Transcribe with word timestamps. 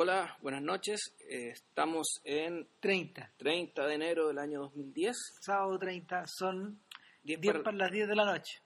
Hola, 0.00 0.36
buenas 0.42 0.62
noches. 0.62 1.16
Eh, 1.28 1.48
estamos 1.50 2.20
en 2.22 2.68
30. 2.78 3.32
30 3.36 3.84
de 3.84 3.94
enero 3.94 4.28
del 4.28 4.38
año 4.38 4.60
2010. 4.60 5.16
Sábado 5.40 5.76
30 5.76 6.24
son 6.28 6.80
10 7.24 7.40
10 7.40 7.52
para- 7.54 7.64
para 7.64 7.76
las 7.78 7.90
10 7.90 8.06
de 8.06 8.14
la 8.14 8.24
noche. 8.24 8.60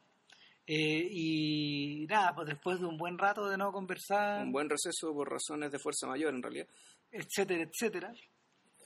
Eh, 0.67 1.09
y 1.11 2.07
nada, 2.07 2.35
pues 2.35 2.49
después 2.49 2.79
de 2.81 2.85
un 2.87 2.99
buen 2.99 3.17
rato 3.17 3.49
de 3.49 3.57
no 3.57 3.73
conversar, 3.73 4.45
Un 4.45 4.53
buen 4.53 4.69
receso 4.69 5.13
por 5.15 5.31
razones 5.31 5.73
de 5.73 5.79
fuerza 5.79 6.07
mayor, 6.07 6.35
en 6.35 6.43
realidad, 6.43 6.67
etcétera, 7.11 7.63
etcétera, 7.65 8.13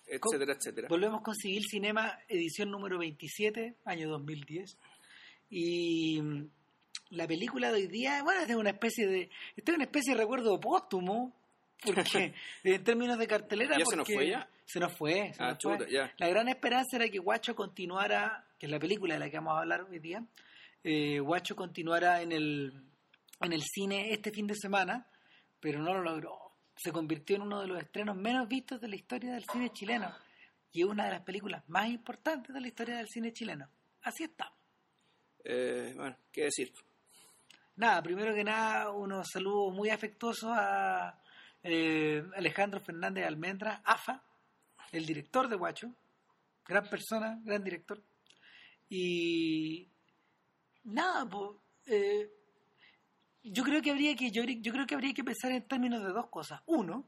etcétera, 0.07 0.53
etcétera. 0.55 0.89
volvemos 0.89 1.23
con 1.23 1.35
Civil 1.35 1.65
Cinema, 1.69 2.17
edición 2.29 2.71
número 2.71 2.97
27, 2.99 3.75
año 3.85 4.09
2010. 4.09 4.79
Y 5.51 6.23
mm, 6.23 6.49
la 7.11 7.27
película 7.27 7.69
de 7.73 7.75
hoy 7.83 7.87
día, 7.89 8.23
bueno, 8.23 8.41
es 8.43 8.49
de 8.49 8.55
una 8.57 8.71
especie 8.71 9.07
de. 9.09 9.31
Esta 9.57 9.73
es 9.73 9.77
una 9.77 9.85
especie 9.85 10.15
de 10.15 10.21
recuerdo 10.21 10.59
póstumo, 10.61 11.35
porque 11.85 12.35
en 12.65 12.85
términos 12.85 13.19
de 13.19 13.27
cartelera. 13.27 13.77
¿Ya 13.79 13.85
se 13.85 13.97
nos 13.97 14.07
fue 14.07 14.29
ya? 14.29 14.49
Se 14.65 14.81
nos 14.81 14.97
fue. 14.97 15.33
se 15.33 15.43
Ah, 15.43 15.51
nos 15.53 15.63
fue. 15.63 15.79
chuta, 15.79 15.91
ya. 15.91 16.13
La 16.19 16.29
gran 16.29 16.49
esperanza 16.49 16.97
era 16.97 17.09
que 17.09 17.19
Guacho 17.19 17.55
continuara, 17.55 18.47
que 18.59 18.67
es 18.67 18.73
la 18.73 18.79
película 18.79 19.15
de 19.15 19.21
la 19.21 19.31
que 19.31 19.37
vamos 19.37 19.55
a 19.57 19.61
hablar 19.61 19.83
hoy 19.83 19.99
día, 19.99 20.25
eh, 20.83 21.21
Guacho 21.21 21.55
continuara 21.57 22.23
en 22.23 22.33
el, 22.33 22.73
en 23.41 23.53
el 23.53 23.63
cine 23.63 24.13
este 24.13 24.31
fin 24.31 24.47
de 24.47 24.55
semana, 24.55 25.07
pero 25.61 25.81
no 25.81 25.95
lo 25.95 26.03
logró. 26.03 26.39
Se 26.77 26.93
convirtió 26.93 27.37
en 27.37 27.43
uno 27.43 27.61
de 27.61 27.69
los 27.69 27.79
estrenos 27.81 28.17
menos 28.17 28.47
vistos 28.49 28.81
de 28.81 28.89
la 28.89 28.97
historia 28.97 29.33
del 29.35 29.45
cine 29.51 29.71
chileno 29.73 30.15
y 30.73 30.83
es 30.83 30.87
una 30.87 31.07
de 31.07 31.13
las 31.13 31.23
películas 31.23 31.63
más 31.69 31.89
importantes 31.89 32.53
de 32.55 32.61
la 32.61 32.67
historia 32.69 32.97
del 32.97 33.09
cine 33.09 33.33
chileno. 33.33 33.67
Así 34.03 34.25
está. 34.25 34.53
Eh, 35.43 35.93
bueno, 35.97 36.17
¿qué 36.31 36.45
decir? 36.45 36.73
Nada, 37.77 38.03
primero 38.03 38.35
que 38.35 38.45
nada, 38.45 38.91
unos 38.91 39.27
saludos 39.33 39.73
muy 39.75 39.89
afectuosos 39.91 40.51
a 40.53 41.19
eh, 41.69 42.25
Alejandro 42.37 42.81
Fernández 42.81 43.27
Almendra, 43.27 43.83
AFA, 43.85 44.23
el 44.93 45.05
director 45.05 45.49
de 45.49 45.57
Guacho, 45.57 45.93
gran 46.65 46.89
persona, 46.89 47.41
gran 47.43 47.65
director. 47.65 48.01
Y 48.89 49.89
nada, 50.85 51.29
pues, 51.29 51.51
eh, 51.87 52.31
yo 53.43 53.65
creo 53.65 53.83
que 53.83 53.91
habría 53.91 54.15
que 54.15 54.31
yo, 54.31 54.45
yo 54.45 54.73
creo 54.73 54.87
que 54.87 54.95
habría 54.95 55.13
que 55.13 55.25
pensar 55.25 55.51
en 55.51 55.67
términos 55.67 56.03
de 56.03 56.13
dos 56.13 56.29
cosas. 56.29 56.61
Uno, 56.67 57.05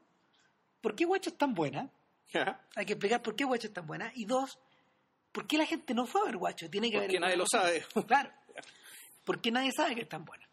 ¿por 0.81 0.97
qué 0.97 1.05
Guacho 1.05 1.31
es 1.31 1.39
tan 1.39 1.55
buena? 1.55 1.91
Hay 2.75 2.85
que 2.85 2.95
explicar 2.95 3.23
por 3.23 3.37
qué 3.37 3.45
Guacho 3.45 3.69
es 3.69 3.73
tan 3.73 3.87
buena. 3.87 4.11
Y 4.17 4.25
dos, 4.25 4.59
¿por 5.31 5.47
qué 5.47 5.57
la 5.57 5.67
gente 5.67 5.95
no 5.95 6.05
fue 6.05 6.23
a 6.23 6.25
ver 6.25 6.37
Guacho? 6.37 6.69
Tiene 6.69 6.91
que 6.91 6.97
haber 6.97 7.09
Porque 7.09 7.21
nadie 7.21 7.37
lo 7.37 7.47
sabe. 7.47 7.85
Claro. 8.07 8.33
Porque 9.25 9.53
nadie 9.53 9.71
sabe 9.73 9.95
que 9.95 10.03
es 10.03 10.09
tan 10.09 10.25
buena. 10.25 10.49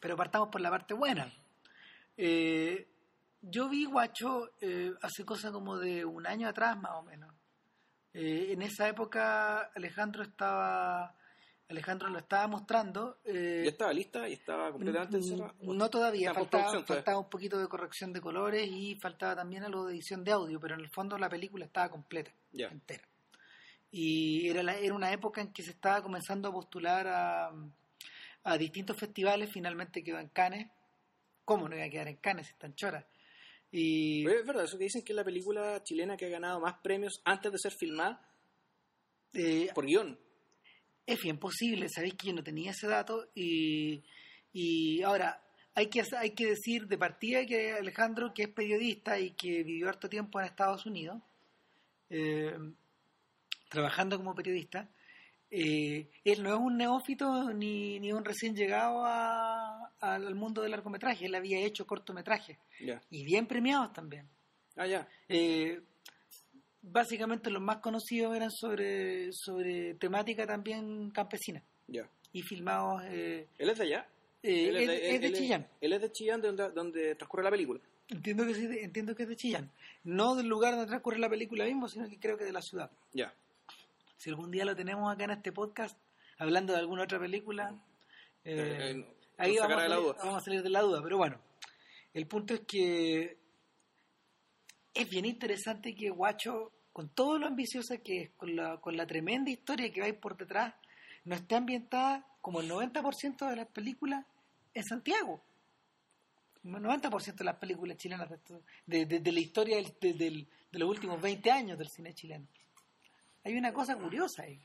Pero 0.00 0.16
partamos 0.16 0.50
por 0.50 0.60
la 0.60 0.70
parte 0.70 0.94
buena. 0.94 1.32
Eh, 2.16 2.91
yo 3.42 3.68
vi 3.68 3.84
Guacho 3.84 4.50
eh, 4.60 4.92
hace 5.02 5.24
cosa 5.24 5.52
como 5.52 5.76
de 5.78 6.04
un 6.04 6.26
año 6.26 6.48
atrás, 6.48 6.76
más 6.80 6.92
o 6.92 7.02
menos. 7.02 7.30
Eh, 8.14 8.48
en 8.52 8.62
esa 8.62 8.88
época 8.88 9.70
Alejandro 9.74 10.22
estaba. 10.22 11.14
Alejandro 11.68 12.10
lo 12.10 12.18
estaba 12.18 12.46
mostrando. 12.48 13.18
eh, 13.24 13.62
¿Ya 13.64 13.70
estaba 13.70 13.92
lista? 13.94 14.28
¿Y 14.28 14.34
estaba 14.34 14.70
completamente 14.72 15.16
encerrada? 15.16 15.54
No 15.60 15.88
todavía, 15.88 16.28
Está 16.28 16.40
en 16.40 16.46
faltaba, 16.50 16.70
faltaba 16.96 17.18
un 17.18 17.30
poquito 17.30 17.58
de 17.58 17.68
corrección 17.68 18.12
de 18.12 18.20
colores 18.20 18.68
y 18.70 18.96
faltaba 18.96 19.36
también 19.36 19.64
algo 19.64 19.86
de 19.86 19.94
edición 19.94 20.22
de 20.22 20.32
audio, 20.32 20.60
pero 20.60 20.74
en 20.74 20.80
el 20.80 20.90
fondo 20.90 21.16
la 21.16 21.30
película 21.30 21.64
estaba 21.64 21.88
completa, 21.88 22.30
entera. 22.70 23.04
Y 23.90 24.48
era, 24.48 24.62
la- 24.62 24.76
era 24.76 24.94
una 24.94 25.12
época 25.12 25.40
en 25.40 25.52
que 25.52 25.62
se 25.62 25.70
estaba 25.70 26.02
comenzando 26.02 26.48
a 26.48 26.52
postular 26.52 27.06
a, 27.08 27.52
a 28.44 28.58
distintos 28.58 28.96
festivales, 28.98 29.50
finalmente 29.50 30.02
quedó 30.04 30.18
en 30.18 30.28
Cannes. 30.28 30.70
¿Cómo 31.46 31.68
no 31.70 31.76
iba 31.76 31.86
a 31.86 31.90
quedar 31.90 32.08
en 32.08 32.16
Cannes 32.16 32.46
si 32.48 32.52
están 32.52 32.74
choras? 32.74 33.06
Y 33.72 34.22
Pero 34.24 34.40
es 34.40 34.46
verdad, 34.46 34.64
eso 34.64 34.76
que 34.76 34.84
dicen 34.84 35.02
que 35.02 35.12
es 35.12 35.16
la 35.16 35.24
película 35.24 35.82
chilena 35.82 36.16
que 36.16 36.26
ha 36.26 36.28
ganado 36.28 36.60
más 36.60 36.74
premios 36.82 37.22
antes 37.24 37.50
de 37.50 37.58
ser 37.58 37.72
filmada 37.72 38.20
eh, 39.32 39.70
por 39.74 39.86
guion. 39.86 40.18
Es 41.06 41.18
bien 41.20 41.38
posible, 41.38 41.88
sabéis 41.88 42.14
que 42.14 42.28
yo 42.28 42.34
no 42.34 42.44
tenía 42.44 42.72
ese 42.72 42.86
dato 42.86 43.30
y, 43.34 44.04
y 44.52 45.02
ahora 45.02 45.42
hay 45.74 45.88
que, 45.88 46.02
hay 46.18 46.30
que 46.30 46.46
decir 46.48 46.86
de 46.86 46.98
partida 46.98 47.46
que 47.46 47.72
Alejandro, 47.72 48.34
que 48.34 48.42
es 48.42 48.48
periodista 48.50 49.18
y 49.18 49.30
que 49.30 49.62
vivió 49.62 49.88
harto 49.88 50.08
tiempo 50.08 50.38
en 50.38 50.46
Estados 50.46 50.84
Unidos, 50.84 51.22
eh, 52.10 52.54
trabajando 53.70 54.18
como 54.18 54.34
periodista, 54.34 54.90
eh, 55.54 56.08
él 56.24 56.42
no 56.42 56.54
es 56.54 56.58
un 56.60 56.78
neófito 56.78 57.52
ni, 57.52 58.00
ni 58.00 58.10
un 58.12 58.24
recién 58.24 58.56
llegado 58.56 59.04
a- 59.04 59.92
al 60.00 60.34
mundo 60.34 60.62
del 60.62 60.70
largometraje, 60.72 61.26
él 61.26 61.34
había 61.34 61.58
hecho 61.60 61.86
cortometrajes 61.86 62.56
y 63.10 63.22
bien 63.24 63.46
premiados 63.46 63.92
también. 63.92 64.26
Ah, 64.76 64.86
ya. 64.86 65.06
Eh, 65.28 65.80
básicamente 66.82 67.50
los 67.50 67.62
más 67.62 67.76
conocidos 67.78 68.34
eran 68.34 68.50
sobre, 68.50 69.32
sobre 69.32 69.94
temática 69.94 70.46
también 70.46 71.10
campesina 71.10 71.62
Ya. 71.88 72.08
y 72.32 72.42
filmados 72.42 73.02
eh, 73.06 73.46
¿Él 73.58 73.70
es 73.70 73.78
de 73.78 73.84
allá? 73.84 74.08
eh, 74.42 74.68
Él 74.68 74.76
es, 74.76 74.88
es 74.88 75.20
de 75.20 75.26
él 75.28 75.34
Chillán. 75.34 75.68
Él 75.80 75.92
es 75.92 76.00
de 76.00 76.10
Chillán, 76.12 76.40
de 76.40 76.48
donde, 76.48 76.70
donde 76.70 77.14
transcurre 77.14 77.44
la 77.44 77.50
película. 77.50 77.80
Entiendo 78.08 78.44
que, 78.44 78.54
sí, 78.54 78.66
entiendo 78.80 79.14
que 79.14 79.22
es 79.22 79.28
de 79.28 79.36
Chillán. 79.36 79.70
No 80.04 80.34
del 80.34 80.46
lugar 80.48 80.72
donde 80.72 80.88
transcurre 80.88 81.18
la 81.18 81.28
película 81.30 81.64
mismo, 81.64 81.88
sino 81.88 82.08
que 82.08 82.18
creo 82.18 82.36
que 82.36 82.44
de 82.44 82.52
la 82.52 82.60
ciudad. 82.60 82.90
Ya. 83.12 83.32
Si 84.22 84.30
algún 84.30 84.52
día 84.52 84.64
lo 84.64 84.76
tenemos 84.76 85.12
acá 85.12 85.24
en 85.24 85.32
este 85.32 85.50
podcast, 85.50 85.98
hablando 86.38 86.72
de 86.72 86.78
alguna 86.78 87.02
otra 87.02 87.18
película, 87.18 87.74
eh, 88.44 88.54
Eh, 88.54 88.90
eh, 88.92 89.16
ahí 89.36 89.56
vamos 89.56 89.76
a, 89.78 89.80
salir, 89.88 89.96
duda. 89.96 90.16
vamos 90.18 90.36
a 90.36 90.40
salir 90.44 90.62
de 90.62 90.70
la 90.70 90.80
duda. 90.80 91.02
Pero 91.02 91.16
bueno, 91.18 91.40
el 92.14 92.28
punto 92.28 92.54
es 92.54 92.60
que 92.60 93.36
es 94.94 95.10
bien 95.10 95.24
interesante 95.24 95.96
que 95.96 96.10
Guacho, 96.10 96.70
con 96.92 97.08
todo 97.08 97.36
lo 97.36 97.46
ambiciosa 97.48 97.98
que 97.98 98.20
es, 98.22 98.30
con 98.36 98.54
la, 98.54 98.80
con 98.80 98.96
la 98.96 99.08
tremenda 99.08 99.50
historia 99.50 99.92
que 99.92 100.04
hay 100.04 100.12
por 100.12 100.36
detrás, 100.36 100.72
no 101.24 101.34
esté 101.34 101.56
ambientada 101.56 102.24
como 102.40 102.60
el 102.60 102.70
90% 102.70 103.48
de 103.50 103.56
las 103.56 103.66
películas 103.68 104.24
en 104.72 104.84
Santiago. 104.84 105.42
El 106.62 106.70
90% 106.74 107.34
de 107.34 107.44
las 107.44 107.56
películas 107.56 107.96
chilenas 107.96 108.30
de, 108.30 108.38
de, 108.86 109.06
de- 109.06 109.18
de 109.18 109.32
la 109.32 109.40
historia 109.40 109.74
del- 109.78 109.96
de, 110.00 110.12
del- 110.12 110.48
de 110.70 110.78
los 110.78 110.88
últimos 110.88 111.20
20 111.20 111.50
años 111.50 111.76
del 111.76 111.88
cine 111.88 112.14
chileno. 112.14 112.46
Hay 113.44 113.56
una 113.56 113.72
cosa 113.72 113.96
curiosa 113.96 114.42
ahí. 114.44 114.60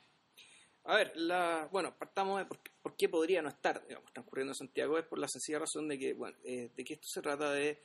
A 0.86 0.96
ver, 0.96 1.12
la, 1.16 1.68
bueno, 1.72 1.96
partamos 1.98 2.40
de 2.40 2.46
por, 2.46 2.60
qué- 2.60 2.72
por 2.82 2.96
qué 2.96 3.10
podría 3.10 3.42
no 3.42 3.50
estar, 3.50 3.86
digamos, 3.88 4.12
transcurriendo 4.14 4.52
en 4.52 4.56
Santiago, 4.56 4.98
es 4.98 5.06
por 5.06 5.20
la 5.20 5.28
sencilla 5.28 5.60
razón 5.60 5.88
de 5.88 6.00
que, 6.00 6.14
bueno, 6.14 6.38
eh, 6.44 6.70
de 6.76 6.84
que 6.86 6.94
esto 6.94 7.08
se 7.10 7.22
trata 7.22 7.52
de, 7.52 7.82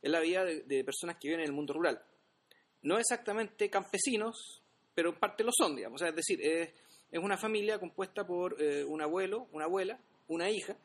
es 0.00 0.10
la 0.10 0.20
vida 0.20 0.44
de, 0.44 0.62
de 0.62 0.84
personas 0.84 1.16
que 1.16 1.28
viven 1.28 1.40
en 1.40 1.46
el 1.46 1.52
mundo 1.52 1.74
rural. 1.74 2.02
No 2.82 2.98
exactamente 2.98 3.68
campesinos, 3.68 4.62
pero 4.94 5.10
en 5.10 5.16
parte 5.18 5.44
lo 5.44 5.50
son, 5.52 5.76
digamos. 5.76 6.00
O 6.00 6.04
sea, 6.04 6.08
es 6.10 6.16
decir, 6.16 6.40
es, 6.40 6.72
es 7.10 7.18
una 7.22 7.36
familia 7.36 7.78
compuesta 7.78 8.26
por 8.26 8.56
eh, 8.62 8.84
un 8.84 9.02
abuelo, 9.02 9.48
una 9.52 9.64
abuela, 9.66 10.00
una 10.28 10.48
hija, 10.48 10.76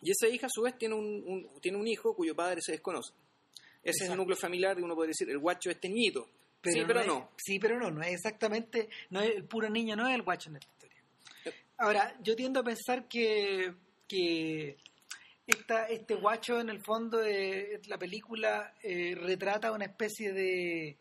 y 0.00 0.10
esa 0.10 0.28
hija 0.28 0.46
a 0.46 0.50
su 0.50 0.62
vez 0.62 0.78
tiene 0.78 0.94
un, 0.94 1.22
un- 1.26 1.60
tiene 1.60 1.76
un 1.78 1.86
hijo 1.88 2.14
cuyo 2.14 2.34
padre 2.34 2.60
se 2.62 2.72
desconoce. 2.72 3.12
Ese 3.82 4.04
es 4.04 4.10
el 4.10 4.16
núcleo 4.16 4.36
familiar, 4.36 4.80
uno 4.82 4.94
puede 4.94 5.08
decir, 5.08 5.28
el 5.30 5.38
guacho 5.38 5.70
es 5.70 5.80
sí, 6.72 6.80
no 6.80 6.86
pero 6.86 7.00
es- 7.00 7.06
no. 7.06 7.30
Sí, 7.36 7.58
pero 7.58 7.78
no, 7.78 7.90
no 7.90 8.02
es 8.02 8.12
exactamente, 8.14 8.88
no 9.10 9.20
es, 9.20 9.34
el 9.36 9.44
puro 9.44 9.68
niño 9.70 9.96
no 9.96 10.06
es 10.08 10.14
el 10.14 10.22
guacho 10.22 10.50
en 10.50 10.56
esta 10.56 10.70
historia. 10.70 11.02
Ahora, 11.78 12.16
yo 12.22 12.34
tiendo 12.36 12.60
a 12.60 12.64
pensar 12.64 13.06
que, 13.08 13.74
que 14.08 14.76
esta, 15.46 15.86
este 15.88 16.14
guacho 16.14 16.60
en 16.60 16.70
el 16.70 16.80
fondo 16.80 17.18
de 17.18 17.80
la 17.86 17.98
película 17.98 18.74
eh, 18.82 19.14
retrata 19.14 19.72
una 19.72 19.84
especie 19.84 20.32
de, 20.32 20.96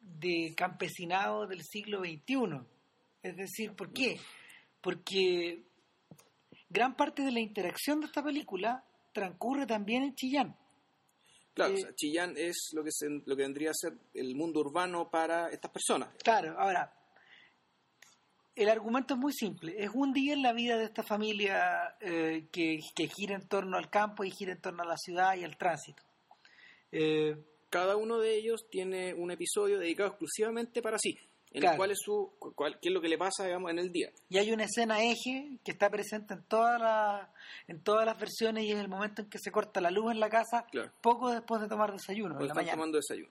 de 0.00 0.54
campesinado 0.56 1.46
del 1.46 1.62
siglo 1.62 2.00
XXI. 2.00 2.60
Es 3.22 3.36
decir, 3.36 3.72
¿por 3.74 3.92
qué? 3.92 4.18
Porque 4.80 5.62
gran 6.70 6.96
parte 6.96 7.22
de 7.22 7.32
la 7.32 7.40
interacción 7.40 8.00
de 8.00 8.06
esta 8.06 8.22
película 8.22 8.84
transcurre 9.12 9.66
también 9.66 10.02
en 10.04 10.14
Chillán. 10.14 10.56
Claro, 11.58 11.74
Eh, 11.74 11.76
o 11.76 11.80
sea, 11.80 11.94
Chillán 11.94 12.34
es 12.36 12.70
lo 12.72 12.82
que, 12.82 12.90
se, 12.92 13.08
lo 13.08 13.36
que 13.36 13.42
vendría 13.42 13.70
a 13.70 13.74
ser 13.74 13.92
el 14.14 14.34
mundo 14.34 14.60
urbano 14.60 15.10
para 15.10 15.50
estas 15.50 15.70
personas. 15.70 16.08
Claro, 16.22 16.54
ahora, 16.58 16.92
el 18.54 18.68
argumento 18.68 19.14
es 19.14 19.20
muy 19.20 19.32
simple. 19.32 19.74
Es 19.76 19.90
un 19.92 20.12
día 20.12 20.32
en 20.34 20.42
la 20.42 20.52
vida 20.52 20.76
de 20.78 20.84
esta 20.84 21.02
familia 21.02 21.96
eh, 22.00 22.48
que, 22.50 22.80
que 22.94 23.08
gira 23.08 23.34
en 23.34 23.46
torno 23.48 23.76
al 23.76 23.90
campo 23.90 24.24
y 24.24 24.30
gira 24.30 24.52
en 24.52 24.60
torno 24.60 24.82
a 24.82 24.86
la 24.86 24.96
ciudad 24.96 25.36
y 25.36 25.44
al 25.44 25.56
tránsito. 25.56 26.02
Eh, 26.90 27.36
Cada 27.70 27.96
uno 27.96 28.18
de 28.18 28.34
ellos 28.36 28.66
tiene 28.70 29.12
un 29.12 29.30
episodio 29.30 29.78
dedicado 29.78 30.08
exclusivamente 30.08 30.80
para 30.80 30.98
sí, 30.98 31.18
en 31.52 31.60
Claro. 31.60 31.74
el 31.74 31.78
cual 31.78 31.90
es 31.92 31.98
su, 32.00 32.32
cuál- 32.54 32.78
qué 32.80 32.88
es 32.88 32.94
lo 32.94 33.00
que 33.00 33.08
le 33.08 33.18
pasa, 33.18 33.44
digamos, 33.44 33.70
en 33.70 33.78
el 33.78 33.90
día. 33.92 34.10
y 34.28 34.38
hay 34.38 34.52
una 34.52 34.64
escena 34.64 35.02
eje 35.02 35.58
que 35.64 35.70
está 35.72 35.88
presente 35.90 36.34
en 36.34 36.42
todas 36.44 36.80
las 36.80 37.28
en 37.66 37.82
todas 37.82 38.04
las 38.06 38.18
versiones 38.18 38.64
y 38.64 38.72
es 38.72 38.78
el 38.78 38.88
momento 38.88 39.22
en 39.22 39.28
que 39.30 39.38
se 39.38 39.50
corta 39.50 39.80
la 39.80 39.90
luz 39.90 40.12
en 40.12 40.20
la 40.20 40.28
casa 40.30 40.66
Claro. 40.70 40.90
poco 41.00 41.30
después 41.30 41.60
de 41.60 41.68
tomar 41.68 41.92
desayuno 41.92 42.34
en 42.34 42.38
la 42.40 42.44
están 42.46 42.56
mañana. 42.56 42.72
tomando 42.72 42.96
desayuno. 42.98 43.30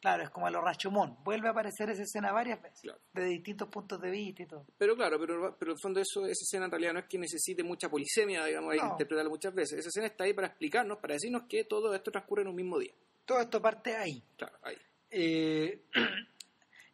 Claro, 0.00 0.24
es 0.24 0.30
como 0.30 0.48
a 0.48 0.50
lo 0.50 0.60
Rashomon. 0.60 1.18
Vuelve 1.22 1.46
a 1.46 1.52
aparecer 1.52 1.88
esa 1.90 2.02
escena 2.02 2.32
varias 2.32 2.60
veces, 2.60 2.80
Claro. 2.80 2.98
de 3.12 3.24
distintos 3.24 3.68
puntos 3.68 4.00
de 4.00 4.10
vista 4.10 4.42
y 4.42 4.46
todo. 4.46 4.66
Pero 4.76 4.96
claro, 4.96 5.16
pero, 5.20 5.56
pero 5.56 5.70
en 5.70 5.76
el 5.76 5.80
fondo 5.80 6.00
eso, 6.00 6.22
esa 6.26 6.42
escena 6.42 6.64
en 6.64 6.72
realidad 6.72 6.92
no 6.94 6.98
es 6.98 7.06
que 7.06 7.18
necesite 7.18 7.62
mucha 7.62 7.88
polisemia, 7.88 8.44
digamos, 8.44 8.72
hay 8.72 8.80
que 8.80 8.84
No. 8.84 8.90
interpretarla 8.92 9.30
muchas 9.30 9.54
veces. 9.54 9.78
Esa 9.78 9.90
escena 9.90 10.06
está 10.08 10.24
ahí 10.24 10.32
para 10.32 10.48
explicarnos, 10.48 10.98
para 10.98 11.14
decirnos 11.14 11.42
que 11.48 11.62
todo 11.64 11.94
esto 11.94 12.10
transcurre 12.10 12.42
en 12.42 12.48
un 12.48 12.56
mismo 12.56 12.80
día. 12.80 12.92
Todo 13.24 13.40
esto 13.42 13.62
parte 13.62 13.94
ahí. 13.96 14.20
Claro, 14.36 14.58
ahí. 14.62 14.76
Eh, 15.08 15.82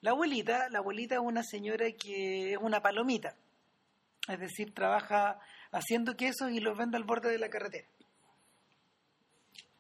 la 0.01 0.11
abuelita, 0.11 0.69
la 0.71 0.79
abuelita 0.79 1.17
es 1.17 1.21
una 1.21 1.43
señora 1.43 1.87
que 1.93 2.53
es 2.53 2.59
una 2.61 2.81
palomita. 2.83 3.35
Es 4.29 4.39
decir, 4.39 4.75
trabaja 4.75 5.41
haciendo 5.71 6.17
quesos 6.17 6.51
y 6.53 6.61
los 6.61 6.77
vende 6.77 6.97
al 6.97 7.05
borde 7.05 7.31
de 7.31 7.39
la 7.39 7.49
carretera. 7.49 7.89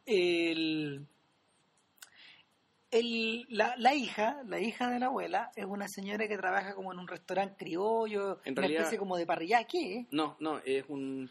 El, 0.06 1.06
el- 2.90 3.46
la, 3.50 3.74
la 3.76 3.94
hija, 3.94 4.42
la 4.46 4.58
hija 4.60 4.88
de 4.88 4.98
la 4.98 5.06
abuela, 5.06 5.50
es 5.54 5.66
una 5.66 5.86
señora 5.88 6.26
que 6.26 6.38
trabaja 6.38 6.74
como 6.74 6.92
en 6.92 6.98
un 6.98 7.06
restaurante 7.08 7.56
criollo, 7.58 8.40
En 8.44 8.52
una 8.52 8.60
realidad- 8.62 8.80
especie 8.82 8.98
como 8.98 9.16
de 9.16 9.26
parrilla. 9.26 9.64
¿Qué? 9.64 10.06
No, 10.10 10.36
no, 10.40 10.58
es 10.64 10.84
un... 10.88 11.30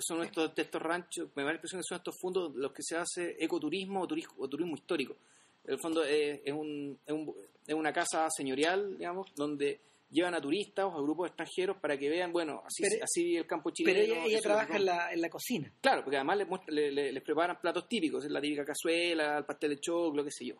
Son 0.00 0.22
estos, 0.22 0.52
estos 0.56 0.80
ranchos, 0.80 1.28
me 1.34 1.42
da 1.42 1.48
la 1.50 1.54
impresión 1.56 1.80
que 1.82 1.86
son 1.86 1.98
estos 1.98 2.18
fondos 2.18 2.54
los 2.54 2.72
que 2.72 2.82
se 2.82 2.96
hace 2.96 3.36
ecoturismo 3.44 4.00
o 4.00 4.06
turismo, 4.06 4.32
o 4.38 4.48
turismo 4.48 4.74
histórico. 4.74 5.16
En 5.64 5.74
el 5.74 5.78
fondo 5.80 6.04
es, 6.04 6.40
es, 6.44 6.52
un, 6.52 6.98
es, 7.06 7.12
un- 7.12 7.34
es 7.66 7.74
una 7.74 7.92
casa 7.92 8.28
señorial, 8.30 8.98
digamos, 8.98 9.32
donde 9.36 9.80
llevan 10.10 10.34
a 10.34 10.40
turistas 10.40 10.84
o 10.84 10.98
a 10.98 11.02
grupos 11.02 11.28
extranjeros 11.28 11.78
para 11.78 11.96
que 11.96 12.08
vean, 12.10 12.32
bueno, 12.32 12.62
así, 12.66 12.82
Pero- 12.82 13.04
así 13.04 13.36
el 13.36 13.46
campo 13.46 13.70
chileno. 13.70 13.98
Pero 14.14 14.26
ella, 14.26 14.40
trabaja 14.40 14.76
en 14.76 14.84
la, 14.84 15.12
en 15.12 15.20
la 15.20 15.30
cocina. 15.30 15.72
Claro, 15.80 16.02
porque 16.02 16.16
además 16.16 16.36
les, 16.38 16.48
muestra- 16.48 16.74
le- 16.74 16.90
le- 16.92 17.12
les 17.12 17.22
preparan 17.22 17.60
platos 17.60 17.88
típicos, 17.88 18.24
es 18.24 18.30
la 18.30 18.40
típica 18.40 18.64
cazuela, 18.64 19.38
el 19.38 19.44
pastel 19.44 19.70
de 19.70 19.80
choclo, 19.80 20.24
qué 20.24 20.30
sé 20.30 20.46
yo. 20.46 20.56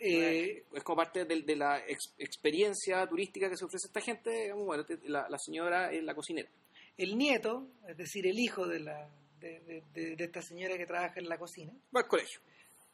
Eh, 0.00 0.62
es 0.72 0.84
como 0.84 0.98
parte 0.98 1.24
de, 1.24 1.42
de 1.42 1.56
la 1.56 1.80
ex- 1.84 2.14
experiencia 2.18 3.04
turística 3.08 3.50
que 3.50 3.56
se 3.56 3.64
ofrece 3.64 3.86
a 3.86 3.88
esta 3.88 4.00
gente. 4.00 4.30
digamos, 4.30 4.64
bueno, 4.64 4.84
te- 4.86 4.98
la, 5.08 5.28
la 5.28 5.38
señora 5.38 5.90
es 5.92 6.04
la 6.04 6.14
cocinera. 6.14 6.48
el 6.96 7.18
nieto, 7.18 7.66
es 7.88 7.96
decir, 7.96 8.24
el 8.28 8.38
hijo 8.38 8.64
de, 8.66 8.78
la, 8.80 9.08
de- 9.40 9.82
de 9.94 10.24
esta 10.24 10.40
señora 10.40 10.76
que 10.76 10.86
trabaja 10.86 11.18
en 11.18 11.28
la 11.28 11.36
cocina, 11.36 11.72
Va 11.94 12.00
al 12.02 12.06
colegio. 12.06 12.38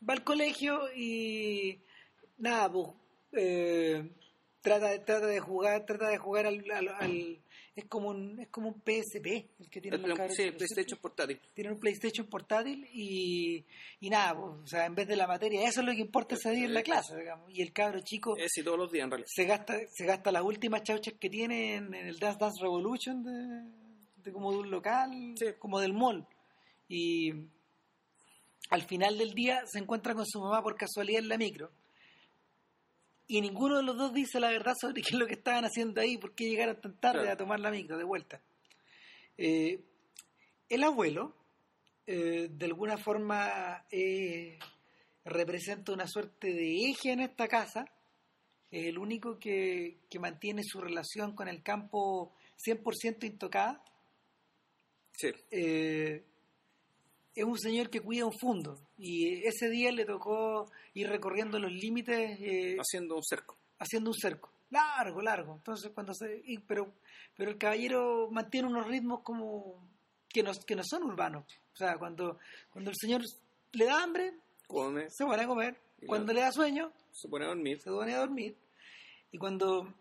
Va 0.08 0.14
al 0.14 0.24
colegio 0.24 0.80
y 0.94 1.78
nada, 2.38 2.70
pues, 2.70 2.88
eh, 3.32 4.10
trata, 4.60 5.04
trata 5.04 5.26
de 5.26 5.40
jugar, 5.40 5.84
trata 5.86 6.08
de 6.08 6.18
jugar 6.18 6.46
al, 6.46 6.64
al- 6.70 6.88
al- 6.88 7.40
es 7.76 7.86
como 7.86 8.10
un, 8.10 8.38
es 8.38 8.48
como 8.50 8.68
un 8.68 8.80
PSP 8.84 9.26
el 9.58 9.68
que 9.68 9.80
tiene 9.80 9.96
El- 9.96 10.30
sí, 10.30 10.42
el 10.42 10.54
PlayStation 10.56 10.98
portátil. 11.00 11.40
tiene 11.54 11.72
un 11.72 11.80
PlayStation 11.80 12.26
portátil 12.28 12.86
y, 12.92 13.64
y 14.00 14.10
nada, 14.10 14.36
pues, 14.38 14.62
o 14.62 14.66
sea, 14.68 14.86
en 14.86 14.94
vez 14.94 15.08
de 15.08 15.16
la 15.16 15.26
materia, 15.26 15.66
eso 15.68 15.80
es 15.80 15.86
lo 15.86 15.92
que 15.92 16.00
importa 16.00 16.36
ese 16.36 16.50
día 16.52 16.66
en 16.66 16.74
la 16.74 16.82
clase, 16.84 17.16
digamos, 17.16 17.50
y 17.52 17.62
el 17.62 17.72
cabro 17.72 17.98
chico 18.04 18.36
Es 18.36 18.56
y 18.56 18.62
todos 18.62 18.78
los 18.78 18.92
días 18.92 19.04
en 19.04 19.10
realidad. 19.10 19.28
se 19.34 19.44
gasta, 19.44 19.76
se 19.90 20.04
gasta 20.06 20.30
las 20.30 20.42
últimas 20.44 20.84
chauchas 20.84 21.14
que 21.18 21.28
tiene 21.28 21.74
en, 21.74 21.92
en 21.94 22.06
el 22.06 22.18
Dance 22.20 22.38
Dance 22.38 22.62
Revolution 22.62 23.24
de, 23.24 24.22
de 24.22 24.32
como 24.32 24.52
de 24.52 24.58
un 24.58 24.70
local, 24.70 25.34
Sí. 25.36 25.46
como 25.58 25.80
del 25.80 25.94
mall. 25.94 26.24
Y 26.88 27.32
al 28.70 28.82
final 28.82 29.18
del 29.18 29.34
día 29.34 29.62
se 29.66 29.78
encuentra 29.78 30.14
con 30.14 30.26
su 30.26 30.40
mamá 30.40 30.62
por 30.62 30.76
casualidad 30.76 31.20
en 31.20 31.28
la 31.28 31.38
micro. 31.38 31.70
Y 33.26 33.40
ninguno 33.40 33.78
de 33.78 33.82
los 33.82 33.96
dos 33.96 34.12
dice 34.12 34.38
la 34.40 34.50
verdad 34.50 34.74
sobre 34.80 35.02
qué 35.02 35.10
es 35.10 35.18
lo 35.18 35.26
que 35.26 35.34
estaban 35.34 35.64
haciendo 35.64 36.00
ahí, 36.00 36.18
por 36.18 36.34
qué 36.34 36.44
llegaron 36.48 36.80
tan 36.80 36.98
tarde 36.98 37.20
Claro. 37.20 37.32
a 37.32 37.36
tomar 37.36 37.60
la 37.60 37.70
micro 37.70 37.96
de 37.96 38.04
vuelta. 38.04 38.42
Eh, 39.36 39.82
el 40.68 40.82
abuelo, 40.84 41.34
eh, 42.06 42.48
de 42.50 42.66
alguna 42.66 42.96
forma, 42.98 43.86
eh, 43.90 44.58
representa 45.24 45.92
una 45.92 46.06
suerte 46.06 46.52
de 46.52 46.90
eje 46.90 47.12
en 47.12 47.20
esta 47.20 47.48
casa. 47.48 47.84
Es 48.70 48.86
el 48.86 48.98
único 48.98 49.38
que, 49.38 50.00
que 50.10 50.18
mantiene 50.18 50.62
su 50.64 50.80
relación 50.80 51.34
con 51.34 51.48
el 51.48 51.62
campo 51.62 52.34
100% 52.58 53.24
intocada. 53.24 53.82
Sí. 55.12 55.28
Eh, 55.50 56.24
es 57.34 57.44
un 57.44 57.58
señor 57.58 57.90
que 57.90 58.00
cuida 58.00 58.24
un 58.26 58.38
fondo 58.38 58.78
y 58.98 59.44
ese 59.46 59.68
día 59.68 59.90
le 59.92 60.04
tocó 60.04 60.70
ir 60.94 61.08
recorriendo 61.08 61.58
los 61.58 61.72
límites 61.72 62.38
eh, 62.40 62.76
Haciendo 62.78 63.16
un 63.16 63.22
cerco. 63.24 63.56
haciendo 63.78 64.10
un 64.10 64.16
cerco. 64.16 64.50
Largo 64.70 65.20
largo. 65.22 65.54
Entonces 65.56 65.90
cuando 65.94 66.14
se 66.14 66.42
y- 66.44 66.58
pero 66.58 66.92
pero 67.36 67.50
el 67.50 67.58
caballero 67.58 68.28
mantiene 68.30 68.68
unos 68.68 68.86
ritmos 68.86 69.20
como 69.22 69.88
que 70.28 70.42
no, 70.42 70.52
que 70.66 70.76
no 70.76 70.82
son 70.84 71.02
urbanos. 71.04 71.44
O 71.72 71.76
sea 71.76 71.96
cuando 71.98 72.38
cuando 72.70 72.90
el 72.90 72.96
señor 72.96 73.22
le 73.72 73.84
da 73.84 74.02
hambre 74.02 74.32
Come, 74.66 75.06
se 75.10 75.24
pone 75.24 75.42
a 75.42 75.46
comer. 75.46 75.76
Cuando 76.06 76.32
le 76.32 76.40
da 76.40 76.52
sueño 76.52 76.92
se 77.12 77.28
pone 77.28 77.44
a 77.44 77.48
dormir. 77.48 77.80
se 77.80 77.90
pone 77.90 78.14
a 78.14 78.18
dormir. 78.20 78.56
Y 79.32 79.38
cuando 79.38 79.92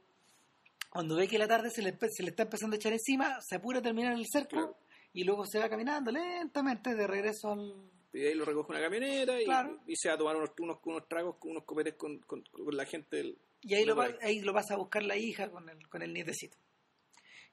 cuando 0.90 1.16
ve 1.16 1.28
que 1.28 1.40
la 1.40 1.48
tarde 1.48 1.70
se 1.72 1.82
le, 1.82 1.98
se 2.12 2.22
le 2.24 2.30
está 2.30 2.44
empezando 2.44 2.76
a 2.76 2.78
echar 2.78 2.94
encima 2.94 3.40
se 3.42 3.56
apura 3.56 3.80
a 3.80 3.82
terminar 3.82 4.14
el 4.14 4.26
cerco. 4.32 4.50
Claro. 4.52 4.78
Y 5.14 5.24
luego 5.24 5.46
se 5.46 5.60
va 5.60 5.70
caminando 5.70 6.12
lentamente 6.12 6.96
de 6.96 7.08
regreso 7.08 7.52
al 7.54 7.90
Y 8.14 8.26
ahí 8.26 8.34
lo 8.36 8.46
recoge 8.46 8.72
una 8.72 8.82
camionera 8.82 9.40
y, 9.42 9.46
Claro. 9.46 9.80
y 9.88 9.96
se 9.96 10.10
va 10.10 10.16
a 10.16 10.18
tomar 10.18 10.36
unos, 10.36 10.52
unos, 10.60 10.78
unos 10.84 11.08
tragos, 11.08 11.38
unos 11.44 11.64
copetes 11.64 11.94
con, 11.96 12.20
con, 12.20 12.42
con 12.44 12.76
la 12.78 12.86
gente 12.86 13.18
del... 13.18 13.38
y 13.62 13.74
ahí 13.76 13.86
lo, 13.86 13.96
va, 13.96 14.08
ahí 14.22 14.42
lo 14.42 14.54
vas 14.54 14.70
a 14.72 14.76
buscar 14.78 15.04
la 15.04 15.16
hija 15.18 15.50
con 15.50 15.70
el, 15.70 15.88
con 15.88 16.02
el 16.02 16.14
nietecito 16.14 16.58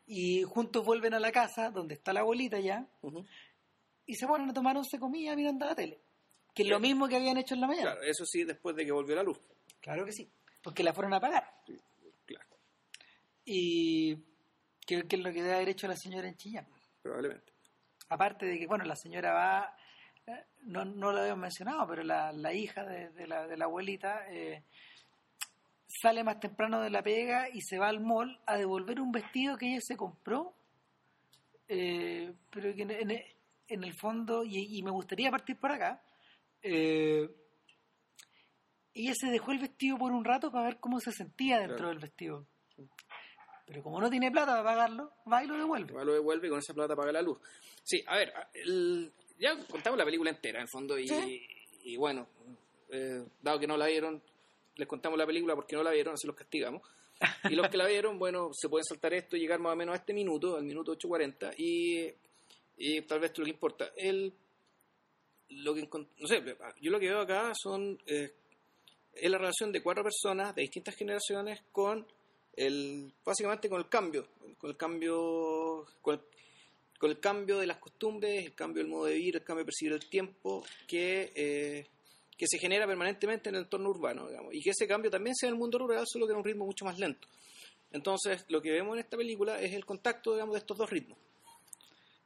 y 0.06 0.42
juntos 0.42 0.84
vuelven 0.84 1.14
a 1.14 1.20
la 1.20 1.30
casa 1.32 1.70
donde 1.70 1.94
está 1.94 2.12
la 2.12 2.20
abuelita 2.20 2.58
ya 2.58 2.88
y 4.06 4.14
se 4.16 4.26
ponen 4.26 4.50
a 4.50 4.52
tomar 4.52 4.76
once 4.76 4.98
comida 4.98 5.36
mirando 5.36 5.66
la 5.66 5.74
tele 5.74 6.00
que 6.54 6.62
es 6.64 6.68
lo 6.68 6.76
Sí. 6.76 6.82
mismo 6.82 7.06
que 7.08 7.16
habían 7.16 7.36
hecho 7.38 7.54
en 7.54 7.60
la 7.60 7.66
mañana 7.68 7.92
Claro, 7.92 8.02
eso 8.02 8.24
sí, 8.26 8.42
después 8.44 8.74
de 8.74 8.84
que 8.84 8.90
volvió 8.92 9.14
la 9.14 9.22
luz. 9.22 9.38
claro 9.80 10.04
que 10.04 10.12
sí 10.12 10.28
porque 10.62 10.82
la 10.82 10.92
fueron 10.92 11.14
a 11.14 11.20
pagar 11.20 11.44
Claro, 12.26 12.56
y 13.44 14.16
que, 14.86 15.06
que 15.06 15.16
es 15.16 15.22
lo 15.22 15.32
que 15.32 15.42
debe 15.42 15.54
haber 15.54 15.68
hecho 15.70 15.86
la 15.86 15.96
señora 15.96 16.28
en 16.28 16.36
Chillán 16.36 16.66
probablemente. 17.02 17.49
Aparte 18.10 18.44
de 18.46 18.58
que, 18.58 18.66
bueno, 18.66 18.84
la 18.84 18.96
señora 18.96 19.32
va, 19.32 19.76
eh, 20.26 20.44
no, 20.64 20.84
no 20.84 21.12
lo 21.12 21.20
habíamos 21.20 21.40
mencionado, 21.42 21.86
pero 21.88 22.02
la, 22.02 22.32
la 22.32 22.52
hija 22.52 22.84
de, 22.84 23.10
de 23.10 23.26
la, 23.26 23.46
de 23.46 23.56
la 23.56 23.64
abuelita 23.64 24.26
eh, 24.30 24.64
sale 25.88 26.22
más 26.24 26.38
temprano 26.40 26.80
de 26.82 26.90
la 26.90 27.02
pega 27.02 27.48
y 27.48 27.60
se 27.62 27.78
va 27.78 27.88
al 27.88 28.00
mall 28.00 28.38
a 28.46 28.56
devolver 28.56 29.00
un 29.00 29.12
vestido 29.12 29.56
que 29.56 29.70
ella 29.70 29.80
se 29.80 29.96
compró, 29.96 30.54
eh, 31.68 32.34
pero 32.50 32.74
que 32.74 32.82
en, 32.82 32.90
en- 32.90 33.22
en 33.68 33.84
el 33.84 33.94
fondo, 33.94 34.42
y, 34.42 34.76
y 34.78 34.82
me 34.82 34.90
gustaría 34.90 35.30
partir 35.30 35.56
por 35.56 35.70
acá, 35.70 36.02
eh, 36.60 37.30
ella 38.92 39.12
se 39.14 39.30
dejó 39.30 39.52
el 39.52 39.60
vestido 39.60 39.96
por 39.96 40.10
un 40.10 40.24
rato 40.24 40.50
para 40.50 40.64
ver 40.64 40.80
cómo 40.80 40.98
se 40.98 41.12
sentía 41.12 41.58
dentro 41.60 41.76
Claro. 41.76 41.90
del 41.90 41.98
vestido. 42.00 42.46
Pero 43.70 43.84
como 43.84 44.00
no 44.00 44.10
tiene 44.10 44.32
plata 44.32 44.50
para 44.50 44.64
pagarlo, 44.64 45.12
va 45.32 45.44
y 45.44 45.46
lo 45.46 45.56
devuelve. 45.56 45.90
Igual 45.92 46.06
lo 46.08 46.12
devuelve 46.14 46.48
y 46.48 46.50
con 46.50 46.58
esa 46.58 46.74
plata 46.74 46.96
paga 46.96 47.12
la 47.12 47.22
luz. 47.22 47.38
Sí, 47.84 48.02
a 48.04 48.16
ver, 48.16 48.32
el- 48.54 49.12
ya 49.38 49.56
contamos 49.68 49.96
la 49.96 50.04
película 50.04 50.30
entera 50.30 50.58
en 50.58 50.62
el 50.64 50.68
fondo 50.68 50.98
y, 50.98 51.06
Sí. 51.06 51.46
y 51.84 51.96
bueno, 51.96 52.26
eh, 52.88 53.24
dado 53.40 53.60
que 53.60 53.68
no 53.68 53.76
la 53.76 53.86
vieron, 53.86 54.20
les 54.74 54.88
contamos 54.88 55.16
la 55.16 55.24
película 55.24 55.54
porque 55.54 55.76
no 55.76 55.84
la 55.84 55.92
vieron, 55.92 56.14
así 56.14 56.26
los 56.26 56.34
castigamos. 56.34 56.82
Y 57.44 57.54
los 57.54 57.68
que 57.68 57.76
la 57.76 57.86
vieron, 57.86 58.18
bueno, 58.18 58.50
se 58.52 58.68
pueden 58.68 58.84
saltar 58.84 59.14
esto 59.14 59.36
y 59.36 59.40
llegar 59.40 59.60
más 59.60 59.74
o 59.74 59.76
menos 59.76 59.92
a 59.92 59.98
este 59.98 60.12
minuto, 60.12 60.56
al 60.56 60.64
minuto 60.64 60.90
8.40 60.96 61.52
y, 61.58 62.08
y 62.76 63.02
tal 63.02 63.20
vez 63.20 63.30
esto 63.30 63.34
es 63.34 63.38
lo 63.40 63.44
que 63.44 63.50
importa. 63.50 63.92
El, 63.96 64.32
lo 65.50 65.74
que 65.74 65.88
no 66.18 66.26
sé, 66.26 66.42
yo 66.80 66.90
lo 66.90 66.98
que 66.98 67.08
veo 67.08 67.20
acá 67.20 67.52
son 67.54 67.98
eh, 68.06 68.32
es 69.14 69.30
la 69.30 69.38
relación 69.38 69.70
de 69.70 69.82
cuatro 69.82 70.02
personas 70.02 70.54
de 70.54 70.62
distintas 70.62 70.96
generaciones 70.96 71.62
con 71.72 72.06
el 72.60 73.12
básicamente 73.24 73.68
con 73.68 73.80
el 73.80 73.88
cambio, 73.88 74.26
con 74.58 74.70
el 74.70 74.76
cambio 74.76 75.86
con 76.02 76.14
el, 76.14 76.20
con 76.98 77.10
el 77.10 77.18
cambio 77.18 77.58
de 77.58 77.66
las 77.66 77.78
costumbres, 77.78 78.44
el 78.44 78.54
cambio 78.54 78.82
del 78.82 78.90
modo 78.92 79.06
de 79.06 79.14
vivir, 79.14 79.36
el 79.36 79.44
cambio 79.44 79.64
de 79.64 79.66
percibir 79.66 79.94
el 79.94 80.08
tiempo 80.08 80.64
que 80.86 81.32
eh, 81.34 81.86
que 82.36 82.46
se 82.46 82.58
genera 82.58 82.86
permanentemente 82.86 83.50
en 83.50 83.56
el 83.56 83.62
entorno 83.62 83.90
urbano, 83.90 84.28
digamos, 84.28 84.54
y 84.54 84.62
que 84.62 84.70
ese 84.70 84.86
cambio 84.86 85.10
también 85.10 85.34
sea 85.34 85.48
en 85.48 85.54
el 85.54 85.58
mundo 85.58 85.78
rural, 85.78 86.04
solo 86.06 86.26
que 86.26 86.32
en 86.32 86.38
un 86.38 86.44
ritmo 86.44 86.64
mucho 86.64 86.86
más 86.86 86.98
lento. 86.98 87.28
Entonces, 87.92 88.44
lo 88.48 88.62
que 88.62 88.70
vemos 88.70 88.94
en 88.94 89.00
esta 89.00 89.16
película 89.16 89.60
es 89.60 89.74
el 89.74 89.84
contacto, 89.84 90.32
digamos, 90.32 90.54
de 90.54 90.60
estos 90.60 90.78
dos 90.78 90.88
ritmos. 90.88 91.18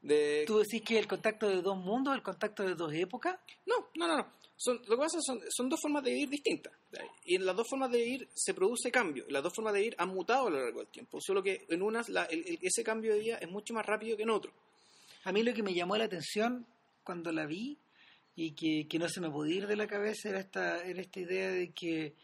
De, 0.04 0.44
¿Tú 0.46 0.58
decís 0.58 0.82
que 0.82 0.98
el 0.98 1.06
contacto 1.08 1.48
de 1.48 1.62
dos 1.62 1.78
mundos, 1.78 2.14
el 2.14 2.22
contacto 2.22 2.62
de 2.62 2.74
dos 2.74 2.92
épocas? 2.92 3.38
No, 3.64 3.88
no, 3.94 4.06
no, 4.06 4.18
no. 4.18 4.26
Son, 4.56 4.76
lo 4.86 4.96
que 4.96 5.02
pasa 5.02 5.18
son, 5.22 5.40
son 5.50 5.68
dos 5.68 5.80
formas 5.80 6.04
de 6.04 6.10
vivir 6.12 6.28
distintas. 6.28 6.72
Y 7.24 7.36
en 7.36 7.46
las 7.46 7.56
dos 7.56 7.66
formas 7.68 7.90
de 7.90 7.98
vivir 7.98 8.28
se 8.34 8.52
produce 8.54 8.90
cambio. 8.92 9.24
Las 9.30 9.42
dos 9.42 9.52
formas 9.54 9.72
de 9.72 9.80
vivir 9.80 9.94
han 9.98 10.10
mutado 10.10 10.46
a 10.46 10.50
lo 10.50 10.60
largo 10.62 10.80
del 10.80 10.88
tiempo. 10.88 11.18
Solo 11.20 11.42
que 11.42 11.64
en 11.70 11.82
unas 11.82 12.08
la- 12.10 12.24
el- 12.26 12.44
el- 12.46 12.58
ese 12.60 12.84
cambio 12.84 13.14
de 13.14 13.18
vida 13.20 13.38
es 13.38 13.50
mucho 13.50 13.72
más 13.74 13.84
rápido 13.86 14.16
que 14.16 14.22
en 14.24 14.30
otro. 14.30 14.52
A 15.24 15.32
mí 15.32 15.42
lo 15.42 15.54
que 15.54 15.62
me 15.62 15.72
llamó 15.74 15.96
la 15.96 16.04
atención 16.04 16.66
cuando 17.02 17.32
la 17.32 17.46
vi 17.46 17.78
y 18.36 18.52
que, 18.52 18.86
que 18.88 18.98
no 18.98 19.08
se 19.08 19.20
me 19.22 19.30
podía 19.30 19.56
ir 19.56 19.66
de 19.66 19.76
la 19.76 19.86
cabeza 19.86 20.28
era 20.28 20.40
esta, 20.40 20.84
era 20.84 21.00
esta 21.00 21.20
idea 21.20 21.48
de 21.50 21.70
que, 21.72 22.14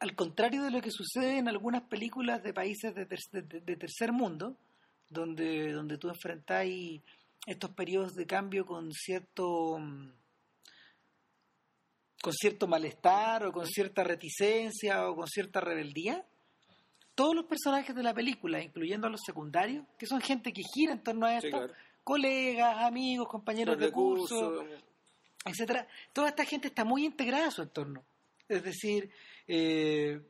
al 0.00 0.14
contrario 0.14 0.62
de 0.62 0.70
lo 0.70 0.80
que 0.82 0.90
sucede 0.90 1.38
en 1.38 1.48
algunas 1.48 1.82
películas 1.82 2.42
de 2.42 2.52
países 2.54 2.94
de, 2.94 3.06
ter- 3.06 3.18
de- 3.44 3.60
de 3.60 3.76
tercer 3.76 4.12
mundo, 4.12 4.56
donde, 5.08 5.72
donde 5.72 5.98
tú 5.98 6.08
enfrentáis 6.08 7.02
estos 7.46 7.70
periodos 7.70 8.14
de 8.14 8.26
cambio 8.26 8.66
con 8.66 8.92
cierto 8.92 9.78
mm, 9.78 10.10
con 12.20 12.32
cierto 12.32 12.66
malestar 12.66 13.44
o 13.44 13.52
con 13.52 13.66
cierta 13.66 14.04
reticencia 14.04 15.08
o 15.08 15.16
con 15.16 15.26
cierta 15.28 15.60
rebeldía. 15.60 16.24
Todos 17.14 17.34
los 17.34 17.46
personajes 17.46 17.94
de 17.94 18.02
la 18.02 18.14
película, 18.14 18.62
incluyendo 18.62 19.06
a 19.06 19.10
los 19.10 19.20
secundarios, 19.24 19.84
que 19.98 20.06
son 20.06 20.20
gente 20.20 20.52
que 20.52 20.62
gira 20.74 20.92
en 20.92 21.02
torno 21.02 21.26
a 21.26 21.36
esto, 21.36 21.46
Sí, 21.46 21.52
claro. 21.52 21.74
colegas, 22.04 22.84
amigos, 22.84 23.28
compañeros 23.28 23.76
Los 23.76 23.86
de 23.86 23.92
curso, 23.92 24.58
curso, 24.58 24.64
etcétera. 25.44 25.88
Toda 26.12 26.28
esta 26.28 26.44
gente 26.44 26.68
está 26.68 26.84
muy 26.84 27.04
integrada 27.04 27.48
a 27.48 27.50
su 27.50 27.62
entorno. 27.62 28.04
Es 28.48 28.62
decir, 28.62 29.10
eh, 29.46 30.20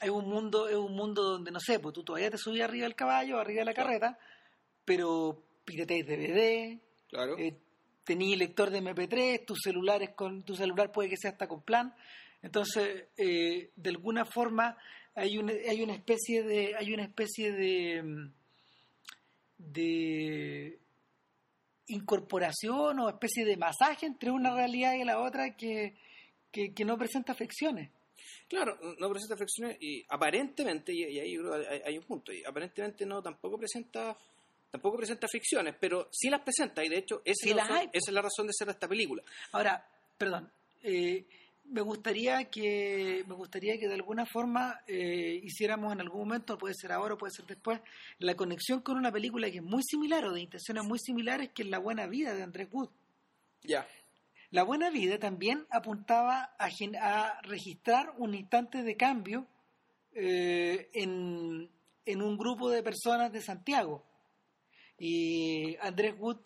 es 0.00 0.10
un 0.10 0.28
mundo, 0.28 0.68
es 0.68 0.76
un 0.76 0.94
mundo 0.94 1.22
donde 1.22 1.50
no 1.50 1.60
sé, 1.60 1.78
pues 1.78 1.92
tú 1.94 2.02
todavía 2.02 2.30
te 2.30 2.38
subías 2.38 2.68
arriba 2.68 2.84
del 2.84 2.94
caballo, 2.96 3.38
arriba 3.38 3.60
de 3.60 3.64
la 3.66 3.74
Claro. 3.74 3.88
carreta, 3.88 4.18
pero 4.84 5.42
pirateáis 5.64 6.06
DVD, 6.06 6.80
Claro. 7.08 7.38
eh, 7.38 7.56
tenías 8.04 8.38
lector 8.38 8.70
de 8.70 8.78
MP3, 8.82 9.44
tu 9.44 9.54
celular 9.56 10.02
es 10.02 10.10
con, 10.10 10.42
tu 10.44 10.54
celular 10.56 10.90
puede 10.90 11.08
que 11.08 11.16
sea 11.16 11.30
hasta 11.32 11.46
con 11.46 11.62
plan. 11.62 11.94
Entonces, 12.42 13.04
eh, 13.16 13.70
de 13.76 13.90
alguna 13.90 14.24
forma 14.24 14.76
hay 15.14 15.38
una, 15.38 15.52
hay 15.52 15.82
una 15.82 15.94
especie 15.94 16.42
de, 16.42 16.74
hay 16.76 16.92
una 16.92 17.04
especie 17.04 17.52
de 17.52 18.30
de 19.58 20.78
incorporación 21.86 22.98
o 22.98 23.08
especie 23.08 23.44
de 23.44 23.56
masaje 23.56 24.06
entre 24.06 24.30
una 24.30 24.54
realidad 24.54 24.94
y 24.94 25.04
la 25.04 25.20
otra 25.20 25.56
que, 25.56 25.94
que, 26.50 26.72
que 26.74 26.84
no 26.84 26.96
presenta 26.98 27.34
fricciones. 27.34 27.90
Claro, 28.52 28.76
no 28.98 29.08
presenta 29.08 29.34
fricciones 29.34 29.78
y 29.80 30.04
aparentemente, 30.10 30.92
y, 30.92 31.04
y 31.04 31.18
ahí 31.18 31.38
creo 31.38 31.54
hay, 31.54 31.80
hay 31.86 31.96
un 31.96 32.04
punto, 32.04 32.34
y 32.34 32.44
aparentemente 32.44 33.06
no 33.06 33.22
tampoco 33.22 33.56
presenta 33.56 34.14
tampoco 34.70 34.98
presenta 34.98 35.26
fricciones, 35.26 35.74
pero 35.80 36.10
sí 36.12 36.28
las 36.28 36.42
presenta 36.42 36.84
y 36.84 36.90
de 36.90 36.98
hecho 36.98 37.22
esa, 37.24 37.44
Sí 37.44 37.48
es, 37.48 37.56
la 37.56 37.64
razón, 37.64 37.90
esa 37.94 38.10
es 38.10 38.12
la 38.12 38.20
razón 38.20 38.46
de 38.46 38.52
ser 38.52 38.66
de 38.66 38.72
esta 38.74 38.86
película. 38.86 39.22
Ahora, 39.52 39.82
perdón, 40.18 40.50
eh, 40.82 41.24
me 41.64 41.80
gustaría 41.80 42.44
que 42.50 43.24
me 43.26 43.34
gustaría 43.34 43.78
que 43.78 43.88
de 43.88 43.94
alguna 43.94 44.26
forma 44.26 44.82
eh, 44.86 45.40
hiciéramos 45.42 45.90
en 45.94 46.02
algún 46.02 46.20
momento, 46.20 46.58
puede 46.58 46.74
ser 46.74 46.92
ahora 46.92 47.14
o 47.14 47.16
puede 47.16 47.32
ser 47.32 47.46
después, 47.46 47.80
la 48.18 48.34
conexión 48.34 48.82
con 48.82 48.98
una 48.98 49.10
película 49.10 49.50
que 49.50 49.58
es 49.58 49.64
muy 49.64 49.82
similar 49.82 50.26
o 50.26 50.32
de 50.34 50.42
intenciones 50.42 50.84
muy 50.84 50.98
similares 50.98 51.52
que 51.54 51.62
es 51.62 51.70
La 51.70 51.78
Buena 51.78 52.06
Vida 52.06 52.34
de 52.34 52.42
Andrés 52.42 52.68
Wood. 52.70 52.90
Ya, 53.62 53.88
La 54.52 54.62
Buena 54.64 54.90
Vida 54.90 55.18
también 55.18 55.66
apuntaba 55.70 56.54
a, 56.58 56.68
a 57.00 57.40
registrar 57.42 58.12
un 58.18 58.34
instante 58.34 58.82
de 58.82 58.96
cambio 58.96 59.46
eh, 60.14 60.90
en, 60.92 61.70
un 62.22 62.36
grupo 62.36 62.68
de 62.68 62.82
personas 62.82 63.32
de 63.32 63.40
Santiago. 63.40 64.04
Y 64.98 65.74
Andrés 65.80 66.14
Wood 66.18 66.36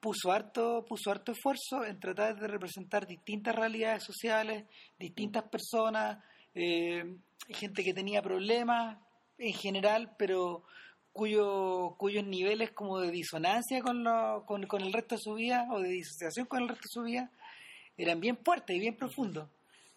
puso 0.00 0.32
harto, 0.32 0.86
puso 0.88 1.10
harto 1.10 1.32
esfuerzo 1.32 1.84
en 1.84 2.00
tratar 2.00 2.40
de 2.40 2.46
representar 2.48 3.06
distintas 3.06 3.54
realidades 3.54 4.04
sociales, 4.04 4.64
distintas 4.98 5.44
personas, 5.44 6.24
eh, 6.54 7.14
gente 7.50 7.84
que 7.84 7.92
tenía 7.92 8.22
problemas 8.22 8.96
en 9.36 9.52
general, 9.52 10.14
pero 10.18 10.64
cuyo, 11.12 11.94
cuyos 11.98 12.24
niveles 12.24 12.70
como 12.70 13.00
de 13.00 13.10
disonancia 13.10 13.82
con, 13.82 14.02
lo- 14.02 14.46
con 14.46 14.80
el 14.82 14.92
resto 14.94 15.16
de 15.16 15.20
su 15.20 15.34
vida 15.34 15.66
o 15.70 15.80
de 15.80 15.90
disociación 15.90 16.46
con 16.46 16.62
el 16.62 16.68
resto 16.68 16.84
de 16.84 16.92
su 16.92 17.02
vida 17.02 17.30
eran 18.02 18.20
bien 18.20 18.38
fuertes 18.44 18.74
y 18.76 18.80
bien 18.80 18.96
profundos. 18.96 19.48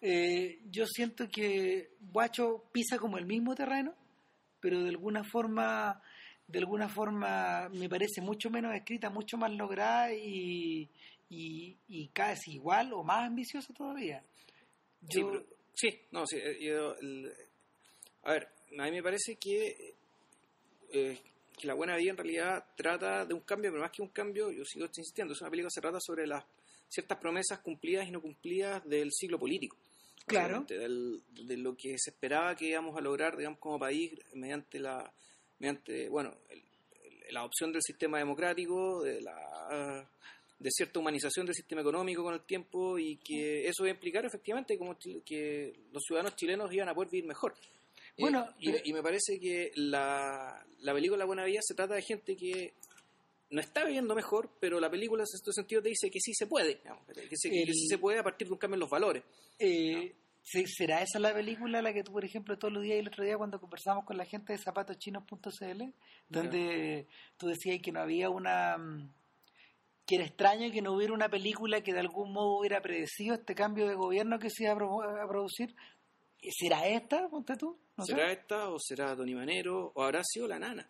Eh, 0.02 0.60
yo 0.70 0.86
siento 0.86 1.30
que 1.30 1.92
Guacho 2.12 2.66
pisa 2.72 2.98
como 2.98 3.18
el 3.18 3.26
mismo 3.26 3.56
terreno, 3.56 3.94
pero 4.60 4.82
de 4.84 4.90
alguna 4.90 5.24
forma, 5.24 6.02
de 6.48 6.60
alguna 6.60 6.90
forma 6.90 7.70
me 7.70 7.88
parece 7.88 8.20
mucho 8.22 8.50
menos 8.50 8.76
escrita, 8.76 9.10
mucho 9.10 9.38
más 9.38 9.52
lograda 9.54 10.14
y, 10.14 10.90
y, 11.30 11.78
y 11.88 12.08
casi 12.10 12.54
igual 12.56 12.92
o 12.94 13.04
más 13.04 13.28
ambiciosa 13.28 13.74
todavía. 13.74 14.24
sí, 15.10 15.24
pero- 15.24 15.46
sí, 15.74 16.00
no, 16.12 16.26
sí, 16.28 16.38
eh, 16.38 16.58
yo, 16.62 16.96
el- 16.98 17.32
a 18.24 18.34
ver, 18.34 18.50
a 18.80 18.84
mí 18.86 18.92
me 18.92 19.04
parece 19.04 19.36
que, 19.38 19.96
eh, 20.92 21.18
que 21.58 21.68
La 21.68 21.74
Buena 21.74 21.96
Vida 21.98 22.12
en 22.12 22.18
realidad 22.18 22.66
trata 22.76 23.26
de 23.26 23.34
un 23.34 23.42
cambio, 23.42 23.72
pero 23.72 23.82
más 23.82 23.92
que 23.92 24.02
un 24.02 24.10
cambio, 24.10 24.52
yo 24.52 24.66
sigo 24.66 24.86
insistiendo, 24.86 25.34
es 25.34 25.42
una 25.42 25.50
película 25.50 25.70
que 25.70 25.74
se 25.76 25.82
trata 25.82 26.00
sobre 26.02 26.28
las 26.28 26.44
ciertas 26.90 27.18
promesas 27.20 27.60
cumplidas 27.60 28.08
y 28.08 28.12
no 28.12 28.22
cumplidas 28.22 28.84
del 28.88 29.12
siglo 29.12 29.40
político. 29.40 29.78
Claro. 30.26 30.62
Del- 30.68 31.22
de 31.30 31.58
lo 31.58 31.76
que 31.76 31.96
se 31.98 32.12
esperaba 32.12 32.56
que 32.56 32.68
íbamos 32.68 32.98
a 32.98 33.02
lograr, 33.02 33.36
digamos, 33.36 33.60
como 33.60 33.78
país 33.80 34.14
mediante 34.34 34.80
la, 34.80 35.12
mediante, 35.60 36.08
bueno, 36.10 36.34
el- 36.50 36.64
el- 37.04 37.34
la 37.34 37.42
adopción 37.42 37.72
del 37.74 37.82
sistema 37.82 38.18
democrático, 38.20 39.02
de 39.04 39.22
la 39.22 40.10
de 40.60 40.70
cierta 40.72 41.00
humanización 41.00 41.46
del 41.46 41.56
sistema 41.56 41.82
económico 41.82 42.24
con 42.24 42.34
el 42.34 42.42
tiempo 42.46 42.98
y 42.98 43.18
que 43.18 43.68
eso 43.68 43.84
va 43.84 43.88
a 43.90 43.92
implicar 43.92 44.24
efectivamente 44.24 44.78
como 44.78 44.98
que 44.98 45.74
los 45.92 46.02
ciudadanos 46.04 46.38
chilenos 46.38 46.72
iban 46.72 46.88
a 46.88 46.94
poder 46.96 47.10
vivir 47.12 47.28
mejor. 47.28 47.54
Bueno, 48.18 48.46
Eh, 48.50 48.54
y, 48.60 48.72
pero- 48.72 48.84
y 48.86 48.94
me 48.94 49.02
parece 49.04 49.40
que 49.40 49.72
la, 49.76 50.66
la 50.80 50.94
película 50.94 51.18
La 51.20 51.26
Buena 51.26 51.46
Vida 51.46 51.60
se 51.62 51.74
trata 51.76 51.96
de 51.96 52.02
gente 52.02 52.36
que 52.36 52.74
no 53.50 53.62
está 53.62 53.84
viviendo 53.86 54.16
mejor, 54.16 54.50
pero 54.60 54.80
la 54.80 54.90
película 54.90 55.22
en 55.24 55.28
este 55.32 55.52
sentido 55.54 55.82
te 55.82 55.90
dice 55.90 56.10
que 56.10 56.20
sí 56.20 56.34
se 56.34 56.48
puede, 56.48 56.76
digamos, 56.76 57.06
que, 57.08 57.36
se, 57.38 57.50
que 57.50 57.62
El- 57.64 57.74
sí 57.74 57.88
se 57.88 57.98
puede 57.98 58.20
a 58.20 58.24
partir 58.24 58.48
de 58.48 58.54
un 58.54 58.60
cambio 58.60 58.76
en 58.76 58.80
los 58.82 58.90
valores. 58.90 59.24
Eh, 59.60 60.14
¿se- 60.42 60.66
¿Será 60.68 61.02
esa 61.02 61.20
la 61.20 61.34
película 61.34 61.82
la 61.82 61.94
que 61.94 62.04
tú, 62.04 62.12
por 62.12 62.26
ejemplo, 62.26 62.58
todos 62.58 62.74
los 62.74 62.84
días 62.84 62.98
y 62.98 63.00
el 63.00 63.08
otro 63.08 63.24
día 63.24 63.38
cuando 63.38 63.60
conversamos 63.60 64.06
con 64.06 64.18
la 64.18 64.26
gente 64.26 64.54
de 64.54 64.60
zapatoschinos.cl, 64.60 65.84
donde 66.30 67.08
tú 67.38 67.48
decías 67.48 67.80
que 67.82 67.92
no 67.92 68.00
había 68.02 68.30
una... 68.30 68.78
mm, 68.78 69.14
que 70.06 70.16
era 70.16 70.26
extraño 70.26 70.70
que 70.72 70.82
no 70.82 70.94
hubiera 70.94 71.14
una 71.14 71.30
película 71.30 71.80
que 71.82 71.94
de 71.94 72.00
algún 72.02 72.34
modo 72.34 72.60
hubiera 72.60 72.82
predecido 72.82 73.36
este 73.36 73.56
cambio 73.56 73.88
de 73.88 73.96
gobierno 73.96 74.38
que 74.38 74.50
se 74.50 74.64
iba 74.66 74.74
a, 74.74 75.24
a 75.24 75.28
producir? 75.30 75.74
¿Será 76.52 76.88
esta, 76.88 77.28
ponte 77.30 77.56
tú? 77.56 77.78
No 77.98 78.06
sé. 78.06 78.14
¿Será 78.14 78.32
esta 78.32 78.70
o 78.70 78.78
será 78.80 79.16
Tony 79.16 79.34
Manero 79.36 79.92
o 79.96 80.04
habrá 80.04 80.22
sido 80.24 80.48
la 80.48 80.60
nana? 80.60 80.90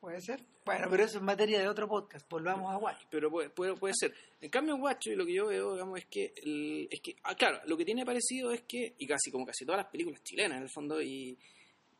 Puede 0.00 0.20
ser. 0.20 0.40
Bueno, 0.66 0.86
pero 0.90 1.04
eso 1.04 1.16
es 1.18 1.22
materia 1.22 1.58
de 1.60 1.68
otro 1.68 1.88
podcast. 1.88 2.28
Volvamos 2.28 2.70
a 2.72 2.76
Guay. 2.76 2.96
pero 3.10 3.30
puede, 3.30 3.48
puede, 3.50 3.74
puede 3.74 3.94
ser. 3.98 4.14
En 4.40 4.50
cambio, 4.50 4.76
Guacho, 4.76 5.10
y 5.10 5.16
lo 5.16 5.24
que 5.24 5.34
yo 5.34 5.46
veo, 5.46 5.72
digamos, 5.72 5.98
es 5.98 6.06
que, 6.06 6.32
el- 6.42 6.86
es 6.90 7.00
que 7.00 7.16
ah, 7.22 7.34
claro, 7.34 7.60
lo 7.66 7.76
que 7.76 7.84
tiene 7.86 8.04
parecido 8.04 8.52
es 8.52 8.62
que, 8.62 8.94
y 8.98 9.06
casi 9.06 9.30
como 9.30 9.46
casi 9.46 9.64
todas 9.64 9.78
las 9.82 9.90
películas 9.90 10.22
chilenas, 10.22 10.58
en 10.58 10.64
el 10.64 10.70
fondo, 10.70 11.00
y, 11.00 11.38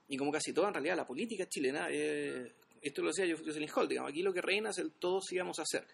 y 0.08 0.16
como 0.18 0.30
casi 0.30 0.52
toda, 0.52 0.68
en 0.68 0.74
realidad, 0.74 0.96
la 0.96 1.06
política 1.06 1.46
chilena, 1.48 1.88
eh, 1.90 2.52
esto 2.82 3.00
lo 3.00 3.08
decía 3.08 3.34
Jocelyn 3.34 3.70
Holt, 3.74 3.88
digamos, 3.88 4.10
aquí 4.10 4.22
lo 4.22 4.32
que 4.34 4.42
reina 4.42 4.68
es 4.70 4.78
el 4.78 4.92
todos 4.92 5.32
íbamos 5.32 5.58
a 5.58 5.62
hacer. 5.62 5.86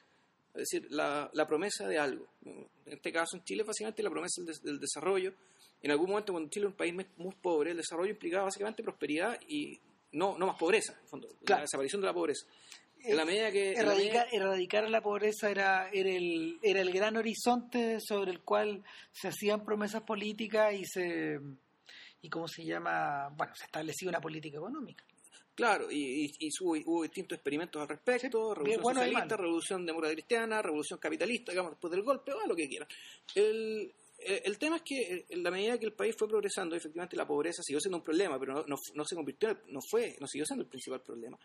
Es 0.54 0.68
decir, 0.68 0.88
la, 0.90 1.30
la 1.32 1.46
promesa 1.46 1.86
de 1.86 1.96
algo. 1.98 2.26
En 2.44 2.66
este 2.86 3.12
caso, 3.12 3.36
en 3.36 3.44
Chile, 3.44 3.62
básicamente, 3.62 4.02
la 4.02 4.10
promesa 4.10 4.40
del, 4.42 4.46
des- 4.46 4.62
del 4.62 4.80
desarrollo. 4.80 5.32
En 5.82 5.90
algún 5.90 6.10
momento, 6.10 6.32
cuando 6.32 6.50
Chile 6.50 6.64
era 6.64 6.70
un 6.70 6.76
país 6.76 6.94
muy- 7.16 7.34
pobre, 7.34 7.70
el 7.70 7.76
desarrollo 7.78 8.10
implicaba 8.10 8.44
básicamente 8.44 8.82
prosperidad 8.82 9.38
y 9.48 9.78
no, 10.12 10.36
no 10.38 10.46
más 10.46 10.56
pobreza, 10.58 10.94
en 11.02 11.08
fondo, 11.08 11.28
Claro. 11.44 11.60
la 11.60 11.62
desaparición 11.62 12.00
de 12.00 12.06
la 12.06 12.12
pobreza. 12.14 12.46
En 13.02 13.16
la 13.16 13.24
medida 13.24 13.50
que... 13.50 13.72
la 13.72 13.80
Erradicar, 13.80 13.96
medida- 13.96 14.26
erradicar 14.32 14.90
la 14.90 15.00
pobreza 15.00 15.50
era, 15.50 15.88
era, 15.90 16.10
el, 16.10 16.58
era 16.62 16.80
el 16.82 16.92
gran 16.92 17.16
horizonte 17.16 17.98
sobre 18.00 18.30
el 18.30 18.40
cual 18.40 18.84
se 19.10 19.28
hacían 19.28 19.64
promesas 19.64 20.02
políticas 20.02 20.74
y 20.74 20.84
se 20.84 21.38
y 22.22 22.28
cómo 22.28 22.46
se 22.46 22.62
llama 22.62 23.30
bueno 23.34 23.54
se 23.56 23.64
establecía 23.64 24.10
una 24.10 24.20
política 24.20 24.58
económica 24.58 25.02
Claro, 25.54 25.90
y, 25.90 26.26
y- 26.26 26.32
y 26.38 26.50
hubo, 26.60 26.72
hubo 26.84 27.02
distintos 27.02 27.36
experimentos 27.36 27.80
al 27.80 27.88
respecto, 27.88 28.28
Sí, 28.28 28.54
revolución 28.54 28.82
bueno 28.82 29.00
socialista, 29.00 29.36
revolución 29.38 29.86
democrática 29.86 30.16
cristiana, 30.16 30.62
revolución 30.62 30.98
capitalista, 30.98 31.52
digamos, 31.52 31.72
después 31.72 31.90
del 31.90 32.02
golpe, 32.02 32.32
o 32.32 32.46
lo 32.46 32.54
que 32.56 32.68
quieran. 32.68 32.88
El, 33.34 33.90
eh, 33.90 33.94
el 34.44 34.58
tema 34.58 34.76
es 34.76 34.82
que 34.82 35.00
eh, 35.00 35.26
en 35.28 35.42
la 35.42 35.50
medida 35.50 35.78
que 35.78 35.86
el 35.86 35.92
país 35.92 36.14
fue 36.18 36.28
progresando, 36.28 36.76
efectivamente 36.76 37.16
la 37.16 37.26
pobreza 37.26 37.62
siguió 37.62 37.80
siendo 37.80 37.98
un 37.98 38.04
problema, 38.04 38.38
pero 38.38 38.64
no, 38.66 38.76
no, 38.94 39.04
se 39.04 39.14
convirtió, 39.14 39.50
en 39.50 39.58
no 39.68 39.80
fue, 39.80 40.16
no 40.20 40.26
siguió 40.26 40.44
siendo 40.44 40.64
el 40.64 40.68
principal 40.68 41.00
problema. 41.00 41.38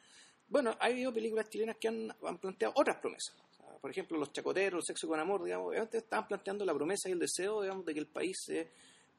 Bueno, 0.48 0.76
ha 0.80 0.86
habido 0.86 1.14
películas 1.14 1.50
chilenas 1.50 1.78
que 1.80 1.88
han, 1.88 2.14
han 2.24 2.38
planteado 2.38 2.74
otras 2.78 2.98
promesas. 2.98 3.36
Por 3.82 3.92
ejemplo, 3.92 4.18
Los 4.18 4.32
Chacoteros, 4.32 4.80
El 4.80 4.86
Sexo 4.86 5.08
con 5.08 5.20
Amor, 5.20 5.44
digamos, 5.44 5.70
obviamente 5.70 6.00
estaban 6.00 6.28
planteando 6.28 6.66
la 6.66 6.74
promesa 6.74 7.08
y 7.10 7.12
el 7.12 7.20
deseo, 7.20 7.62
digamos, 7.62 7.86
de 7.86 7.94
que 7.94 8.00
el 8.00 8.08
país 8.08 8.38
se 8.44 8.72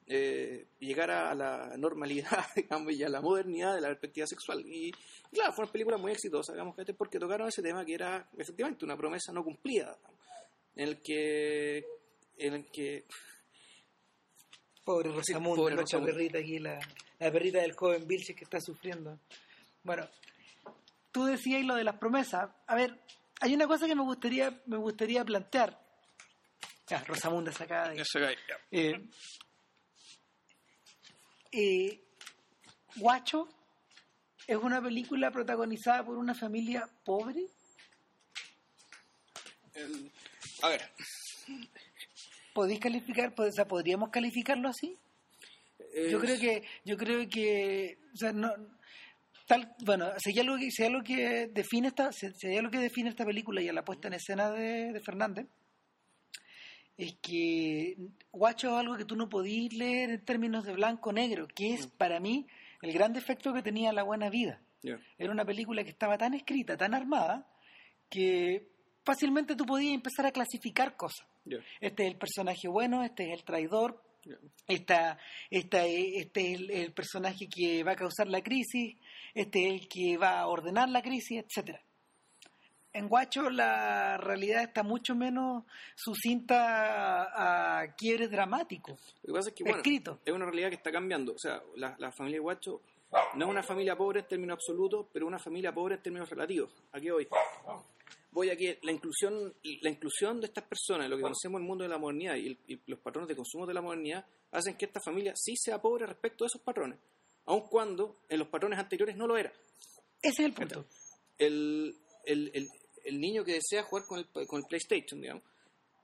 eh, 0.09 0.67
llegara 0.79 1.31
a 1.31 1.35
la 1.35 1.77
normalidad, 1.77 2.45
digamos, 2.57 2.93
y 2.93 3.03
a 3.03 3.09
la 3.09 3.21
modernidad 3.21 3.75
de 3.75 3.81
la 3.81 3.89
perspectiva 3.89 4.27
sexual. 4.27 4.65
Y, 4.67 4.93
claro, 5.33 5.53
fueron 5.53 5.73
películas 5.73 6.01
muy 6.01 6.13
exitosas, 6.13 6.55
digamos, 6.55 6.77
porque 6.97 7.19
tocaron 7.19 7.49
ese 7.49 7.63
tema 7.63 7.85
que 7.85 7.95
era 7.95 8.29
efectivamente 8.37 8.85
una 8.85 8.97
promesa 8.97 9.33
no 9.33 9.45
cumplida, 9.45 9.97
el 10.75 11.01
que, 11.01 11.85
en 12.37 12.55
el 12.55 12.67
que 12.67 13.07
pobre 14.87 15.11
Rosamunda 15.11 15.57
pobre 15.57 15.75
nuestra 15.75 16.01
perrita 16.01 16.39
aquí 16.39 16.59
la, 16.61 16.79
la 17.19 17.33
perrita 17.33 17.59
del 17.61 17.75
joven 17.75 18.07
Vilches 18.07 18.37
que 18.37 18.45
está 18.45 18.61
sufriendo. 18.61 19.19
Bueno 19.83 20.09
tú 21.13 21.25
decías 21.25 21.65
lo 21.65 21.75
de 21.75 21.85
las 21.85 21.97
promesas. 21.99 22.49
A 22.67 22.75
ver 22.77 22.99
hay 23.41 23.55
una 23.55 23.67
cosa 23.67 23.87
que 23.87 23.95
me 23.97 24.03
gustaría 24.03 24.63
me 24.67 24.77
gustaría 24.79 25.25
plantear. 25.25 25.79
Ya 26.89 27.03
Rosamunda 27.05 27.51
se 27.53 27.65
acaba 27.65 27.89
de 27.91 27.97
ir. 27.97 28.07
Eh, 28.71 29.09
eh, 31.53 32.01
Guacho 32.97 33.49
es 34.47 34.57
una 34.57 34.81
película 34.81 35.31
protagonizada 35.33 36.05
por 36.07 36.17
una 36.17 36.35
familia 36.35 36.89
pobre. 37.05 37.45
El- 39.75 40.13
a 40.63 40.69
ver, 40.69 40.91
¿Podéis 42.57 42.81
calificar, 42.81 43.35
o 43.37 43.53
sea, 43.53 43.69
podríamos 43.69 44.09
calificarlo 44.09 44.71
así? 44.71 44.97
Yo 46.11 46.19
creo 46.19 46.41
que, 46.41 46.63
yo 46.87 46.97
creo 46.97 47.29
que, 47.29 47.99
o 48.15 48.17
sea, 48.17 48.33
no, 48.33 48.51
tal, 49.47 49.75
bueno, 49.85 50.07
hay 50.07 50.39
algo 50.41 50.57
que, 50.57 50.71
hay 50.79 50.87
algo 50.87 51.03
que 51.03 51.49
define 51.49 51.89
esta, 51.89 52.09
hay 52.45 52.57
algo 52.57 52.71
que 52.71 52.79
define 52.79 53.11
esta 53.11 53.27
película 53.27 53.61
y 53.61 53.69
a 53.69 53.75
la 53.75 53.85
puesta 53.85 54.09
en 54.09 54.15
escena 54.15 54.51
de, 54.53 54.91
de 54.91 55.01
Fernández, 55.01 55.47
es 56.97 57.15
que 57.21 57.99
Guacho 58.33 58.69
es 58.69 58.75
algo 58.75 58.97
que 58.97 59.05
tú 59.05 59.17
no 59.17 59.29
podías 59.29 59.75
leer 59.75 60.09
en 60.09 60.25
términos 60.25 60.65
de 60.65 60.73
blanco-negro, 60.73 61.49
que 61.49 61.75
es 61.75 61.87
para 61.87 62.21
mí 62.21 62.47
el 62.81 62.91
gran 62.95 63.13
defecto 63.13 63.53
que 63.53 63.61
tenía 63.61 63.93
La 63.93 64.03
Buena 64.03 64.31
Vida. 64.31 64.63
Era 65.19 65.31
una 65.31 65.45
película 65.45 65.85
que 65.85 65.91
estaba 65.91 66.17
tan 66.17 66.33
escrita, 66.33 66.79
tan 66.79 66.95
armada, 66.95 67.47
que 68.09 68.67
fácilmente 69.05 69.57
tú 69.57 69.67
podías 69.67 69.93
empezar 69.93 70.25
a 70.25 70.33
clasificar 70.33 70.97
cosas. 70.97 71.27
Este 71.81 72.05
es 72.05 72.13
el 72.13 72.19
personaje 72.19 72.69
bueno, 72.69 73.03
este 73.03 73.25
es 73.25 73.39
el 73.39 73.45
traidor, 73.45 74.03
esta, 74.67 75.19
esta, 75.51 75.87
este 75.87 76.53
es 76.53 76.61
el, 76.69 76.93
personaje 76.93 77.49
que 77.49 77.85
va 77.85 77.93
a 77.93 77.97
causar 77.97 78.27
la 78.29 78.43
crisis, 78.43 78.97
este 79.35 79.67
es 79.67 79.73
el 79.75 79.89
que 79.89 80.17
va 80.17 80.41
a 80.41 80.47
ordenar 80.49 80.89
la 80.89 81.03
crisis, 81.03 81.45
etcétera. 81.45 81.81
En 82.93 83.09
Guacho 83.09 83.51
la 83.51 84.17
realidad 84.17 84.63
está 84.63 84.83
mucho 84.83 85.15
menos 85.15 85.65
sucinta 85.95 87.81
a, 87.81 87.95
quiebres 87.95 88.31
dramáticos. 88.31 88.99
Lo 89.23 89.35
que 89.35 89.39
pasa 89.39 89.51
es 89.51 89.55
que, 89.55 89.65
bueno, 89.65 89.83
es 90.25 90.33
una 90.33 90.47
realidad 90.47 90.71
que 90.71 90.77
está 90.77 90.91
cambiando. 90.91 91.35
O 91.35 91.39
sea, 91.39 91.63
la, 91.77 91.95
la 91.99 92.11
familia 92.11 92.37
de 92.37 92.41
Guacho 92.41 92.81
no 93.35 93.45
es 93.45 93.51
una 93.51 93.63
familia 93.63 93.97
pobre 93.97 94.21
en 94.21 94.27
términos 94.27 94.55
absolutos, 94.55 95.07
pero 95.13 95.27
una 95.27 95.39
familia 95.39 95.73
pobre 95.73 95.97
en 95.97 96.03
términos 96.03 96.29
relativos. 96.31 96.73
Aquí 96.93 97.11
voy. 97.11 97.29
Voy 98.37 98.51
a 98.51 98.57
que 98.57 98.79
la 98.83 98.93
inclusión, 98.93 99.55
la 99.81 99.89
inclusión 99.89 100.43
de 100.43 100.49
estas 100.49 100.65
personas, 100.65 101.09
lo 101.09 101.17
que 101.17 101.23
conocemos 101.23 101.59
en 101.59 101.63
el 101.63 101.69
mundo 101.69 101.85
de 101.85 101.89
la 101.89 101.97
modernidad 101.97 102.37
y, 102.37 102.83
los 102.85 103.01
patrones 103.01 103.29
de 103.29 103.35
consumo 103.35 103.65
de 103.65 103.73
la 103.73 103.81
modernidad, 103.81 104.27
hacen 104.51 104.77
que 104.77 104.85
esta 104.85 105.01
familia 105.01 105.33
sí 105.35 105.57
sea 105.57 105.81
pobre 105.81 106.05
respecto 106.05 106.45
a 106.45 106.49
esos 106.49 106.61
patrones, 106.61 106.99
aun 107.47 107.63
cuando 107.63 108.19
en 108.29 108.39
los 108.39 108.49
patrones 108.49 108.79
anteriores 108.79 109.17
no 109.17 109.27
lo 109.27 109.39
era. 109.39 109.51
Ese 110.21 110.43
es 110.43 110.49
el 110.49 110.53
punto. 110.53 110.85
El, 111.39 111.97
el, 112.27 112.69
el 113.05 113.21
niño 113.23 113.43
que 113.43 113.55
desea 113.55 113.85
jugar 113.85 114.05
con 114.05 114.19
el, 114.19 114.27
con 114.47 114.61
el 114.61 114.67
PlayStation, 114.69 115.19
digamos, 115.19 115.43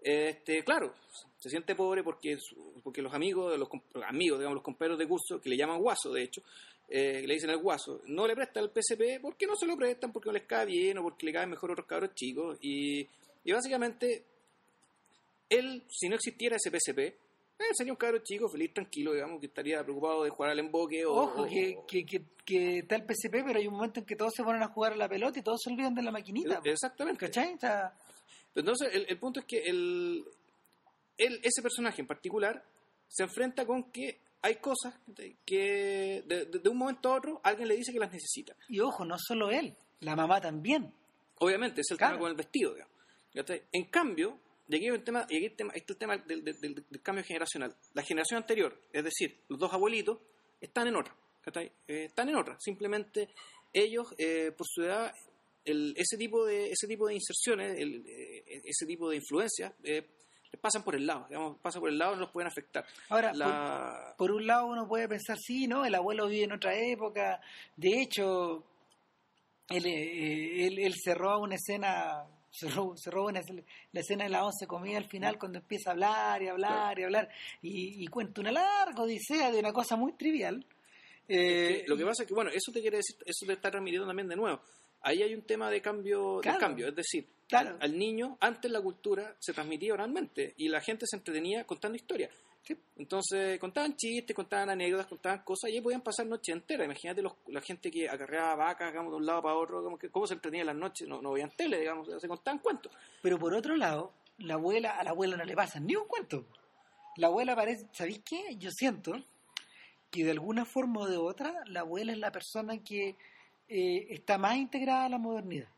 este, 0.03 0.65
claro, 0.65 0.95
se 1.39 1.49
siente 1.49 1.75
pobre 1.75 2.03
porque, 2.03 2.39
porque 2.83 3.03
los 3.03 3.13
amigos, 3.15 3.59
los, 3.59 3.69
amigos, 4.05 4.39
digamos, 4.39 4.57
los 4.57 4.65
compañeros 4.65 4.99
de 4.99 5.07
curso, 5.07 5.41
que 5.41 5.49
le 5.49 5.57
llaman 5.57 5.81
guaso, 5.81 6.13
de 6.13 6.23
hecho, 6.23 6.43
eh, 6.89 7.25
le 7.27 7.35
dicen 7.35 7.51
al 7.51 7.59
guaso, 7.59 8.03
no 8.07 8.27
le 8.27 8.35
prestan 8.35 8.65
el 8.65 8.71
PSP 8.71 9.21
porque 9.21 9.47
no 9.47 9.57
se 9.57 9.67
lo 9.67 9.77
prestan, 9.77 10.13
porque 10.13 10.29
no 10.29 10.35
les 10.35 10.45
cae 10.45 10.67
bien 10.67 10.99
o 10.99 11.03
porque 11.03 11.27
le 11.27 11.33
caen 11.33 11.51
mejor 11.51 11.71
otros 11.71 11.87
cabros 11.87 12.15
chicos. 12.15 12.59
Y, 12.61 13.07
y 13.45 13.53
básicamente, 13.53 14.25
él, 15.49 15.83
si 15.89 16.09
no 16.09 16.17
existiera 16.17 16.57
ese 16.57 16.71
PSP, 16.71 16.99
él 16.99 17.77
sería 17.77 17.93
un 17.93 17.97
cabro 17.97 18.19
chico, 18.19 18.49
feliz, 18.49 18.75
tranquilo, 18.75 19.13
digamos, 19.13 19.41
que 19.41 19.47
estaría 19.47 19.83
preocupado 19.83 20.25
de 20.25 20.31
jugar 20.31 20.51
al 20.51 20.59
emboque 20.59 21.05
o... 21.07 21.15
Ojo, 21.15 21.47
que, 21.47 21.79
que, 21.87 22.05
que, 22.45 22.79
está 22.79 22.97
el 22.97 23.03
PSP, 23.03 23.45
pero 23.45 23.59
hay 23.59 23.67
un 23.67 23.75
momento 23.75 24.01
en 24.01 24.07
que 24.07 24.17
todos 24.17 24.33
se 24.35 24.43
ponen 24.43 24.63
a 24.63 24.69
jugar 24.69 24.93
a 24.93 24.97
la 24.97 25.09
pelota 25.09 25.39
y 25.39 25.43
todos 25.43 25.61
se 25.63 25.73
olvidan 25.73 25.95
de 25.95 26.03
la 26.03 26.11
maquinita. 26.11 26.61
Exactamente. 26.65 27.27
¿Cachai? 27.27 27.57
Entonces, 28.55 28.89
el, 28.93 29.19
punto 29.19 29.41
es 29.41 29.47
que 29.47 29.59
el, 29.65 30.25
ese 31.17 31.63
personaje 31.63 32.01
en 32.01 32.07
particular 32.07 32.63
se 33.09 33.23
enfrenta 33.23 33.65
con 33.67 33.91
que 33.91 34.21
hay 34.43 34.57
cosas 34.57 34.95
que 35.47 36.23
de, 36.27 36.69
un 36.69 36.77
momento 36.77 37.11
a 37.11 37.17
otro 37.17 37.41
alguien 37.45 37.69
le 37.69 37.77
dice 37.77 37.93
que 37.93 37.99
las 37.99 38.13
necesita. 38.13 38.55
Y 38.69 38.81
ojo, 38.81 39.05
no 39.05 39.17
solo 39.19 39.51
él, 39.51 39.75
la 40.01 40.17
mamá 40.17 40.41
también. 40.41 40.93
Obviamente, 41.39 41.81
es 41.81 41.91
el 41.91 41.99
tema 41.99 42.19
con 42.19 42.31
el 42.31 42.37
vestido. 42.37 42.75
En 43.73 43.85
cambio, 43.85 44.39
y 44.69 44.77
aquí, 44.77 44.87
el 44.87 45.03
tema, 45.05 45.27
y 45.29 45.45
está 45.45 45.65
el 45.93 45.97
tema 45.99 46.17
del, 46.17 46.85
cambio 47.03 47.25
generacional. 47.25 47.75
La 47.95 48.03
generación 48.03 48.39
anterior, 48.39 48.81
es 48.93 49.05
decir, 49.05 49.41
los 49.49 49.59
dos 49.59 49.73
abuelitos, 49.73 50.19
están 50.61 50.89
en 50.89 50.97
otra. 50.97 51.15
Eh, 51.57 52.05
están 52.05 52.29
en 52.29 52.37
otra. 52.37 52.57
Simplemente 52.59 53.29
ellos, 53.73 54.15
eh, 54.19 54.53
por 54.57 54.67
su 54.67 54.83
edad, 54.83 55.13
el, 55.65 55.95
ese, 55.97 56.17
tipo 56.17 56.45
de, 56.45 56.67
ese 56.71 56.87
tipo 56.87 57.07
de 57.07 57.15
inserciones, 57.15 57.79
el, 57.79 58.05
eh, 58.07 58.63
ese 58.65 58.87
tipo 58.87 59.09
de 59.11 59.17
influencias, 59.17 59.73
les 59.83 60.61
pasan 60.61 60.83
por 60.83 60.95
el 60.95 61.07
lado. 61.07 61.27
Digamos, 61.29 61.59
pasan 61.61 61.81
por 61.81 61.91
el 61.91 61.99
lado 61.99 62.13
y 62.13 62.15
no 62.17 62.23
los 62.23 62.31
pueden 62.31 62.49
afectar. 62.49 62.85
Ahora, 63.09 64.15
por, 64.17 64.31
un 64.31 64.47
lado 64.47 64.67
uno 64.67 64.89
puede 64.89 65.09
pensar, 65.09 65.39
sí, 65.39 65.67
¿no? 65.67 65.85
El 65.85 65.95
abuelo 65.95 66.29
vive 66.29 66.45
en 66.45 66.53
otra 66.53 66.75
época. 66.75 67.41
De 67.77 68.01
hecho, 68.01 68.65
él, 69.69 69.87
él, 69.87 70.79
él 70.79 70.95
cerró 71.03 71.41
una 71.41 71.55
escena 71.55 72.27
se 72.53 73.11
roba, 73.11 73.33
la 73.33 74.01
escena 74.01 74.25
de 74.25 74.31
la 74.31 74.45
once 74.45 74.67
comida 74.67 74.99
al 74.99 75.09
final 75.09 75.39
cuando 75.39 75.59
empieza 75.59 75.91
a 75.91 75.93
hablar 75.95 76.43
y 76.43 76.49
hablar 76.49 76.99
y 76.99 77.03
hablar 77.05 77.29
y, 77.63 78.07
cuenta 78.09 78.43
una 78.43 78.53
larga 78.53 79.03
odisea 79.03 79.51
de 79.51 79.59
una 79.59 79.73
cosa 79.73 79.97
muy 79.97 80.13
trivial. 80.13 80.65
Eh, 81.27 81.85
lo 81.87 81.97
que 81.97 82.05
pasa 82.05 82.25
es 82.25 82.29
que, 82.29 82.35
bueno, 82.35 82.51
eso 82.51 82.71
te 82.73 82.81
quiere 82.83 82.99
decir, 82.99 83.17
eso 83.25 83.47
te 83.47 83.55
está 83.55 83.71
transmitiendo 83.71 84.07
también 84.07 84.29
de 84.29 84.37
nuevo. 84.37 84.61
Ahí 85.03 85.23
hay 85.23 85.35
un 85.35 85.43
tema 85.43 85.71
de 85.71 85.81
cambio, 85.81 86.41
de 86.41 86.57
cambio 86.59 86.89
es 86.89 86.95
decir, 86.95 87.27
al, 87.53 87.99
niño 87.99 88.37
antes 88.41 88.71
la 88.71 88.81
cultura 88.81 89.35
se 89.39 89.53
transmitía 89.53 89.93
oralmente 89.93 90.55
y 90.57 90.69
la 90.69 90.81
gente 90.81 91.07
se 91.07 91.17
entretenía 91.17 91.65
contando 91.65 91.97
historias. 91.97 92.31
Entonces 92.97 93.59
contaban 93.59 93.97
chistes, 93.97 94.35
contaban 94.35 94.71
anécdotas, 94.71 95.07
contaban 95.07 95.43
cosas 95.43 95.71
y 95.71 95.75
ahí 95.75 95.81
podían 95.81 96.01
pasar 96.01 96.27
noche 96.27 96.53
entera. 96.53 96.85
Imagínate 96.85 97.23
la 97.49 97.61
gente 97.61 97.91
que 97.91 98.09
acarreaba 98.09 98.55
vacas, 98.55 98.93
digamos, 98.93 99.13
de 99.13 99.17
un 99.17 99.27
lado 99.27 99.43
para 99.43 99.57
otro, 99.57 99.83
como 99.83 99.99
que, 99.99 100.09
cómo 100.11 100.27
se 100.27 100.35
entretenía 100.35 100.65
las 100.65 100.77
noches, 100.77 101.09
no, 101.09 101.21
no 101.21 101.33
veían 101.33 101.51
tele, 101.51 101.81
digamos, 101.81 102.09
se 102.21 102.29
contaban 102.29 102.61
cuentos. 102.61 102.93
Pero 103.21 103.39
por 103.39 103.53
otro 103.55 103.77
lado, 103.77 104.13
la 104.39 104.55
abuela, 104.55 104.93
a 104.93 105.03
la 105.03 105.11
abuela 105.11 105.37
no 105.37 105.45
le 105.45 105.55
pasa 105.55 105.81
ni 105.81 105.97
un 105.97 106.07
cuento. 106.07 106.47
La 107.17 107.27
abuela 107.27 107.57
parece, 107.57 107.89
¿sabéis 107.93 108.21
qué? 108.25 108.57
Yo 108.57 108.71
siento 108.71 109.13
que 110.11 110.25
de 110.25 110.31
alguna 110.31 110.65
forma 110.65 111.01
o 111.01 111.07
de 111.09 111.17
otra, 111.17 111.65
la 111.67 111.81
abuela 111.81 112.13
es 112.13 112.19
la 112.19 112.31
persona 112.31 112.79
que 112.79 113.17
eh, 113.73 114.07
está 114.11 114.37
más 114.37 114.57
integrada 114.57 115.07
a 115.07 115.09
la 115.09 115.19
modernidad. 115.19 115.69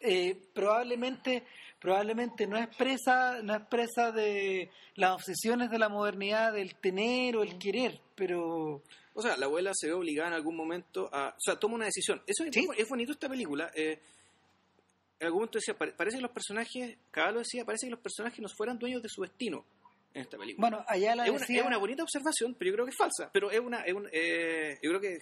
Eh, 0.00 0.36
probablemente 0.54 1.44
probablemente 1.78 2.46
no 2.46 2.58
expresa 2.58 3.42
no 3.42 3.54
expresa 3.54 4.10
de 4.10 4.70
las 4.94 5.12
obsesiones 5.12 5.70
de 5.70 5.78
la 5.78 5.90
modernidad 5.90 6.52
del 6.54 6.76
tener 6.76 7.36
o 7.36 7.42
el 7.42 7.58
querer 7.58 8.00
pero 8.14 8.82
o 9.14 9.22
sea 9.22 9.36
la 9.36 9.46
abuela 9.46 9.72
se 9.74 9.88
ve 9.88 9.92
obligada 9.92 10.28
en 10.28 10.34
algún 10.34 10.56
momento 10.56 11.10
a 11.12 11.28
o 11.28 11.40
sea 11.40 11.58
toma 11.58 11.74
una 11.74 11.84
decisión. 11.86 12.22
Eso 12.26 12.44
es, 12.44 12.88
bonito 12.88 13.12
esta 13.12 13.28
película 13.28 13.70
eh, 13.74 14.00
en 15.20 15.26
algún 15.26 15.40
momento 15.40 15.58
decía 15.58 15.76
parece 15.76 16.16
que 16.16 16.22
los 16.22 16.32
personajes 16.32 16.96
cada 17.10 17.32
lo 17.32 17.38
decía 17.40 17.66
parece 17.66 17.86
que 17.86 17.92
los 17.92 18.00
personajes 18.00 18.40
no 18.40 18.48
fueran 18.48 18.78
dueños 18.78 19.02
de 19.02 19.08
su 19.08 19.22
destino 19.22 19.64
en 20.14 20.22
esta 20.22 20.38
película 20.38 20.68
bueno 20.68 20.84
allá 20.88 21.14
la 21.14 21.24
es, 21.26 21.30
una, 21.30 21.44
es 21.44 21.66
una 21.66 21.78
bonita 21.78 22.02
observación 22.02 22.54
pero 22.58 22.70
yo 22.70 22.74
creo 22.74 22.86
que 22.86 22.90
es 22.92 22.98
falsa 22.98 23.30
pero 23.32 23.50
es 23.50 23.60
una 23.60 23.80
es 23.80 23.94
eh, 24.12 24.78
yo 24.82 24.90
creo 24.90 25.00
que 25.00 25.18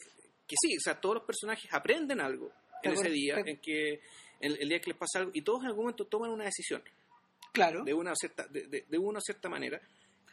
que 0.52 0.68
sí 0.68 0.76
o 0.76 0.80
sea 0.80 1.00
todos 1.00 1.16
los 1.16 1.24
personajes 1.24 1.72
aprenden 1.72 2.20
algo 2.20 2.52
en 2.82 2.92
ese 2.92 3.08
día 3.08 3.36
en 3.44 3.58
que 3.58 4.00
el, 4.42 4.68
día 4.68 4.80
que 4.80 4.90
les 4.90 4.98
pasa 4.98 5.20
algo, 5.20 5.30
y 5.34 5.42
todos 5.42 5.62
en 5.62 5.68
algún 5.68 5.84
momento 5.84 6.04
toman 6.06 6.30
una 6.30 6.44
decisión. 6.44 6.82
Claro. 7.52 7.84
De 7.84 7.94
una 7.94 8.14
cierta, 8.14 8.46
de, 8.48 8.84
de, 8.88 8.98
una 8.98 9.20
cierta 9.20 9.48
manera. 9.48 9.80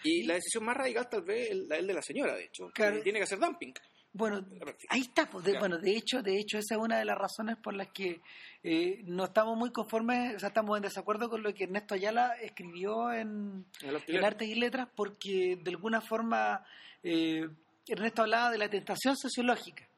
Y, 0.04 0.24
la 0.24 0.36
decisión 0.36 0.66
más 0.66 0.76
radical 0.76 1.10
tal 1.10 1.22
vez 1.22 1.52
es 1.52 1.58
la 1.68 1.76
de 1.76 1.94
la 1.94 2.02
señora, 2.02 2.36
de 2.36 2.46
hecho, 2.46 2.70
que 2.74 2.92
tiene 3.04 3.20
que 3.20 3.24
hacer 3.24 3.40
dumping. 3.40 3.74
Bueno, 4.12 4.44
ahí 4.88 5.02
está. 5.02 5.30
Pues, 5.30 5.46
bueno, 5.60 5.78
de 5.78 5.92
hecho, 5.92 6.24
de 6.24 6.40
hecho, 6.40 6.58
esa 6.58 6.76
es 6.76 6.82
una 6.82 6.98
de 6.98 7.06
las 7.06 7.18
razones 7.18 7.58
por 7.58 7.76
las 7.76 7.90
que 7.90 8.22
eh, 8.64 9.02
no 9.04 9.26
estamos 9.26 9.56
muy 9.58 9.72
conformes, 9.72 10.36
o 10.36 10.40
sea, 10.40 10.50
estamos 10.50 10.78
en 10.78 10.84
desacuerdo 10.84 11.30
con 11.30 11.44
lo 11.44 11.54
que 11.54 11.66
Ernesto 11.66 11.94
Ayala 11.94 12.34
escribió 12.42 13.12
en, 13.12 13.66
en 13.82 14.26
Artes 14.26 14.48
y 14.48 14.56
Letras, 14.56 14.88
porque 14.96 15.60
de 15.62 15.70
alguna 15.70 16.02
forma 16.02 16.66
eh, 17.04 17.48
Ernesto 17.88 18.24
hablaba 18.24 18.52
de 18.52 18.58
la 18.58 18.70
tentación 18.70 19.16
sociológica 19.16 19.89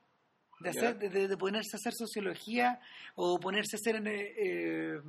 de, 0.61 0.69
hacer, 0.69 0.97
de, 0.97 1.37
ponerse 1.37 1.75
a 1.75 1.77
hacer 1.77 1.93
sociología 1.93 2.79
o 3.15 3.39
ponerse 3.39 3.75
a 3.75 3.79
hacer, 3.79 4.07
eh, 4.07 4.33
eh, 4.37 5.01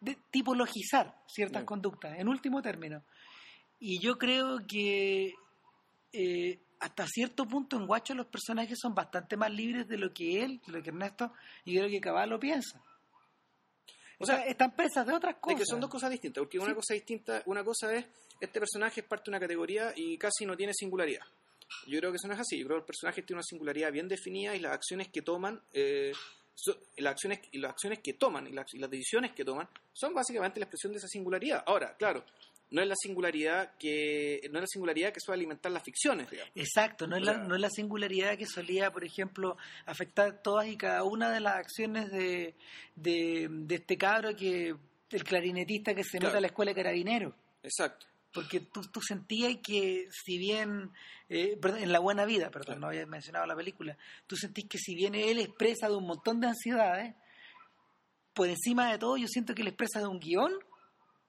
de 0.00 0.18
tipologizar 0.30 1.14
ciertas 1.26 1.64
conductas, 1.64 2.18
en 2.18 2.28
último 2.28 2.60
término. 2.62 3.02
Y 3.80 4.00
yo 4.00 4.16
creo 4.18 4.58
que 4.66 5.34
eh, 6.12 6.58
hasta 6.80 7.06
cierto 7.06 7.46
punto 7.46 7.76
en 7.76 7.86
Guacho 7.86 8.14
los 8.14 8.26
personajes 8.26 8.78
son 8.80 8.94
bastante 8.94 9.36
más 9.36 9.50
libres 9.50 9.88
de 9.88 9.98
lo 9.98 10.12
que 10.12 10.42
él, 10.42 10.60
de 10.66 10.72
lo 10.72 10.82
que 10.82 10.90
Ernesto 10.90 11.32
y 11.64 11.76
de 11.76 11.82
lo 11.82 11.88
que 11.88 12.00
Caballo 12.00 12.38
piensa. 12.38 12.80
O, 14.18 14.26
sea, 14.26 14.46
están 14.46 14.74
presas 14.76 15.06
de 15.06 15.12
otras 15.12 15.36
cosas. 15.36 15.58
que 15.58 15.66
son 15.66 15.80
dos 15.80 15.90
cosas 15.90 16.10
distintas, 16.10 16.40
porque 16.42 16.58
una 16.58 16.74
cosa 16.74 16.94
distinta, 16.94 17.42
una 17.46 17.64
cosa 17.64 17.92
es, 17.92 18.06
este 18.40 18.60
personaje 18.60 19.00
es 19.00 19.06
parte 19.06 19.24
de 19.24 19.30
una 19.32 19.40
categoría 19.40 19.92
y 19.96 20.16
casi 20.16 20.46
no 20.46 20.56
tiene 20.56 20.72
singularidad. 20.72 21.24
Yo 21.86 21.98
creo 21.98 22.10
que 22.10 22.16
eso 22.16 22.28
no 22.28 22.34
es 22.34 22.40
así. 22.40 22.58
Yo 22.58 22.66
creo 22.66 22.78
que 22.78 22.82
el 22.82 22.86
personaje 22.86 23.22
tiene 23.22 23.38
una 23.38 23.44
singularidad 23.44 23.92
bien 23.92 24.08
definida 24.08 24.54
y 24.54 24.60
las 24.60 24.72
acciones 24.72 25.08
que 25.08 25.22
toman, 25.22 25.60
eh, 25.72 26.12
las 26.98 27.12
acciones 27.12 27.40
y 27.52 27.58
las 27.58 27.72
acciones 27.72 27.98
que 28.00 28.14
toman 28.14 28.46
y 28.46 28.52
las, 28.52 28.66
decisiones 28.90 29.32
que 29.32 29.44
toman 29.44 29.68
son 29.92 30.14
básicamente 30.14 30.60
la 30.60 30.66
expresión 30.66 30.92
de 30.92 30.98
esa 30.98 31.08
singularidad. 31.08 31.62
Ahora, 31.66 31.96
claro, 31.96 32.24
no 32.70 32.80
es 32.80 32.88
la 32.88 32.94
singularidad 32.96 33.76
que 33.78 34.40
no 34.50 34.58
es 34.58 34.62
la 34.62 34.66
singularidad 34.66 35.12
que 35.12 35.20
suele 35.20 35.40
alimentar 35.40 35.70
las 35.70 35.82
ficciones 35.82 36.26
exacto 36.54 37.06
no 37.06 37.16
es 37.16 37.22
la 37.22 37.36
no 37.36 37.54
es 37.54 37.60
la 37.60 37.68
singularidad 37.68 38.36
que 38.36 38.46
solía 38.46 38.90
por 38.90 39.04
ejemplo 39.04 39.56
afectar 39.84 40.42
todas 40.42 40.66
y 40.66 40.76
cada 40.76 41.04
una 41.04 41.30
de 41.30 41.40
las 41.40 41.56
acciones 41.56 42.10
de, 42.10 42.54
de, 42.96 43.48
este 43.68 43.96
cabro 43.96 44.34
que 44.34 44.74
el 45.10 45.24
clarinetista 45.24 45.94
que 45.94 46.02
se 46.02 46.18
nota 46.18 46.36
en 46.36 46.42
la 46.42 46.48
escuela 46.48 46.72
de 46.72 46.82
carabineros 46.82 47.34
Exacto. 47.62 48.06
Porque 48.34 48.60
tú, 48.60 48.82
tú 48.92 49.00
sentías 49.00 49.56
que 49.62 50.08
si 50.10 50.36
bien, 50.38 50.90
eh, 51.28 51.56
perdón, 51.62 51.84
en 51.84 51.92
La 51.92 52.00
Buena 52.00 52.24
Vida, 52.26 52.50
perdón, 52.50 52.64
Claro. 52.66 52.80
no 52.80 52.86
había 52.88 53.06
mencionado 53.06 53.46
la 53.46 53.54
película, 53.56 53.96
tú 54.26 54.36
sentís 54.36 54.66
que 54.68 54.76
si 54.78 54.94
bien 54.96 55.14
él 55.14 55.38
expresa 55.38 55.88
de 55.88 55.94
un 55.96 56.06
montón 56.06 56.40
de 56.40 56.48
ansiedades, 56.48 57.14
por 58.34 58.48
encima 58.48 58.90
de 58.90 58.98
todo 58.98 59.16
yo 59.16 59.28
siento 59.28 59.54
que 59.54 59.62
él 59.62 59.68
expresa 59.68 60.00
de 60.00 60.08
un 60.08 60.18
guion 60.18 60.52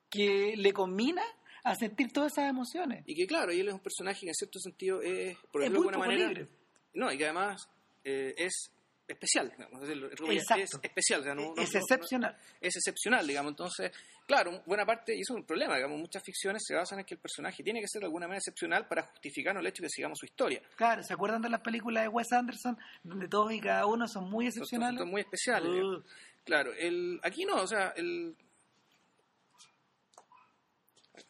que 0.10 0.56
le 0.58 0.74
combina 0.74 1.22
a 1.64 1.76
sentir 1.76 2.12
todas 2.12 2.32
esas 2.34 2.50
emociones. 2.50 3.04
Y 3.08 3.16
que 3.16 3.28
claro, 3.28 3.52
y 3.54 3.60
él 3.60 3.68
es 3.68 3.74
un 3.74 3.80
personaje 3.80 4.22
que 4.22 4.28
en 4.30 4.34
cierto 4.36 4.60
sentido 4.60 5.02
es, 5.02 5.38
por 5.52 5.62
es 5.62 5.70
decirlo 5.72 5.82
de 5.82 5.88
alguna 5.90 5.98
manera, 5.98 6.28
libre. 6.30 6.48
no, 6.94 7.12
y 7.12 7.18
que 7.18 7.26
además 7.26 7.70
eh, 8.04 8.34
es 8.38 8.72
especial, 9.08 9.52
digamos, 9.52 9.90
Exacto. 10.30 10.64
es 10.64 10.74
especial, 10.84 11.22
o 11.22 11.24
sea, 11.24 11.36
no- 11.36 11.54
no- 11.56 11.62
es 11.62 11.74
no- 11.74 11.80
excepcional. 11.80 12.38
es 12.60 12.76
excepcional, 12.76 13.28
digamos. 13.28 13.52
Entonces, 13.52 13.92
claro, 14.26 14.64
buena 14.66 14.86
parte, 14.86 15.16
y 15.16 15.22
eso 15.22 15.34
es 15.34 15.40
un 15.42 15.46
problema, 15.46 15.76
digamos, 15.76 16.00
muchas 16.00 16.24
ficciones 16.24 16.64
se 16.66 16.74
basan 16.74 17.00
en 17.00 17.06
que 17.06 17.14
el 17.14 17.20
personaje 17.20 17.62
tiene 17.64 17.82
que 17.82 17.88
ser 17.88 18.00
de 18.02 18.06
alguna 18.08 18.28
manera 18.28 18.40
excepcional 18.40 18.88
para 18.88 19.04
justificarnos 19.04 19.62
el 19.62 19.68
hecho 19.68 19.84
de 19.84 19.88
que 19.88 19.92
sigamos 19.94 20.18
su 20.20 20.26
historia. 20.26 20.62
Claro, 20.76 21.04
¿se 21.04 21.14
acuerdan 21.14 21.42
de 21.42 21.50
las 21.50 21.62
películas 21.62 22.04
de 22.04 22.08
Wes 22.10 22.32
Anderson, 22.32 22.78
donde 23.04 23.28
todos 23.28 23.52
y 23.54 23.60
cada 23.62 23.86
uno 23.86 24.08
son 24.08 24.30
muy 24.30 24.48
excepcionales? 24.48 25.00
son 25.00 25.10
muy 25.10 25.22
especiales. 25.22 25.70
Uh, 25.70 26.04
Claro, 26.44 26.72
el, 26.78 27.20
aquí 27.24 27.44
no, 27.44 27.56
o 27.56 27.68
sea, 27.68 27.94
el... 27.98 28.36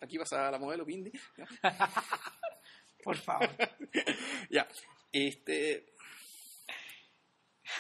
Aquí 0.02 0.18
pasa 0.18 0.52
la 0.52 0.60
modelo 0.60 0.86
Pindy. 0.86 1.12
¿no? 1.38 1.46
por 3.04 3.16
favor. 3.18 3.50
ya, 4.50 4.68
este... 5.12 5.94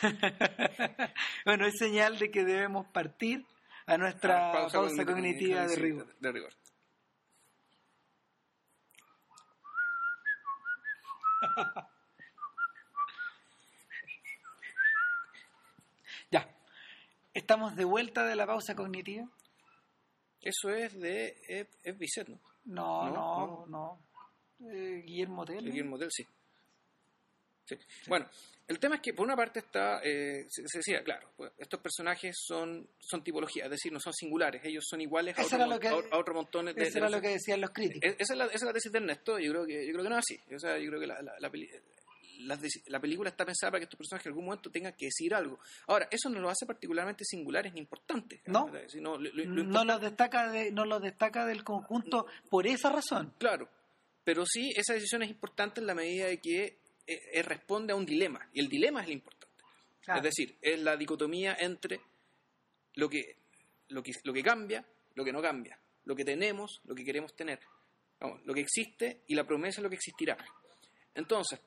bueno, 1.46 1.66
es 1.66 1.74
señal 1.78 2.18
de 2.18 2.32
que 2.32 2.44
debemos 2.44 2.88
partir 2.88 3.46
a 3.86 3.98
nuestra 3.98 4.50
ah, 4.50 4.68
pausa, 4.72 5.06
cognitiva 5.06 5.68
de 5.68 5.76
rigor. 5.76 6.16
de 6.20 6.32
rigor. 6.32 6.54
Ya. 16.32 16.50
Estamos 17.34 17.76
de 17.76 17.86
vuelta 17.86 18.26
de 18.26 18.36
la 18.36 18.48
pausa 18.48 18.76
cognitiva. 18.76 19.30
Eso 20.42 20.70
es 20.70 21.00
de... 21.00 21.36
Es, 21.48 21.68
¿no? 22.30 22.40
No, 22.66 23.12
No, 23.12 23.12
no, 23.12 23.66
no. 23.68 24.06
Eh, 24.72 25.04
Guillermo 25.06 25.46
Tell. 25.46 25.60
El 25.60 25.72
Guillermo 25.72 26.00
Tell, 26.00 26.12
sí. 26.12 26.26
Sí. 27.66 27.76
Bueno, 28.08 28.28
el 28.68 28.80
tema 28.80 28.96
es 28.96 29.02
que 29.02 29.14
por 29.14 29.26
una 29.26 29.36
parte 29.36 29.60
está, 29.60 30.02
eh, 30.04 30.46
se, 30.50 30.64
se 30.68 30.78
decía, 30.80 31.04
claro, 31.04 31.32
pues, 31.36 31.52
estos 31.58 31.80
personajes 31.80 32.36
son, 32.40 32.88
son 33.00 33.24
tipologías, 33.24 33.66
es 33.66 33.72
decir, 33.72 33.92
no 33.92 34.00
son 34.00 34.14
singulares, 34.14 34.64
ellos 34.66 34.84
son 34.88 35.02
iguales 35.02 35.38
a 35.38 35.42
otro, 35.44 35.58
mon- 35.68 35.80
que- 35.80 35.88
a 35.88 36.34
montón 36.34 36.66
de... 36.66 36.72
Eso 36.72 36.94
de- 36.94 37.00
era 37.00 37.10
lo 37.10 37.22
que 37.22 37.30
decían 37.30 37.62
los 37.62 37.72
críticos. 37.72 38.04
Es- 38.10 38.16
Esa 38.20 38.34
es, 38.34 38.38
la, 38.40 38.46
esa 38.46 38.56
es 38.56 38.64
la 38.64 38.74
tesis 38.74 38.92
de 38.92 38.98
Ernesto, 39.00 39.40
yo 39.40 39.52
creo 39.52 39.66
que, 39.66 39.86
yo 39.86 39.92
creo 39.94 40.04
que 40.04 40.10
no 40.10 40.18
es 40.20 40.26
así. 40.28 40.56
O 40.56 40.60
sea, 40.60 40.78
yo 40.78 40.88
creo 40.90 41.00
que 41.00 41.08
la, 41.08 41.22
la, 41.22 41.34
la 41.40 41.50
peli- 41.52 41.70
la 42.88 43.00
película 43.00 43.30
está 43.30 43.46
pensada 43.46 43.72
para 43.72 43.80
que 43.80 43.84
estos 43.86 43.98
personajes 43.98 44.26
en 44.26 44.32
algún 44.32 44.46
momento 44.46 44.70
tengan 44.70 44.94
que 44.94 45.06
decir 45.06 45.34
algo. 45.34 45.60
Ahora, 45.88 46.08
eso 46.12 46.30
no 46.30 46.40
lo 46.40 46.50
hace 46.50 46.66
particularmente 46.66 47.24
singulares 47.24 47.74
ni 47.74 47.80
importantes. 47.80 48.42
No. 48.46 48.70
Sino 48.88 49.18
lo- 49.18 49.32
lo- 49.32 49.46
lo 49.46 49.64
no 49.64 49.86
los 49.86 50.02
destaca 50.02 50.52
de, 50.52 50.70
no 50.72 50.86
los 50.86 51.02
destaca 51.02 51.46
del 51.46 51.64
conjunto 51.64 52.26
por 52.50 52.68
esa 52.68 52.90
razón. 52.92 53.34
Claro, 53.38 53.70
pero 54.24 54.44
sí 54.46 54.70
esa 54.76 54.94
decisión 54.94 55.24
es 55.24 55.30
importante 55.30 55.80
en 55.80 55.88
la 55.88 55.96
medida 55.96 56.26
de 56.28 56.40
que 56.40 56.78
eh, 57.08 57.42
responde 57.44 57.94
a 57.94 57.96
un 57.96 58.06
dilema, 58.06 58.50
y 58.54 58.60
el 58.60 58.68
dilema 58.68 59.02
es 59.02 59.08
lo 59.08 59.14
importante. 59.14 59.64
Claro. 60.02 60.20
Es 60.20 60.24
decir, 60.24 60.58
es 60.62 60.80
la 60.80 60.96
dicotomía 60.96 61.58
entre 61.60 62.00
lo 62.96 63.10
que, 63.10 63.38
lo, 63.90 64.04
que, 64.04 64.12
lo 64.24 64.34
que 64.34 64.44
cambia, 64.44 64.86
lo 65.16 65.24
que 65.24 65.32
no 65.32 65.42
cambia, 65.42 65.80
lo 66.06 66.16
que 66.16 66.24
tenemos, 66.24 66.82
lo 66.86 66.96
que 66.96 67.04
queremos 67.04 67.36
tener, 67.36 67.60
Vamos, 68.20 68.46
lo 68.46 68.54
que 68.54 68.62
existe 68.62 69.24
y 69.28 69.36
la 69.36 69.46
promesa 69.46 69.78
de 69.78 69.84
lo 69.84 69.90
que 69.90 69.96
existirá. 69.96 70.38
Entonces, 71.14 71.60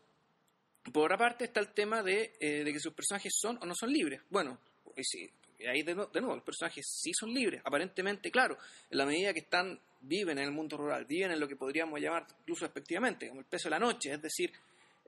por 0.93 1.05
otra 1.05 1.19
parte 1.19 1.45
está 1.45 1.61
el 1.61 1.73
tema 1.73 2.03
de, 2.03 2.37
eh, 2.41 2.65
de 2.65 2.73
que 2.73 2.81
sus 2.81 2.95
personajes 2.95 3.33
son 3.39 3.59
o 3.61 3.67
no 3.67 3.75
son 3.75 3.93
libres. 3.93 4.23
Bueno, 4.31 4.59
y 4.97 5.05
sí, 5.05 5.31
y 5.59 5.67
ahí 5.67 5.83
de, 5.83 5.95
de 5.95 6.21
nuevo, 6.21 6.37
los 6.37 6.45
personajes 6.45 6.87
sí 6.89 7.13
son 7.13 7.35
libres, 7.35 7.61
aparentemente, 7.65 8.31
claro, 8.31 8.57
en 8.89 8.99
la 8.99 9.05
medida 9.05 9.33
que 9.33 9.41
están, 9.41 9.79
viven 10.01 10.39
en 10.39 10.45
el 10.45 10.53
mundo 10.53 10.77
rural, 10.77 11.05
viven 11.05 11.33
en 11.33 11.41
lo 11.41 11.49
que 11.49 11.57
podríamos 11.57 12.01
llamar 12.01 12.27
incluso 12.41 12.65
respectivamente, 12.65 13.29
como 13.29 13.41
el 13.41 13.47
peso 13.47 13.65
de 13.65 13.71
la 13.71 13.79
noche, 13.79 14.13
es 14.13 14.23
decir, 14.23 14.53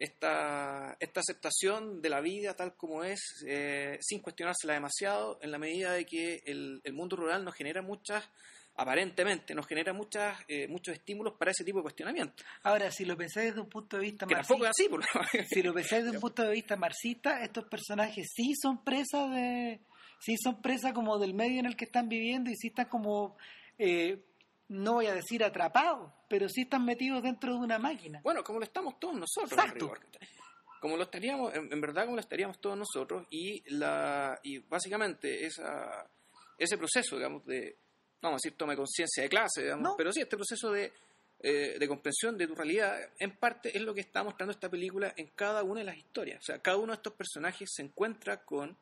esta, 0.00 0.96
esta 0.98 1.20
aceptación 1.20 2.00
de 2.00 2.08
la 2.08 2.22
vida 2.22 2.56
tal 2.56 2.74
como 2.74 3.04
es, 3.04 3.20
eh, 3.46 3.98
sin 4.00 4.20
cuestionársela 4.20 4.72
demasiado, 4.72 5.38
en 5.42 5.52
la 5.52 5.58
medida 5.58 5.92
de 5.92 6.06
que 6.06 6.42
el, 6.46 6.80
el 6.82 6.92
mundo 6.94 7.16
rural 7.16 7.44
nos 7.44 7.54
genera 7.54 7.82
muchas, 7.82 8.26
aparentemente, 8.76 9.54
nos 9.54 9.66
genera 9.66 9.92
muchas, 9.92 10.38
eh, 10.48 10.66
muchos 10.68 10.94
estímulos 10.94 11.34
para 11.38 11.50
ese 11.50 11.64
tipo 11.64 11.80
de 11.80 11.82
cuestionamiento. 11.82 12.42
Ahora, 12.62 12.90
si 12.90 13.04
lo 13.04 13.14
pensáis 13.14 13.48
desde 13.48 13.60
un 13.60 13.68
punto 13.68 13.98
de 13.98 14.02
vista 14.04 14.26
Que 14.26 14.34
marxista, 14.36 14.64
es 14.64 14.70
así, 14.70 14.88
por 14.88 15.00
lo 15.00 15.44
si 15.46 15.62
lo 15.62 15.74
pensáis 15.74 16.04
desde 16.04 16.16
un 16.16 16.20
punto 16.22 16.42
de 16.44 16.50
vista 16.50 16.76
marxista, 16.76 17.44
estos 17.44 17.66
personajes 17.66 18.26
sí 18.34 18.54
son 18.54 18.82
presas 18.82 19.30
de, 19.30 19.80
sí 20.18 20.34
son 20.42 20.62
presas 20.62 20.94
como 20.94 21.18
del 21.18 21.34
medio 21.34 21.60
en 21.60 21.66
el 21.66 21.76
que 21.76 21.84
están 21.84 22.08
viviendo 22.08 22.50
y 22.50 22.56
sí 22.56 22.68
están 22.68 22.88
como, 22.88 23.36
eh, 23.76 24.24
no 24.70 24.94
voy 24.94 25.06
a 25.06 25.14
decir 25.14 25.42
atrapados, 25.42 26.12
pero 26.28 26.48
sí 26.48 26.62
están 26.62 26.84
metidos 26.84 27.22
dentro 27.22 27.52
de 27.52 27.58
una 27.58 27.78
máquina. 27.78 28.20
Bueno, 28.22 28.42
como 28.44 28.60
lo 28.60 28.64
estamos 28.64 28.98
todos 29.00 29.14
nosotros, 29.16 29.52
Exacto. 29.52 29.92
Como 30.80 30.96
lo 30.96 31.02
estaríamos, 31.02 31.52
en, 31.54 31.70
en 31.72 31.80
verdad 31.80 32.04
como 32.04 32.16
lo 32.16 32.20
estaríamos 32.22 32.58
todos 32.60 32.78
nosotros, 32.78 33.26
y 33.30 33.62
la 33.74 34.38
y 34.42 34.58
básicamente 34.60 35.44
esa, 35.44 36.08
ese 36.56 36.78
proceso, 36.78 37.16
digamos, 37.16 37.44
de, 37.44 37.76
vamos 38.22 38.36
a 38.36 38.40
decir, 38.42 38.56
toma 38.56 38.74
conciencia 38.76 39.22
de 39.24 39.28
clase, 39.28 39.62
digamos, 39.62 39.82
No. 39.82 39.94
pero 39.98 40.12
sí, 40.12 40.20
este 40.20 40.36
proceso 40.36 40.70
de, 40.72 40.92
eh, 41.40 41.76
de 41.78 41.88
comprensión 41.88 42.38
de 42.38 42.46
tu 42.46 42.54
realidad, 42.54 42.96
en 43.18 43.36
parte 43.36 43.76
es 43.76 43.82
lo 43.82 43.92
que 43.92 44.00
está 44.00 44.22
mostrando 44.22 44.52
esta 44.52 44.70
película 44.70 45.12
en 45.16 45.26
cada 45.34 45.64
una 45.64 45.80
de 45.80 45.84
las 45.86 45.96
historias. 45.98 46.38
O 46.38 46.44
sea, 46.44 46.60
cada 46.60 46.76
uno 46.78 46.92
de 46.92 46.96
estos 46.96 47.12
personajes 47.14 47.68
se 47.74 47.82
encuentra 47.82 48.42
con, 48.44 48.78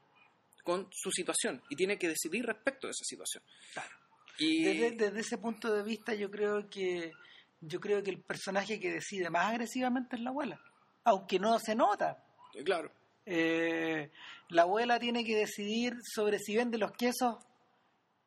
con 0.63 0.89
su 0.93 1.11
situación 1.11 1.63
y 1.71 1.75
tiene 1.77 1.99
que 1.99 2.09
decidir 2.09 2.45
respecto 2.45 2.87
de 2.87 2.93
esa 2.93 3.05
situación. 3.05 3.43
Claro. 3.73 3.91
Y, 4.39 4.63
Desde, 4.65 4.91
desde 4.93 5.21
ese 5.21 5.39
punto 5.39 5.73
de 5.73 5.83
vista, 5.83 6.15
yo 6.15 6.31
creo 6.31 6.69
que 6.71 7.13
yo 7.61 7.81
creo 7.81 8.03
que 8.05 8.11
el 8.11 8.21
personaje 8.21 8.79
que 8.79 8.93
decide 8.93 9.31
más 9.31 9.47
agresivamente 9.51 10.15
es 10.17 10.23
la 10.23 10.31
abuela, 10.31 10.61
aunque 11.05 11.39
no 11.41 11.59
se 11.59 11.75
nota. 11.75 12.23
claro, 12.65 12.91
Eh, 13.27 14.11
la 14.51 14.63
abuela 14.63 14.99
tiene 14.99 15.23
que 15.25 15.37
decidir 15.37 15.93
sobre 16.15 16.39
si 16.39 16.57
vende 16.57 16.79
los 16.79 16.93
quesos 16.93 17.37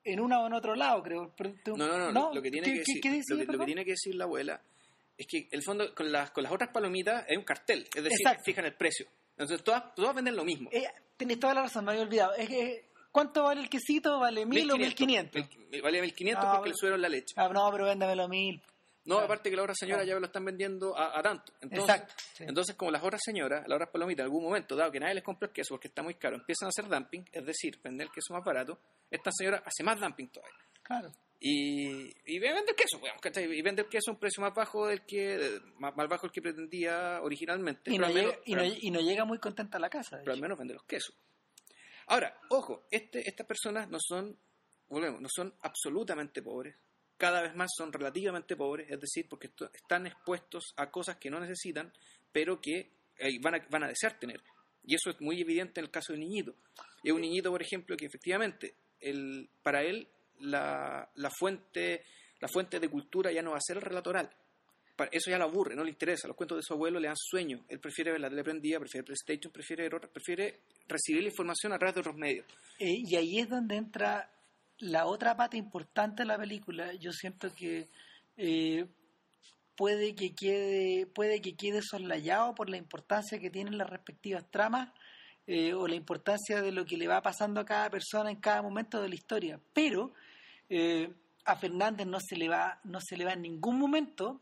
en 0.04 0.20
uno 0.20 0.44
o 0.44 0.48
en 0.48 0.54
otro 0.54 0.76
lado, 0.76 1.02
creo. 1.02 1.34
Tú- 1.64 1.76
No, 1.78 1.88
no, 1.88 2.12
no. 2.12 2.34
Lo 2.34 2.42
que 2.42 2.52
tiene 2.52 2.68
¿Qué- 2.68 2.74
que 2.74 2.80
decir, 2.80 2.96
lo 2.98 3.02
que- 3.02 3.34
lo 3.34 3.38
que 3.40 3.46
perdón? 3.48 3.66
tiene 3.66 3.86
que 3.86 3.92
decir 3.92 4.14
la 4.16 4.26
abuela 4.26 4.62
es 5.18 5.26
que 5.28 5.48
el 5.52 5.64
fondo 5.64 5.94
con 5.96 6.12
las 6.12 6.30
con 6.32 6.44
las 6.44 6.52
otras 6.52 6.70
palomitas 6.72 7.26
hay 7.30 7.38
un 7.38 7.44
cartel, 7.44 7.88
es 7.96 8.04
decir, 8.04 8.20
Exacto. 8.22 8.44
fijan 8.46 8.66
el 8.66 8.76
precio. 8.76 9.08
Entonces 9.38 9.64
todas 9.64 9.96
todas 9.96 10.14
venden 10.14 10.36
lo 10.36 10.44
mismo. 10.44 10.70
Eh, 10.74 10.84
tenés 11.18 11.40
toda 11.40 11.54
la 11.56 11.62
razón, 11.64 11.86
me 11.86 11.92
había 11.92 12.04
olvidado. 12.04 12.34
Es 12.36 12.48
que, 12.50 12.86
¿Cuánto 13.12 13.44
vale 13.44 13.62
el 13.62 13.70
quesito? 13.70 14.20
¿Vale 14.20 14.46
mil 14.46 14.72
o 14.72 14.78
mil 14.78 14.96
quinientos? 14.96 15.44
Mil- 15.70 15.82
Vale 15.82 16.02
1500 16.02 16.46
Ah, 16.46 16.54
porque 16.56 16.70
le 16.70 16.76
subieron 16.76 17.02
la 17.02 17.10
leche. 17.10 17.34
Ah, 17.38 17.50
no, 17.52 17.70
pero 17.72 17.86
véndamelo 17.86 18.28
mil. 18.28 18.62
No, 19.04 19.16
claro. 19.16 19.26
aparte 19.26 19.50
que 19.50 19.56
la 19.56 19.64
otra 19.64 19.74
señora 19.74 20.04
Claro. 20.04 20.16
ya 20.16 20.20
lo 20.20 20.26
están 20.28 20.46
vendiendo 20.46 20.96
a, 20.96 21.18
a 21.18 21.24
tanto. 21.24 21.52
Entonces, 21.60 21.90
Exacto. 21.90 22.14
sí. 22.34 22.44
entonces, 22.48 22.76
como 22.76 22.92
las 22.92 23.04
otras 23.04 23.20
señoras, 23.24 23.68
las 23.68 23.76
otras 23.78 23.90
palomitas, 23.90 24.20
en 24.22 24.26
algún 24.26 24.44
momento, 24.44 24.76
dado 24.76 24.92
que 24.92 25.00
nadie 25.00 25.16
les 25.16 25.24
compra 25.24 25.48
el 25.48 25.54
queso 25.54 25.74
porque 25.74 25.88
está 25.88 26.04
muy 26.04 26.14
caro, 26.16 26.36
empiezan 26.36 26.68
a 26.68 26.70
hacer 26.70 26.88
dumping, 26.88 27.26
es 27.32 27.44
decir, 27.46 27.80
vender 27.84 28.08
el 28.08 28.14
queso 28.14 28.34
más 28.34 28.44
barato, 28.46 28.80
esta 29.10 29.32
señora 29.32 29.64
hace 29.66 29.84
más 29.84 30.00
dumping 30.00 30.28
todavía. 30.28 30.56
Claro. 30.84 31.12
Y, 31.40 32.14
y 32.32 32.38
vende 32.40 32.70
el 32.70 32.76
queso, 32.76 33.02
¿cachai? 33.20 33.46
Y 33.52 33.62
vende 33.64 33.82
el 33.82 33.90
queso 33.90 34.12
a 34.12 34.14
un 34.14 34.20
precio 34.20 34.42
más 34.42 34.54
bajo 34.54 34.86
del 34.86 35.02
que 35.04 35.60
más, 35.80 35.96
más 35.98 36.08
bajo 36.08 36.28
del 36.28 36.32
que 36.32 36.42
pretendía 36.44 37.20
originalmente. 37.24 37.92
Y 37.92 37.98
no, 37.98 38.08
llega, 38.08 38.22
menos- 38.22 38.36
y, 38.46 38.54
no, 38.54 38.62
pero- 38.62 38.76
y 38.80 38.92
no 38.92 39.00
llega 39.02 39.26
muy 39.26 39.40
contenta 39.40 39.78
a 39.80 39.82
la 39.82 39.90
casa. 39.90 40.20
pero 40.20 40.34
al 40.34 40.40
menos 40.40 40.60
vende 40.60 40.76
los 40.76 40.84
quesos. 40.84 41.16
Ahora, 42.12 42.38
ojo, 42.50 42.84
este, 42.92 43.26
estas 43.28 43.48
personas 43.48 43.90
no 43.90 43.98
son, 44.02 44.38
volvemos, 44.90 45.22
no 45.22 45.30
son 45.34 45.54
absolutamente 45.62 46.42
pobres. 46.42 46.76
Cada 47.16 47.42
vez 47.42 47.56
más 47.56 47.70
son 47.78 47.94
relativamente 47.94 48.58
pobres, 48.58 48.90
es 48.92 49.00
decir, 49.00 49.30
porque 49.30 49.48
esto- 49.48 49.72
están 49.74 50.08
expuestos 50.08 50.74
a 50.76 50.92
cosas 50.92 51.16
que 51.16 51.30
no 51.30 51.40
necesitan, 51.40 51.94
pero 52.34 52.60
que 52.60 52.92
eh, 53.18 53.40
van, 53.42 53.56
a, 53.56 53.68
van 53.70 53.84
a 53.84 53.88
desear 53.88 54.20
tener. 54.20 54.42
Y 54.84 54.96
eso 54.96 55.10
es 55.10 55.22
muy 55.22 55.40
evidente 55.40 55.80
en 55.80 55.86
el 55.86 55.92
caso 55.92 56.12
del 56.12 56.20
niñito. 56.20 56.54
Y 57.02 57.10
es 57.10 57.14
un 57.16 57.22
niñito, 57.22 57.50
por 57.50 57.62
ejemplo, 57.62 57.96
que 57.96 58.08
efectivamente, 58.08 58.76
el, 59.00 59.48
para 59.64 59.82
él, 59.84 60.08
la, 60.40 61.10
la, 61.16 61.30
fuente, 61.30 62.04
la 62.42 62.50
fuente 62.50 62.80
de 62.82 62.90
cultura 62.90 63.32
ya 63.32 63.42
no 63.42 63.52
va 63.52 63.58
a 63.58 63.62
ser 63.62 63.78
el 63.78 63.84
relato 63.84 64.10
oral. 64.10 64.30
Eso 65.12 65.32
ya 65.32 65.38
lo 65.38 65.46
aburre, 65.46 65.76
no 65.76 65.84
le 65.84 65.90
interesa. 65.90 66.28
Los 66.28 66.38
cuentos 66.38 66.58
de 66.58 66.64
su 66.64 66.74
abuelo 66.74 67.00
le 67.00 67.08
dan 67.08 67.18
sueño. 67.18 67.64
Él 67.68 67.80
prefiere 67.80 68.12
ver 68.12 68.22
la 68.22 68.30
tele 68.30 68.44
prendida, 68.44 68.80
prefiere 68.80 69.06
PlayStation, 69.06 69.52
prefiere, 69.52 69.90
prefiere 69.90 70.62
recibir 70.88 71.24
la 71.24 71.30
información 71.30 71.74
a 71.74 71.78
través 71.78 71.96
de 71.96 72.02
otros 72.02 72.16
medios. 72.16 72.46
Eh, 72.80 73.02
y 73.06 73.16
ahí 73.16 73.40
es 73.40 73.50
donde 73.50 73.76
entra 73.76 74.30
la 74.80 75.06
otra 75.06 75.36
pata 75.36 75.58
importante 75.58 76.24
de 76.24 76.28
la 76.28 76.38
película. 76.38 76.94
Yo 76.94 77.12
siento 77.12 77.54
que 77.56 77.90
eh, 78.38 78.86
puede 79.76 80.16
que 80.16 80.34
quede 80.34 81.08
puede 81.08 81.42
que 81.42 81.56
quede 81.56 81.82
soslayado 81.82 82.54
por 82.54 82.70
la 82.70 82.78
importancia 82.78 83.40
que 83.40 83.50
tienen 83.50 83.78
las 83.78 83.90
respectivas 83.90 84.50
tramas 84.52 84.90
eh, 85.48 85.74
o 85.74 85.88
la 85.88 85.96
importancia 85.96 86.62
de 86.62 86.72
lo 86.72 86.86
que 86.86 86.98
le 86.98 87.08
va 87.08 87.22
pasando 87.22 87.62
a 87.62 87.66
cada 87.66 87.90
persona 87.90 88.30
en 88.30 88.40
cada 88.40 88.62
momento 88.62 89.02
de 89.02 89.10
la 89.10 89.16
historia. 89.16 89.60
Pero 89.74 90.14
a 91.44 91.56
Fernández 91.58 92.08
no 92.08 92.20
se 92.22 92.38
le 92.38 92.48
va, 92.48 92.80
no 92.86 93.00
se 93.02 93.18
le 93.18 93.26
va 93.26 93.34
en 93.34 93.42
ningún 93.42 93.78
momento 93.78 94.42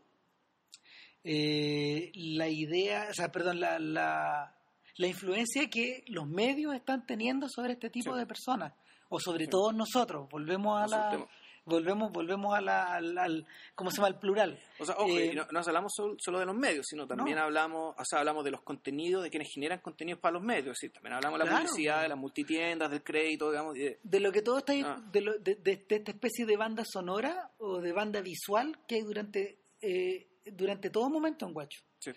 eh, 1.24 2.10
la 2.14 2.48
idea, 2.48 3.08
o 3.10 3.14
sea, 3.14 3.30
perdón, 3.30 3.60
la, 3.60 3.78
la, 3.78 4.54
la, 4.96 5.06
influencia 5.06 5.68
que 5.68 6.04
los 6.08 6.26
medios 6.26 6.74
están 6.74 7.06
teniendo 7.06 7.48
sobre 7.48 7.72
este 7.74 7.90
tipo 7.90 8.16
de 8.16 8.26
personas, 8.26 8.72
o 9.08 9.20
sobre 9.20 9.46
todos 9.46 9.74
nosotros. 9.74 10.28
Volvemos 10.30 10.82
a 10.82 10.86
la 10.86 11.28
volvemos 11.64 12.12
volvemos 12.12 12.54
a 12.54 12.60
la, 12.60 12.94
al, 12.94 13.46
¿cómo 13.74 13.90
se 13.90 13.98
llama? 13.98 14.08
el 14.08 14.16
plural. 14.16 14.58
O 14.78 14.84
sea, 14.84 14.96
ojo, 14.96 15.18
eh, 15.18 15.32
no, 15.34 15.46
no, 15.50 15.60
hablamos 15.60 15.92
solo, 16.18 16.38
de 16.38 16.46
los 16.46 16.56
medios, 16.56 16.86
sino 16.88 17.06
también 17.06 17.38
hablamos, 17.38 17.94
o 17.96 18.04
sea, 18.04 18.20
hablamos 18.20 18.44
de 18.44 18.50
los 18.50 18.62
contenidos, 18.62 19.22
de 19.22 19.30
quienes 19.30 19.48
generan 19.52 19.80
contenidos 19.80 20.20
para 20.20 20.34
los 20.34 20.42
medios, 20.42 20.76
¿sí? 20.78 20.88
también 20.90 21.14
hablamos 21.14 21.38
de 21.38 21.44
la 21.44 21.56
publicidad, 21.56 22.02
de 22.02 22.08
las 22.08 22.18
multitiendas, 22.18 22.90
del 22.90 23.02
crédito, 23.02 23.50
digamos. 23.50 23.74
De, 23.74 24.20
lo 24.20 24.32
que 24.32 24.42
todo 24.42 24.58
está 24.58 24.72
ahí, 24.72 24.82
ah. 24.84 25.00
de, 25.10 25.20
de, 25.40 25.54
de, 25.56 25.86
esta 25.88 26.10
especie 26.10 26.44
de 26.44 26.56
banda 26.56 26.82
sonora 26.84 27.50
o 27.58 27.80
de 27.80 27.92
banda 27.92 28.20
visual 28.20 28.78
que 28.86 28.96
hay 28.96 29.02
durante, 29.02 29.58
eh, 29.80 30.28
durante 30.44 30.90
todo 30.90 31.08
momento 31.10 31.46
en 31.46 31.52
Guacho. 31.52 31.82
Sí. 31.98 32.12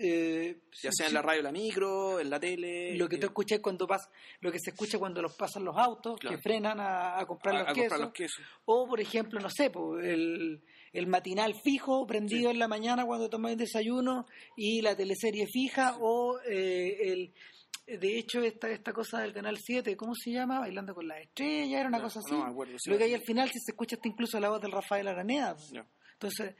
Eh, 0.00 0.60
ya 0.80 0.92
sea 0.92 1.08
en 1.08 1.14
la 1.14 1.22
radio, 1.22 1.42
la 1.42 1.50
micro, 1.50 2.20
en 2.20 2.30
la 2.30 2.38
tele. 2.38 2.94
Lo 2.96 3.08
que 3.08 3.18
tú 3.18 3.26
escuchas 3.26 3.58
cuando 3.58 3.84
vas, 3.84 4.08
lo 4.40 4.52
que 4.52 4.60
se 4.60 4.70
escucha 4.70 4.96
cuando 4.96 5.20
los 5.20 5.34
pasan 5.34 5.64
los 5.64 5.76
autos, 5.76 6.20
que 6.20 6.38
frenan 6.38 6.78
a, 6.78 7.24
comprar, 7.26 7.66
los, 7.66 8.12
quesos, 8.12 8.46
O, 8.64 8.86
por 8.86 9.00
ejemplo, 9.00 9.40
no 9.40 9.50
sé, 9.50 9.72
el, 10.00 10.62
el 10.92 11.06
matinal 11.06 11.54
fijo 11.62 12.06
prendido 12.06 12.50
en 12.50 12.58
la 12.58 12.68
mañana 12.68 13.04
cuando 13.04 13.28
tomas 13.28 13.52
el 13.52 13.58
desayuno 13.58 14.26
y 14.56 14.82
la 14.82 14.96
teleserie 14.96 15.46
fija 15.46 15.96
o 16.00 16.38
eh, 16.48 16.96
el 17.00 17.34
de 17.86 18.18
hecho 18.18 18.42
esta 18.42 18.68
esta 18.70 18.92
cosa 18.92 19.20
del 19.20 19.32
canal 19.32 19.56
7 19.58 19.96
¿cómo 19.96 20.14
se 20.14 20.30
llama? 20.30 20.60
Bailando 20.60 20.94
con 20.94 21.08
las 21.08 21.20
estrellas 21.20 21.80
era 21.80 21.88
una 21.88 22.02
cosa 22.02 22.20
así. 22.20 22.34
lo 22.90 22.98
que 22.98 23.04
hay 23.04 23.14
al 23.14 23.22
final 23.22 23.48
si 23.48 23.58
se 23.60 23.72
escucha 23.72 23.96
hasta 23.96 24.08
incluso 24.08 24.38
la 24.38 24.50
voz 24.50 24.60
del 24.60 24.72
Rafael 24.72 25.08
Araneda 25.08 25.56
entonces 26.12 26.54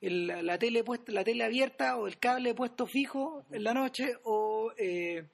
la, 0.00 0.58
tele 0.58 0.82
puesta, 0.82 1.12
la 1.12 1.24
tele 1.24 1.44
abierta 1.44 1.96
o 1.98 2.06
el 2.06 2.18
cable 2.18 2.54
puesto 2.54 2.86
fijo 2.86 3.44
en 3.50 3.64
la 3.64 3.74
noche 3.74 4.14
o 4.24 4.72
eh, 4.78 5.28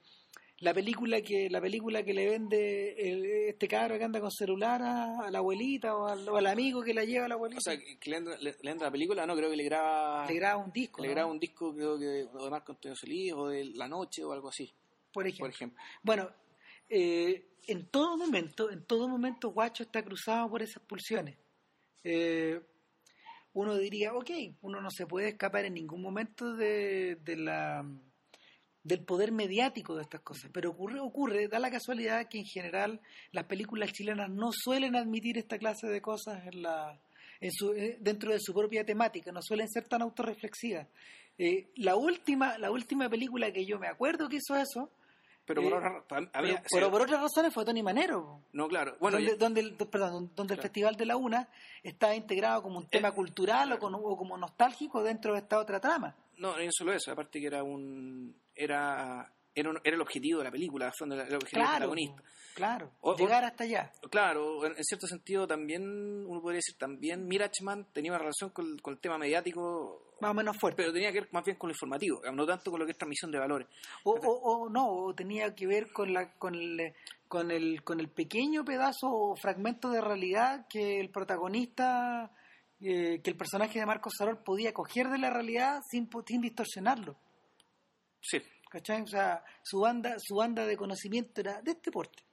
la 0.59 0.73
película 0.73 1.21
que 1.21 1.49
la 1.49 1.61
película 1.61 2.03
que 2.03 2.13
le 2.13 2.27
vende 2.29 3.49
este 3.49 3.67
cabro 3.67 3.97
que 3.97 4.03
anda 4.03 4.19
con 4.19 4.31
celular 4.31 4.81
a, 4.81 5.29
la 5.29 5.37
abuelita 5.37 5.95
o 5.95 6.07
al, 6.07 6.47
amigo 6.47 6.81
que 6.81 6.93
la 6.93 7.05
lleva 7.05 7.25
a 7.25 7.27
la 7.27 7.35
abuelita. 7.35 7.59
O 7.59 7.61
sea, 7.61 7.77
que 7.77 8.09
le 8.09 8.17
entra, 8.17 8.37
le, 8.37 8.55
la 8.61 8.91
película, 8.91 9.25
no, 9.25 9.35
creo 9.35 9.49
que 9.49 9.57
le 9.57 9.63
graba... 9.63 10.25
Le 10.27 10.35
graba 10.35 10.57
un 10.57 10.71
disco. 10.71 11.01
Le 11.01 11.09
graba 11.09 11.31
un 11.31 11.39
disco, 11.39 11.73
creo 11.73 11.99
que 11.99 12.05
de 12.05 12.49
Marco 12.49 12.71
Antonio 12.71 12.95
Solís 12.95 13.33
o 13.33 13.47
de 13.49 13.65
La 13.65 13.87
Noche 13.87 14.23
o 14.23 14.31
algo 14.31 14.49
así. 14.49 14.73
Por 15.11 15.27
ejemplo. 15.27 15.79
Bueno, 16.03 16.29
eh, 16.89 17.49
en 17.67 17.87
todo 17.87 18.17
momento, 18.17 18.69
en 18.71 18.83
todo 18.85 19.07
momento 19.07 19.49
Guacho 19.49 19.83
está 19.83 20.03
cruzado 20.03 20.49
por 20.49 20.61
esas 20.61 20.81
pulsiones. 20.83 21.37
Eh, 22.03 22.59
uno 23.57 23.75
diría, 23.75 24.13
ok, 24.13 24.29
uno 24.61 24.81
no 24.81 24.91
se 24.91 25.07
puede 25.07 25.29
escapar 25.29 25.65
en 25.65 25.73
ningún 25.73 25.99
momento 25.99 26.55
de, 26.55 27.17
la 27.25 27.83
del 28.83 29.03
poder 29.03 29.31
mediático 29.31 29.95
de 29.95 30.03
estas 30.03 30.21
cosas, 30.21 30.51
pero 30.53 30.69
ocurre, 30.69 30.99
ocurre, 30.99 31.47
da 31.47 31.57
la 31.57 31.71
casualidad 31.71 32.27
que 32.29 32.37
en 32.37 32.45
general 32.45 33.01
las 33.31 33.45
películas 33.45 33.91
chilenas 33.93 34.29
no 34.29 34.51
suelen 34.53 34.95
admitir 34.95 35.39
esta 35.39 35.57
clase 35.57 35.87
de 35.87 36.01
cosas 36.01 36.45
en 36.45 36.61
la, 36.61 37.01
en 37.41 37.51
su, 37.51 37.73
eh, 37.73 37.97
dentro 37.99 38.31
de 38.31 38.39
su 38.39 38.53
propia 38.53 38.85
temática, 38.85 39.31
no 39.31 39.41
suelen 39.41 39.67
ser 39.67 39.87
tan 39.87 40.03
autorreflexivas. 40.03 40.87
Eh, 41.39 41.71
la 41.77 41.95
última, 41.95 42.59
la 42.59 42.69
última 42.69 43.09
película 43.09 43.51
que 43.51 43.65
yo 43.65 43.79
me 43.79 43.87
acuerdo 43.87 44.29
que 44.29 44.37
hizo 44.37 44.55
eso 44.55 44.91
pero 45.47 45.61
por, 45.61 45.73
eh, 45.73 46.89
por 46.91 47.01
otras 47.01 47.21
razones 47.21 47.53
fue 47.53 47.63
Tony 47.63 47.81
Manero. 47.81 48.41
No, 48.51 48.67
claro. 48.67 48.97
Bueno, 48.99 49.17
donde, 49.39 49.61
el, 49.61 49.75
perdón, 49.75 50.29
donde 50.35 50.55
el 50.55 50.61
Festival 50.61 50.97
de 50.97 51.05
la 51.05 51.15
Una 51.15 51.47
está 51.81 52.13
integrado 52.13 52.61
como 52.61 52.79
un 52.79 52.83
eh, 52.83 52.89
tema 52.91 53.11
cultural 53.11 53.71
o, 53.71 53.79
como 53.79 54.37
nostálgico 54.37 55.01
dentro 55.01 55.31
de 55.31 55.39
esta 55.39 55.57
otra 55.57 55.79
trama. 55.79 56.13
No, 56.37 56.57
no 56.57 56.71
solo 56.71 56.91
eso, 56.91 57.13
aparte 57.13 57.39
que 57.39 57.47
era 57.47 57.63
un 57.63 58.35
era 58.53 59.31
era, 59.55 59.71
el 59.83 60.01
objetivo 60.01 60.39
de 60.39 60.43
la 60.43 60.51
película, 60.51 60.91
el 60.99 61.11
objetivo 61.11 61.49
claro, 61.49 61.77
protagonista. 61.77 62.23
Claro, 62.53 62.91
llegar 63.17 63.43
hasta 63.45 63.63
allá. 63.63 63.91
Claro, 64.11 64.65
en, 64.65 64.83
cierto 64.83 65.07
sentido 65.07 65.47
también, 65.47 65.83
uno 66.27 66.41
podría 66.41 66.57
decir, 66.57 66.77
también 66.77 67.25
Mirachman 67.25 67.85
tenía 67.93 68.11
una 68.11 68.19
relación 68.19 68.49
con, 68.49 68.77
con 68.79 68.95
el 68.95 68.99
tema 68.99 69.17
mediático 69.17 70.06
más 70.19 70.31
o 70.31 70.33
menos 70.33 70.57
fuerte. 70.57 70.81
Pero 70.81 70.93
tenía 70.93 71.11
que 71.11 71.21
ver 71.21 71.29
más 71.31 71.43
bien 71.43 71.57
con 71.57 71.69
lo 71.69 71.73
informativo, 71.73 72.21
no 72.33 72.45
tanto 72.45 72.71
con 72.71 72.79
lo 72.79 72.85
que 72.85 72.91
es 72.91 72.97
transmisión 72.97 73.31
de 73.31 73.39
valores. 73.39 73.67
O, 74.03 74.11
o, 74.13 74.69
no, 74.69 74.87
o 74.87 75.13
tenía 75.13 75.53
que 75.55 75.67
ver 75.67 75.91
con 75.91 76.13
la 76.13 76.33
con 76.37 76.55
el, 76.55 76.93
con 77.27 77.51
el 77.51 77.83
con 77.83 77.99
el 77.99 78.09
pequeño 78.09 78.63
pedazo 78.63 79.09
o 79.09 79.35
fragmento 79.35 79.89
de 79.89 80.01
realidad 80.01 80.65
que 80.69 80.99
el 80.99 81.09
protagonista 81.09 82.31
eh, 82.79 83.21
que 83.23 83.29
el 83.29 83.37
personaje 83.37 83.79
de 83.79 83.85
Marcos 83.85 84.13
Sarol 84.17 84.43
podía 84.43 84.73
coger 84.73 85.09
de 85.09 85.17
la 85.17 85.29
realidad 85.29 85.81
sin, 85.89 86.09
sin 86.27 86.41
distorsionarlo. 86.41 87.17
Sí. 88.21 88.41
¿Cachai? 88.69 89.01
O 89.01 89.07
sea, 89.07 89.43
su 89.63 89.79
banda, 89.79 90.15
su 90.19 90.35
banda 90.35 90.65
de 90.65 90.75
conocimiento 90.75 91.39
era 91.39 91.61
de 91.61 91.71
este 91.71 91.89
porte 91.89 92.26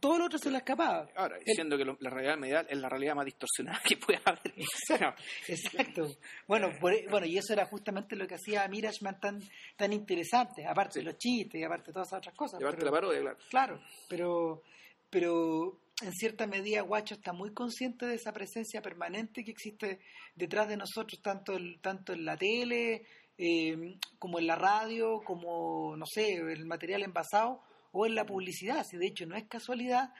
todo 0.00 0.18
lo 0.18 0.24
otro 0.24 0.38
se 0.38 0.50
le 0.50 0.58
escapaba. 0.58 1.08
Ahora, 1.14 1.38
diciendo 1.38 1.78
que 1.78 1.84
la 1.84 2.10
realidad 2.10 2.36
medial 2.36 2.66
es 2.68 2.78
la 2.78 2.88
realidad 2.88 3.14
más 3.14 3.24
distorsionada 3.24 3.80
que 3.86 3.96
puede 3.96 4.20
haber. 4.24 4.54
Exacto. 5.48 6.08
Bueno, 6.48 6.68
e, 6.68 7.06
bueno, 7.08 7.26
y 7.26 7.38
eso 7.38 7.52
era 7.52 7.66
justamente 7.66 8.16
lo 8.16 8.26
que 8.26 8.34
hacía 8.34 8.64
a 8.64 8.68
Mirashman 8.68 9.20
tan, 9.20 9.40
tan 9.76 9.92
interesante, 9.92 10.66
aparte 10.66 10.98
de 10.98 11.04
los 11.04 11.16
chistes 11.16 11.60
y 11.60 11.64
aparte 11.64 11.88
de 11.88 11.92
todas 11.92 12.08
esas 12.08 12.18
otras 12.18 12.34
cosas. 12.34 12.60
Y 12.60 12.64
aparte 12.64 12.84
la 12.84 12.90
parodia, 12.90 13.20
claro. 13.20 13.38
Claro, 13.50 13.80
pero, 14.08 14.62
pero 15.08 15.78
en 16.02 16.12
cierta 16.12 16.48
medida 16.48 16.82
Guacho 16.82 17.14
está 17.14 17.32
muy 17.32 17.52
consciente 17.52 18.06
de 18.06 18.16
esa 18.16 18.32
presencia 18.32 18.82
permanente 18.82 19.44
que 19.44 19.52
existe 19.52 20.00
detrás 20.34 20.68
de 20.68 20.76
nosotros, 20.76 21.22
tanto, 21.22 21.56
tanto 21.80 22.14
en 22.14 22.24
la 22.24 22.36
tele, 22.36 23.06
eh, 23.38 23.96
como 24.18 24.40
en 24.40 24.48
la 24.48 24.56
radio, 24.56 25.20
como, 25.24 25.96
no 25.96 26.04
sé, 26.06 26.32
el 26.34 26.66
material 26.66 27.04
envasado 27.04 27.62
o 27.92 28.06
en 28.06 28.14
la 28.14 28.26
publicidad. 28.26 28.84
Si 28.84 28.96
de 28.96 29.06
hecho 29.06 29.26
no 29.26 29.36
es 29.36 29.44
casualidad 29.44 30.12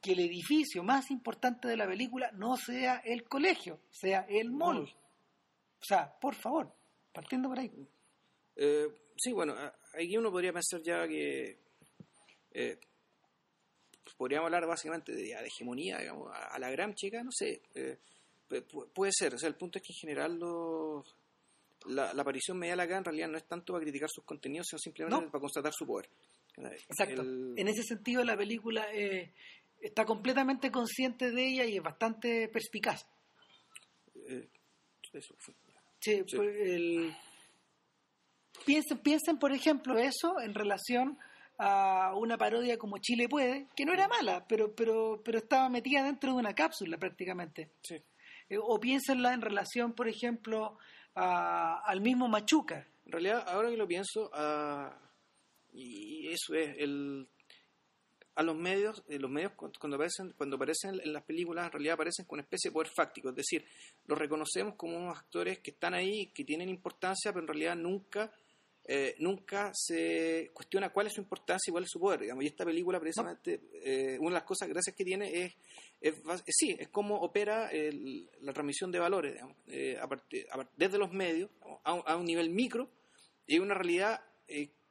que 0.00 0.12
el 0.12 0.20
edificio 0.20 0.82
más 0.82 1.10
importante 1.10 1.68
de 1.68 1.76
la 1.76 1.86
película 1.86 2.30
no 2.32 2.56
sea 2.56 3.02
el 3.04 3.24
colegio, 3.24 3.80
sea 3.90 4.26
el 4.28 4.50
mall. 4.50 4.82
O 5.80 5.84
sea, 5.84 6.18
por 6.18 6.34
favor, 6.34 6.72
partiendo 7.12 7.48
por 7.48 7.58
ahí. 7.58 7.70
Eh, 8.56 8.88
sí, 9.16 9.32
bueno, 9.32 9.54
aquí 9.94 10.16
uno 10.16 10.30
podría 10.30 10.52
pensar 10.52 10.82
ya 10.82 11.06
que 11.06 11.58
eh, 12.52 12.78
podríamos 14.16 14.46
hablar 14.46 14.66
básicamente 14.66 15.12
de, 15.12 15.32
hegemonía, 15.32 15.98
digamos, 15.98 16.30
a, 16.32 16.58
la 16.58 16.70
gran 16.70 16.94
chica, 16.94 17.22
no 17.22 17.30
sé, 17.30 17.60
eh, 17.74 17.98
puede 18.94 19.12
ser, 19.12 19.34
o 19.34 19.38
sea, 19.38 19.48
el 19.48 19.56
punto 19.56 19.78
es 19.78 19.84
que 19.84 19.92
en 19.92 19.98
general 19.98 20.38
la, 21.86 22.10
aparición 22.10 22.58
medial 22.58 22.80
acá 22.80 22.96
en 22.96 23.04
realidad 23.04 23.28
no 23.28 23.36
es 23.36 23.44
tanto 23.44 23.72
para 23.72 23.82
criticar 23.82 24.08
sus 24.10 24.24
contenidos, 24.24 24.68
sino 24.68 24.78
simplemente 24.78 25.26
para 25.26 25.40
constatar 25.40 25.72
su 25.72 25.86
poder. 25.86 26.08
Exacto. 26.56 27.22
En 27.22 27.68
ese 27.68 27.82
sentido, 27.82 28.24
la 28.24 28.36
película 28.36 28.86
eh, 28.92 29.32
está 29.80 30.04
completamente 30.04 30.70
consciente 30.70 31.30
de 31.30 31.46
ella 31.46 31.64
y 31.64 31.76
es 31.76 31.82
bastante 31.82 32.48
perspicaz. 32.48 33.06
Eh, 34.28 34.48
sí, 36.00 36.22
pues, 36.34 37.14
piensen, 38.64 38.98
piensen, 38.98 39.38
por 39.38 39.52
ejemplo, 39.52 39.98
eso 39.98 40.40
en 40.40 40.54
relación 40.54 41.18
a 41.58 42.14
una 42.14 42.36
parodia 42.36 42.76
como 42.76 42.98
Chile 42.98 43.28
puede, 43.28 43.68
que 43.74 43.84
no 43.84 43.92
era 43.92 44.08
mala, 44.08 44.46
pero, 44.46 44.74
pero, 44.74 45.22
pero 45.24 45.38
estaba 45.38 45.68
metida 45.68 46.02
dentro 46.02 46.32
de 46.32 46.38
una 46.38 46.54
cápsula 46.54 46.98
prácticamente. 46.98 47.70
Sí. 47.82 47.96
Eh, 48.48 48.58
o 48.60 48.78
piénsenla 48.78 49.32
en 49.32 49.40
relación, 49.40 49.92
por 49.92 50.08
ejemplo, 50.08 50.78
al 51.14 52.00
mismo 52.00 52.28
Machuca. 52.28 52.86
En 53.06 53.12
realidad, 53.12 53.44
ahora 53.46 53.70
que 53.70 53.76
lo 53.76 53.86
pienso, 53.86 54.30
a, 54.34 55.05
y 55.76 56.28
eso 56.28 56.54
es 56.54 56.76
el 56.78 57.28
a 58.36 58.42
los 58.42 58.54
medios, 58.54 59.02
eh, 59.08 59.18
los 59.18 59.30
medios 59.30 59.52
cuando 59.52 59.96
aparecen, 59.96 60.34
cuando 60.36 60.56
aparecen 60.56 61.00
en 61.02 61.12
las 61.12 61.24
películas 61.24 61.66
en 61.66 61.72
realidad 61.72 61.94
aparecen 61.94 62.26
con 62.26 62.36
una 62.36 62.42
especie 62.42 62.70
de 62.70 62.74
poder 62.74 62.90
fáctico, 62.94 63.30
es 63.30 63.34
decir, 63.34 63.64
los 64.04 64.18
reconocemos 64.18 64.74
como 64.74 64.96
unos 64.96 65.18
actores 65.18 65.60
que 65.60 65.70
están 65.70 65.94
ahí, 65.94 66.26
que 66.34 66.44
tienen 66.44 66.68
importancia, 66.68 67.32
pero 67.32 67.44
en 67.44 67.48
realidad 67.48 67.76
nunca 67.76 68.30
eh, 68.88 69.16
nunca 69.18 69.72
se 69.74 70.52
cuestiona 70.54 70.90
cuál 70.90 71.08
es 71.08 71.14
su 71.14 71.20
importancia 71.20 71.70
y 71.70 71.72
cuál 71.72 71.82
es 71.82 71.90
su 71.90 71.98
poder. 71.98 72.20
Digamos. 72.20 72.44
Y 72.44 72.46
esta 72.46 72.64
película, 72.64 73.00
precisamente, 73.00 73.60
eh, 73.82 74.16
una 74.20 74.28
de 74.28 74.34
las 74.34 74.44
cosas 74.44 74.68
gracias 74.68 74.94
que 74.94 75.04
tiene 75.04 75.42
es, 75.42 75.56
es, 76.00 76.14
sí, 76.50 76.76
es 76.78 76.88
cómo 76.90 77.16
opera 77.16 77.68
la 77.72 78.52
transmisión 78.52 78.92
de 78.92 79.00
valores, 79.00 79.32
digamos, 79.32 79.56
desde 80.76 80.98
los 80.98 81.10
medios 81.10 81.50
a, 81.82 81.90
a, 81.90 82.16
un 82.16 82.26
nivel 82.26 82.50
micro 82.50 82.88
y 83.44 83.58
una 83.58 83.74
realidad 83.74 84.20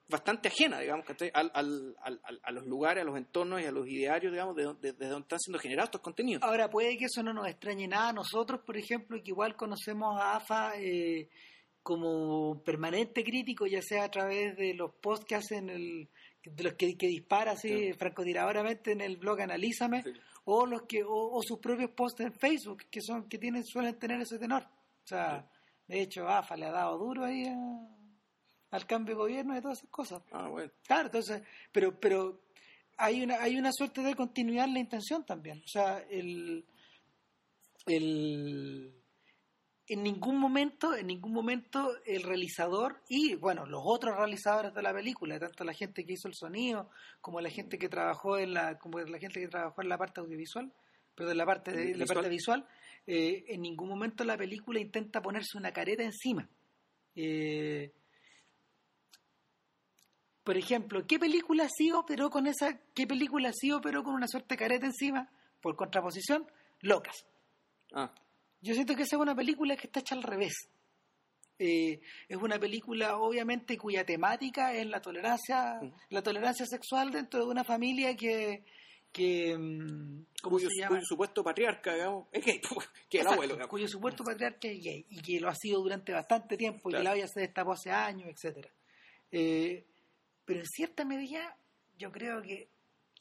bastante 0.08 0.50
ajena, 0.50 0.80
digamos, 0.80 1.06
al, 1.34 1.52
al, 1.54 1.96
al, 2.02 2.40
a 2.44 2.52
los 2.52 2.66
lugares, 2.66 3.02
a 3.02 3.06
los 3.06 3.18
entornos 3.18 3.62
y 3.62 3.66
a 3.66 3.72
los 3.72 3.88
idearios, 3.88 4.32
digamos, 4.32 4.56
desde 4.56 4.94
de, 4.94 5.08
donde 5.08 5.26
están 5.26 5.40
siendo 5.40 5.60
generados 5.60 5.88
estos 5.90 6.02
contenidos. 6.02 6.44
Ahora, 6.44 6.70
puede 6.70 6.98
que 6.98 7.06
eso 7.06 7.24
no 7.24 7.34
nos 7.34 7.48
extrañe 7.48 7.88
nada 7.88 8.10
a 8.10 8.14
nosotros, 8.14 8.62
por 8.66 8.78
ejemplo, 8.78 9.18
que 9.24 9.32
igual 9.32 9.56
conocemos 9.56 10.20
a 10.20 10.36
AFA 10.36 10.74
eh, 10.78 11.30
como 11.82 12.64
permanente 12.64 13.24
crítico, 13.24 13.66
ya 13.66 13.82
sea 13.82 14.06
a 14.06 14.12
través 14.12 14.56
de 14.58 14.74
los 14.74 14.94
posts 14.94 15.26
que 15.26 15.36
hacen, 15.36 15.70
el, 15.70 16.10
de 16.44 16.64
los 16.64 16.74
que, 16.74 16.96
que 16.98 17.08
dispara 17.08 17.54
así 17.54 17.94
francotiradoramente 17.94 18.92
en 18.92 19.02
el 19.02 19.18
blog 19.18 19.42
Analízame, 19.42 20.04
o 20.46 20.66
los 20.66 20.84
que 20.84 21.04
o, 21.06 21.40
sus 21.44 21.60
propios 21.60 21.92
posts 21.92 22.22
en 22.22 22.34
Facebook 22.34 22.84
que 22.90 23.02
son 23.02 23.28
que 23.28 23.38
tienen 23.38 23.64
suelen 23.64 23.98
tener 23.98 24.22
ese 24.22 24.38
tenor. 24.38 24.64
O 24.64 25.08
sea 25.08 25.48
de 25.88 26.02
hecho 26.02 26.28
AFA 26.28 26.56
le 26.56 26.66
ha 26.66 26.72
dado 26.72 26.98
duro 26.98 27.26
ahí 27.26 27.46
al 28.72 28.86
cambio 28.86 29.16
de 29.16 29.22
gobierno 29.22 29.58
y 29.58 29.62
todas 29.62 29.80
esas 29.80 29.90
cosas 29.90 30.22
ah 30.32 30.48
bueno 30.48 30.72
claro 30.86 31.08
entonces 31.08 31.42
pero 31.72 32.00
pero 32.00 32.42
hay 32.98 33.24
una 33.24 33.42
hay 33.42 33.58
una 33.58 33.72
suerte 33.72 34.02
de 34.02 34.16
continuidad 34.16 34.66
en 34.66 34.74
la 34.74 34.80
intención 34.80 35.26
también 35.26 35.62
o 35.64 35.68
sea 35.68 36.00
el 36.10 36.66
el 37.86 38.94
en 39.88 40.02
ningún 40.02 40.38
momento, 40.38 40.96
en 40.96 41.08
ningún 41.08 41.32
momento 41.32 41.96
el 42.06 42.24
realizador 42.24 43.04
y 43.08 43.36
bueno, 43.36 43.66
los 43.66 43.82
otros 43.84 44.18
realizadores 44.18 44.74
de 44.74 44.82
la 44.82 44.94
película, 44.94 45.40
tanto 45.40 45.64
la 45.64 45.74
gente 45.74 46.04
que 46.04 46.14
hizo 46.14 46.28
el 46.28 46.34
sonido, 46.34 46.90
como 47.22 47.40
la 47.40 47.50
gente 47.50 47.78
que 47.78 47.88
trabajó 47.88 48.38
en 48.38 48.54
la, 48.54 48.80
como 48.80 49.00
la 49.00 49.20
gente 49.20 49.40
que 49.40 49.48
trabajó 49.48 49.82
en 49.82 49.90
la 49.90 49.98
parte 49.98 50.22
audiovisual, 50.22 50.74
pero 51.14 51.30
en 51.30 51.38
la 51.38 51.46
parte 51.46 51.72
de, 51.72 51.86
visual. 51.86 52.00
la 52.00 52.06
parte 52.14 52.30
visual, 52.30 52.68
eh, 53.06 53.46
en 53.48 53.62
ningún 53.62 53.90
momento 53.90 54.24
la 54.24 54.38
película 54.38 54.80
intenta 54.80 55.22
ponerse 55.22 55.58
una 55.58 55.72
careta 55.72 56.04
encima. 56.04 56.50
Eh, 57.16 57.94
por 60.46 60.58
ejemplo, 60.58 61.06
¿qué 61.08 61.18
película 61.18 61.68
sí 61.76 61.92
operó 61.92 62.30
con 62.30 62.46
esa, 62.46 62.80
qué 62.94 63.08
película 63.08 63.52
sí 63.52 63.72
operó 63.72 64.04
con 64.04 64.14
una 64.14 64.28
suerte 64.28 64.56
careta 64.56 64.86
encima? 64.86 65.28
Por 65.60 65.76
contraposición, 65.76 66.46
Locas. 66.82 67.26
Ah. 67.94 68.14
Yo 68.62 68.76
siento 68.76 68.96
que 68.96 69.04
esa 69.04 69.16
es 69.16 69.22
una 69.24 69.36
película 69.36 69.76
que 69.76 69.88
está 69.88 70.02
hecha 70.02 70.14
al 70.14 70.22
revés. 70.22 70.70
Eh, 71.58 72.00
es 72.30 72.38
una 72.38 72.60
película 72.60 73.18
obviamente 73.18 73.76
cuya 73.76 74.06
temática 74.06 74.74
es 74.74 74.86
la 74.86 75.02
tolerancia 75.02 75.80
la 76.10 76.22
tolerancia 76.22 76.66
sexual 76.66 77.12
dentro 77.12 77.46
de 77.46 77.50
una 77.50 77.64
familia 77.64 78.14
que 78.14 78.66
que 79.10 79.58
mm, 79.58 80.26
¿cómo 80.42 80.58
cuyo, 80.58 80.70
se 80.70 80.82
llama? 80.82 80.90
cuyo 80.90 81.06
supuesto 81.06 81.46
patriarca 81.46 81.94
digamos, 81.94 82.28
es 82.34 82.46
gay 82.46 82.60
que 83.10 83.22
el 83.22 83.28
abuelo 83.28 83.58
cuyo 83.70 83.88
supuesto 83.88 84.26
patriarca 84.26 84.68
es 84.68 84.84
gay 84.84 85.06
y 85.10 85.22
que 85.22 85.40
lo 85.40 85.48
ha 85.48 85.56
sido 85.56 85.80
durante 85.80 86.12
bastante 86.12 86.58
tiempo 86.58 86.90
y 86.90 86.96
que 86.96 87.04
la 87.04 87.12
había 87.12 87.26
se 87.26 87.40
destapó 87.40 87.72
hace 87.72 87.90
años 87.90 88.28
etcétera 88.28 88.70
eh, 89.32 89.86
pero 90.46 90.60
en 90.60 90.68
cierta 90.68 91.04
medida 91.04 91.58
yo 91.98 92.12
creo 92.12 92.42
que 92.42 92.70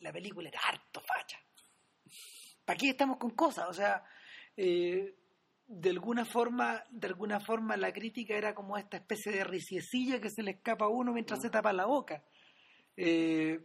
la 0.01 0.13
película 0.13 0.49
era 0.49 0.61
harto 0.61 1.01
facha 1.01 1.39
¿para 2.65 2.79
qué 2.79 2.91
estamos 2.91 3.17
con 3.19 3.31
cosas? 3.31 3.69
o 3.69 3.75
sea 3.75 4.05
eh, 4.57 5.15
de 5.67 5.91
alguna 5.91 6.25
forma, 6.25 6.85
de 6.91 7.07
alguna 7.07 7.41
forma 7.41 7.77
la 7.77 7.93
crítica 7.93 8.37
era 8.37 8.55
como 8.55 8.77
esta 8.77 8.99
especie 8.99 9.33
de 9.33 9.45
riciecilla 9.45 10.21
que 10.21 10.31
se 10.31 10.43
le 10.43 10.53
escapa 10.53 10.85
a 10.85 10.89
uno 10.89 11.13
mientras 11.13 11.41
se 11.41 11.51
tapa 11.51 11.73
la 11.73 11.87
boca. 11.87 12.23
Eh, 12.97 13.59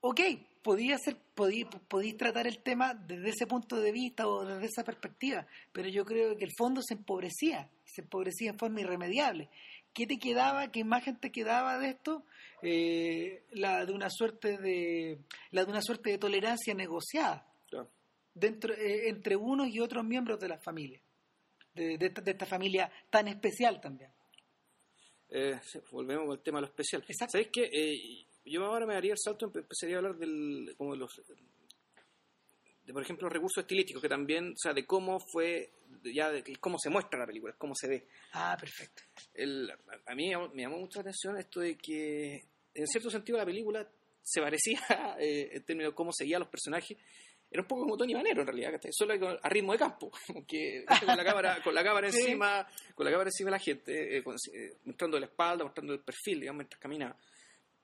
ok, 0.00 0.20
podía 0.62 0.98
ser, 0.98 1.16
podía, 1.34 1.68
podía 1.88 2.16
tratar 2.16 2.46
el 2.46 2.62
tema 2.62 2.94
desde 2.94 3.30
ese 3.30 3.46
punto 3.46 3.80
de 3.80 3.90
vista 3.90 4.28
o 4.28 4.44
desde 4.44 4.66
esa 4.66 4.84
perspectiva, 4.84 5.46
pero 5.72 5.88
yo 5.88 6.04
creo 6.04 6.36
que 6.36 6.44
el 6.44 6.52
fondo 6.56 6.82
se 6.82 6.94
empobrecía, 6.94 7.70
se 7.84 8.02
empobrecía 8.02 8.50
en 8.50 8.58
forma 8.58 8.80
irremediable. 8.80 9.48
¿Qué 9.92 10.06
te 10.06 10.18
quedaba, 10.18 10.70
qué 10.70 10.80
imagen 10.80 11.18
te 11.18 11.32
quedaba 11.32 11.78
de 11.78 11.90
esto? 11.90 12.24
Eh, 12.62 13.44
la 13.52 13.84
de 13.84 13.92
una 13.92 14.10
suerte 14.10 14.58
de, 14.58 15.18
la 15.50 15.64
de 15.64 15.70
una 15.70 15.82
suerte 15.82 16.10
de 16.10 16.18
tolerancia 16.18 16.74
negociada 16.74 17.48
dentro, 18.38 18.74
eh, 18.74 19.08
entre 19.08 19.36
unos 19.36 19.68
y 19.68 19.80
otros 19.80 20.04
miembros 20.04 20.38
de 20.40 20.48
la 20.48 20.58
familia, 20.58 21.00
de, 21.74 21.98
esta, 22.00 22.46
familia 22.46 22.90
tan 23.10 23.28
especial 23.28 23.80
también. 23.80 24.10
Eh, 25.30 25.58
volvemos 25.90 26.30
al 26.30 26.42
tema 26.42 26.58
de 26.58 26.62
lo 26.62 26.68
especial. 26.68 27.04
¿Sabéis 27.08 27.48
qué? 27.52 27.68
Eh, 27.72 28.24
yo 28.44 28.64
ahora 28.64 28.86
me 28.86 28.94
daría 28.94 29.12
el 29.12 29.18
salto, 29.18 29.50
empezaría 29.54 29.96
a 29.96 29.98
hablar 29.98 30.16
del, 30.16 30.74
como 30.76 30.92
de 30.92 30.98
los, 30.98 31.20
de, 32.88 32.94
por 32.94 33.02
ejemplo, 33.02 33.28
recursos 33.28 33.62
estilísticos, 33.62 34.00
que 34.00 34.08
también, 34.08 34.52
o 34.52 34.56
sea, 34.56 34.72
de 34.72 34.86
cómo 34.86 35.20
fue, 35.20 35.74
ya 36.02 36.30
de 36.30 36.42
cómo 36.58 36.78
se 36.78 36.88
muestra 36.88 37.18
la 37.18 37.26
película, 37.26 37.54
cómo 37.58 37.74
se 37.74 37.86
ve. 37.86 38.06
Ah, 38.32 38.56
perfecto. 38.58 39.02
a 40.06 40.14
mí 40.14 40.32
me 40.54 40.62
llamó 40.62 40.78
mucho 40.78 40.96
la 40.96 41.02
atención 41.02 41.36
esto 41.36 41.60
de 41.60 41.76
que, 41.76 42.40
en 42.72 42.86
cierto 42.86 43.10
sentido, 43.10 43.36
la 43.36 43.44
película 43.44 43.86
se 44.22 44.40
parecía, 44.40 44.80
en 45.20 45.62
términos 45.64 45.92
de 45.92 45.94
cómo 45.94 46.12
seguía 46.14 46.38
a 46.38 46.40
los 46.40 46.48
personajes, 46.48 46.96
era 47.50 47.60
un 47.60 47.68
poco 47.68 47.82
como 47.82 47.98
Tony 47.98 48.14
Manero 48.14 48.40
en 48.40 48.46
realidad, 48.46 48.80
solo 48.90 49.38
a 49.42 49.48
ritmo 49.50 49.72
de 49.72 49.78
campo, 49.78 50.10
que 50.48 50.86
con 50.86 51.14
la 51.14 51.24
cámara, 51.24 51.62
con 51.62 51.74
la 51.74 51.84
cámara 51.84 52.06
encima, 52.08 52.66
con 52.94 53.04
la 53.04 53.10
cámara 53.10 53.28
encima 53.28 53.48
de 53.48 53.52
la 53.52 53.58
gente, 53.58 54.16
eh, 54.16 54.22
eh, 54.24 54.76
mostrando 54.86 55.20
la 55.20 55.26
espalda, 55.26 55.64
mostrando 55.64 55.92
el 55.92 56.00
perfil, 56.00 56.40
digamos, 56.40 56.60
mientras 56.60 56.80
caminaba. 56.80 57.18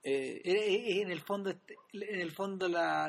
Eh, 0.03 0.41
en 0.45 1.11
el 1.11 1.21
fondo, 1.21 1.51
este, 1.51 1.77
en 1.93 2.21
el 2.21 2.33
fondo 2.33 2.69
la, 2.69 3.09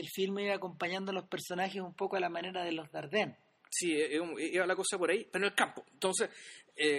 el 0.00 0.08
filme 0.08 0.44
iba 0.44 0.54
acompañando 0.54 1.10
a 1.10 1.14
los 1.14 1.28
personajes 1.28 1.80
un 1.80 1.94
poco 1.94 2.16
a 2.16 2.20
la 2.20 2.28
manera 2.28 2.64
de 2.64 2.72
los 2.72 2.90
Dardenne. 2.90 3.36
Sí, 3.70 3.94
iba 3.94 4.66
la 4.66 4.74
cosa 4.74 4.98
por 4.98 5.10
ahí, 5.10 5.26
pero 5.30 5.44
en 5.44 5.50
el 5.50 5.56
campo, 5.56 5.84
entonces, 5.92 6.28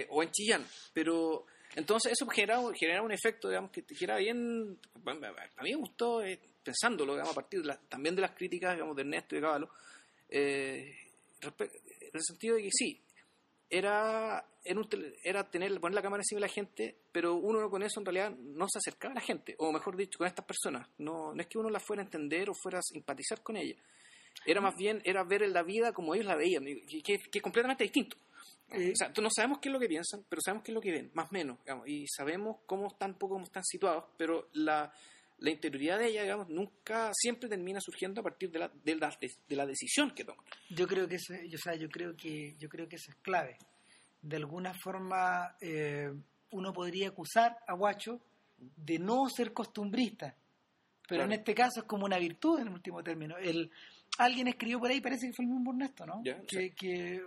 o 0.08 0.22
en 0.22 0.30
Chillán, 0.30 0.66
pero 0.94 1.44
entonces 1.74 2.12
eso 2.12 2.26
generaba, 2.28 2.72
generaba 2.74 3.04
un 3.04 3.12
efecto, 3.12 3.48
digamos, 3.48 3.70
que, 3.70 3.82
que 3.82 4.04
era 4.04 4.16
bien, 4.16 4.78
a 5.04 5.62
mí 5.62 5.70
me 5.70 5.76
gustó, 5.76 6.22
pensándolo, 6.62 7.12
digamos, 7.12 7.32
a 7.32 7.40
partir 7.40 7.62
también 7.90 8.14
de 8.14 8.22
las 8.22 8.30
críticas, 8.30 8.74
digamos, 8.74 8.96
de 8.96 9.02
Ernesto 9.02 9.34
y 9.34 9.38
de 9.38 9.42
Caballo, 9.42 9.68
eh, 10.30 10.94
en 11.42 12.10
el 12.14 12.22
sentido 12.22 12.56
de 12.56 12.62
que 12.62 12.70
sí, 12.72 13.01
era, 13.72 14.44
era, 15.24 15.50
tener, 15.50 15.80
poner 15.80 15.94
la 15.94 16.02
cámara 16.02 16.20
encima 16.20 16.36
de 16.36 16.46
la 16.46 16.52
gente, 16.52 16.94
pero 17.10 17.34
uno 17.36 17.70
con 17.70 17.82
eso 17.82 18.00
en 18.00 18.06
realidad 18.06 18.30
no 18.38 18.66
se 18.68 18.78
acercaba 18.78 19.12
a 19.12 19.14
la 19.14 19.22
gente, 19.22 19.54
o 19.58 19.72
mejor 19.72 19.96
dicho, 19.96 20.18
con 20.18 20.26
estas 20.26 20.44
personas. 20.44 20.86
No, 20.98 21.34
no 21.34 21.40
es 21.40 21.46
que 21.46 21.58
uno 21.58 21.70
la 21.70 21.80
fuera 21.80 22.02
a 22.02 22.04
entender 22.04 22.50
o 22.50 22.54
fuera 22.54 22.80
a 22.80 22.82
simpatizar 22.82 23.42
con 23.42 23.56
ella. 23.56 23.76
Era 24.44 24.60
más 24.60 24.76
bien, 24.76 25.00
era 25.04 25.24
ver 25.24 25.48
la 25.48 25.62
vida 25.62 25.92
como 25.92 26.14
ellos 26.14 26.26
la 26.26 26.36
veían, 26.36 26.64
que, 26.64 27.14
es 27.32 27.42
completamente 27.42 27.84
distinto. 27.84 28.18
Eh, 28.72 28.92
o 28.92 28.96
sea, 28.96 29.10
no 29.22 29.30
sabemos 29.34 29.58
qué 29.58 29.70
es 29.70 29.72
lo 29.72 29.80
que 29.80 29.88
piensan, 29.88 30.22
pero 30.28 30.42
sabemos 30.42 30.64
qué 30.64 30.72
es 30.72 30.74
lo 30.74 30.80
que 30.82 30.92
ven, 30.92 31.10
más 31.14 31.30
o 31.30 31.32
menos, 31.32 31.58
digamos, 31.64 31.88
y 31.88 32.06
sabemos 32.08 32.58
cómo 32.66 32.88
están, 32.88 33.14
poco 33.14 33.34
cómo 33.34 33.44
están 33.44 33.64
situados, 33.64 34.04
pero 34.18 34.48
la, 34.52 34.92
la 35.38 35.50
interioridad 35.50 35.98
de 35.98 36.08
ella, 36.08 36.22
digamos, 36.22 36.48
nunca, 36.48 37.10
siempre 37.14 37.48
termina 37.48 37.80
surgiendo 37.80 38.20
a 38.20 38.24
partir 38.24 38.50
de 38.50 38.60
la, 38.60 38.68
de 38.68 38.96
la, 38.96 39.16
de, 39.48 39.56
la 39.56 39.66
decisión 39.66 40.12
que 40.12 40.24
toma. 40.24 40.42
Yo 40.70 40.86
creo 40.86 41.08
que 41.08 41.16
eso, 41.16 41.34
o 41.34 41.58
sea, 41.58 41.74
yo 41.74 41.88
creo 41.88 42.16
que, 42.16 42.54
yo 42.58 42.68
creo 42.68 42.88
que 42.88 42.96
eso 42.96 43.10
es 43.10 43.16
clave. 43.16 43.56
De 44.20 44.36
alguna 44.36 44.72
forma, 44.72 45.56
eh, 45.60 46.12
uno 46.50 46.72
podría 46.72 47.08
acusar 47.08 47.56
a 47.66 47.74
Guacho 47.74 48.20
de 48.58 48.98
no 48.98 49.28
ser 49.28 49.52
costumbrista, 49.52 50.36
pero 51.08 51.24
en 51.24 51.32
este 51.32 51.54
caso 51.54 51.80
es 51.80 51.86
como 51.86 52.06
una 52.06 52.18
virtud 52.18 52.60
en 52.60 52.68
el 52.68 52.74
último 52.74 53.02
término. 53.02 53.36
El, 53.36 53.70
alguien 54.18 54.48
escribió 54.48 54.78
por 54.78 54.90
ahí, 54.90 55.00
parece 55.00 55.26
que 55.26 55.32
fue 55.32 55.44
el 55.44 55.50
mismo 55.50 55.72
Ernesto, 55.72 56.06
¿no? 56.06 56.22
que, 56.46 56.72
que 56.74 57.20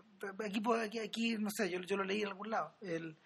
aquí, 0.43 0.61
aquí, 0.81 0.99
aquí, 0.99 1.37
no 1.37 1.49
sé, 1.49 1.69
yo, 1.69 1.81
yo 1.81 1.97
lo 1.97 2.03
leí 2.03 2.21
en 2.21 2.29
algún 2.29 2.49
lado. 2.49 2.75
El, 2.81 3.17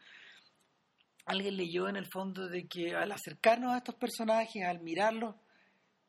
alguien 1.29 1.57
leyó 1.57 1.87
en 1.87 1.95
el 1.95 2.07
fondo 2.07 2.47
de 2.47 2.67
que 2.67 2.95
al 2.95 3.11
acercarnos 3.11 3.73
a 3.73 3.77
estos 3.77 3.93
personajes, 3.95 4.65
al 4.65 4.79
mirarlos, 4.81 5.35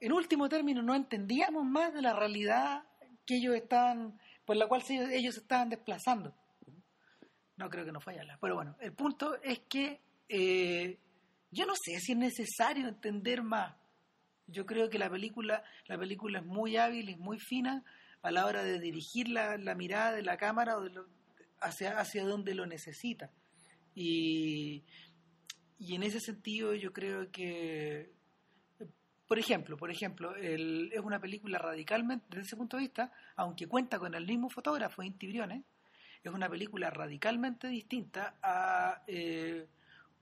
en 0.01 0.13
último 0.13 0.49
término 0.49 0.83
no 0.83 0.95
entendíamos 0.95 1.63
más 1.63 1.93
de 1.93 2.01
la 2.01 2.15
realidad 2.15 2.85
que 3.27 3.37
ellos 3.37 3.55
estaban, 3.55 4.19
por 4.47 4.57
la 4.57 4.67
cual 4.67 4.83
ellos 4.89 5.35
se 5.35 5.41
estaban 5.41 5.69
desplazando. 5.69 6.35
No 7.59 7.69
creo 7.69 7.85
que 7.85 7.93
no 7.93 8.01
falla, 8.01 8.23
pero 8.41 8.55
bueno, 8.55 8.75
el 8.81 8.95
punto 8.95 9.37
es 9.43 9.61
que 9.69 10.01
eh, 10.27 10.99
yo 11.51 11.67
no 11.67 11.75
sé 11.75 12.01
si 12.01 12.13
es 12.13 12.19
necesario 12.19 12.89
entender 12.89 13.43
más. 13.43 13.77
Yo 14.47 14.65
creo 14.65 14.89
que 14.89 14.99
la 14.99 15.11
película, 15.11 15.63
la 15.87 15.99
película 15.99 16.39
es 16.39 16.47
muy 16.47 16.79
hábil 16.79 17.11
y 17.11 17.17
muy 17.17 17.39
fina 17.39 17.85
a 18.23 18.31
la 18.31 18.47
hora 18.47 18.63
de 18.63 18.81
dirigir 18.81 19.29
la, 19.29 19.59
mirada 19.75 20.13
de 20.13 20.23
la 20.23 20.39
cámara 20.39 20.77
hacia, 21.61 21.99
hacia 21.99 22.25
donde 22.25 22.55
lo 22.55 22.65
necesita. 22.65 23.31
Y, 23.95 24.85
y 25.81 25.95
en 25.95 26.03
ese 26.03 26.21
sentido 26.21 26.75
yo 26.75 26.93
creo 26.93 27.31
que, 27.33 28.13
por 29.27 29.39
ejemplo, 29.39 29.79
por 29.79 29.91
ejemplo, 29.91 30.37
es 30.37 31.01
una 31.03 31.19
película 31.19 31.59
radicalmente, 31.59 32.27
desde 32.29 32.43
ese 32.43 32.57
punto 32.57 32.77
de 32.77 32.83
vista, 32.83 33.11
aunque 33.37 33.67
cuenta 33.67 33.99
con 33.99 34.15
el 34.15 34.27
mismo 34.27 34.51
fotógrafo, 34.51 35.03
Inti 35.03 35.27
Briones, 35.27 35.65
es 36.23 36.31
una 36.31 36.51
película 36.51 36.91
radicalmente 36.91 37.69
distinta 37.69 38.37
a 38.43 39.03
eh, 39.07 39.67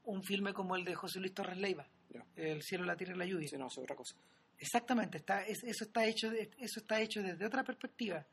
un 0.05 0.23
filme 0.23 0.53
como 0.53 0.77
el 0.77 0.85
de 0.85 0.95
José 0.95 1.19
Luis 1.19 1.35
Torres 1.35 1.59
Leiva, 1.59 1.89
El 2.37 2.63
cielo, 2.63 2.85
la 2.85 2.97
tierra 2.97 3.17
y 3.17 3.19
la 3.19 3.27
lluvia. 3.27 3.49
no, 3.59 3.67
es 3.67 3.79
otra 3.79 3.97
cosa. 3.97 4.15
Exactamente, 4.57 5.19
está, 5.19 5.43
eso, 5.43 5.67
está 5.67 6.05
hecho 6.05 6.31
eso 6.31 6.81
está 6.81 7.01
hecho 7.01 7.21
desde 7.21 7.45
otra 7.45 7.65
perspectiva. 7.65 8.25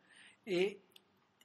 Eh, 0.45 0.80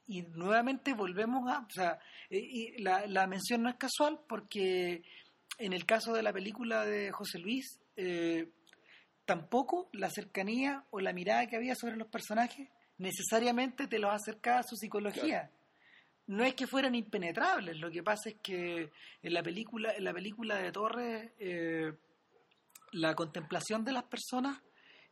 y 0.07 0.21
nuevamente 0.23 0.93
volvemos 0.93 1.49
a, 1.49 1.59
o 1.59 1.69
sea, 1.69 1.97
eh, 2.29 2.39
y 2.39 2.81
la, 2.83 3.07
la 3.07 3.25
mención 3.27 3.63
no 3.63 3.69
es 3.69 3.75
casual 3.75 4.19
porque 4.27 5.03
en 5.61 5.73
el 5.73 5.85
caso 5.85 6.13
de 6.13 6.23
la 6.23 6.33
película 6.33 6.85
de 6.85 7.11
José 7.11 7.37
Luis, 7.37 7.79
eh, 7.95 8.49
tampoco 9.25 9.89
la 9.93 10.09
cercanía 10.09 10.83
o 10.89 10.99
la 10.99 11.13
mirada 11.13 11.45
que 11.45 11.55
había 11.55 11.75
sobre 11.75 11.97
los 11.97 12.07
personajes 12.07 12.67
necesariamente 12.97 13.87
te 13.87 13.99
los 13.99 14.11
acercaba 14.11 14.59
a 14.59 14.63
su 14.63 14.75
psicología. 14.75 15.49
No 16.27 16.43
es 16.43 16.55
que 16.55 16.67
fueran 16.67 16.95
impenetrables, 16.95 17.77
lo 17.77 17.91
que 17.91 18.03
pasa 18.03 18.29
es 18.29 18.35
que 18.41 18.91
en 19.21 19.33
la 19.33 19.43
película, 19.43 19.93
en 19.95 20.03
la 20.03 20.13
película 20.13 20.55
de 20.55 20.71
Torres, 20.71 21.31
eh, 21.39 21.93
la 22.93 23.15
contemplación 23.15 23.83
de 23.83 23.91
las 23.91 24.03
personas 24.03 24.61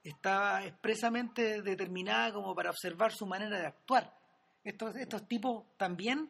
estaba 0.04 0.66
expresamente 0.66 1.62
determinada 1.62 2.34
como 2.34 2.56
para 2.56 2.70
observar 2.70 3.12
su 3.12 3.26
manera 3.26 3.60
de 3.60 3.68
actuar. 3.68 4.16
Estos, 4.64 4.95
estos 4.95 5.28
tipos 5.28 5.66
también 5.78 6.30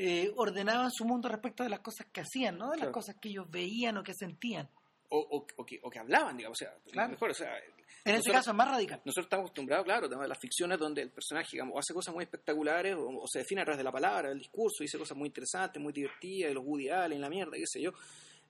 eh, 0.00 0.32
ordenaban 0.36 0.90
su 0.92 1.04
mundo 1.04 1.28
respecto 1.28 1.64
de 1.64 1.70
las 1.70 1.80
cosas 1.80 2.06
que 2.12 2.20
hacían, 2.20 2.56
no 2.56 2.70
de 2.70 2.78
las 2.78 2.90
cosas 2.90 3.16
que 3.20 3.30
ellos 3.30 3.50
veían 3.50 3.96
o 3.98 4.02
que 4.04 4.14
sentían. 4.14 4.68
O, 5.10 5.18
o, 5.18 5.46
o 5.56 5.64
que, 5.66 5.80
o 5.82 5.90
que 5.90 5.98
hablaban, 5.98 6.36
digamos, 6.36 6.56
o 6.60 6.64
sea, 6.64 6.74
Claro. 6.92 7.10
mejor, 7.10 7.30
o 7.30 7.34
sea, 7.34 7.56
En 7.56 8.14
este 8.14 8.30
Nosotros- 8.30 8.36
caso 8.36 8.50
es 8.50 8.56
más 8.56 8.68
radical. 8.68 9.00
nosotros 9.04 9.24
estamos 9.26 9.44
acostumbrados, 9.46 9.84
claro, 9.84 10.20
a 10.20 10.26
las 10.28 10.38
ficciones 10.38 10.78
donde 10.78 11.02
el 11.02 11.10
personaje, 11.10 11.48
digamos, 11.52 11.74
hace 11.78 11.92
cosas 11.94 12.14
muy 12.14 12.22
espectaculares 12.24 12.94
o, 12.94 13.08
o 13.08 13.26
se 13.26 13.40
define 13.40 13.62
a 13.62 13.64
través 13.64 13.78
de 13.78 13.84
la 13.84 13.90
palabra, 13.92 14.28
del 14.28 14.38
discurso, 14.38 14.82
dice 14.84 14.98
cosas 14.98 15.16
muy 15.16 15.26
interesantes, 15.28 15.82
muy 15.82 15.92
divertidas, 15.92 16.50
de 16.50 16.54
los 16.54 16.64
Woody 16.64 16.90
Allen, 16.90 17.20
la 17.20 17.28
mierda, 17.28 17.52
qué 17.56 17.66
sé 17.66 17.80
yo. 17.82 17.90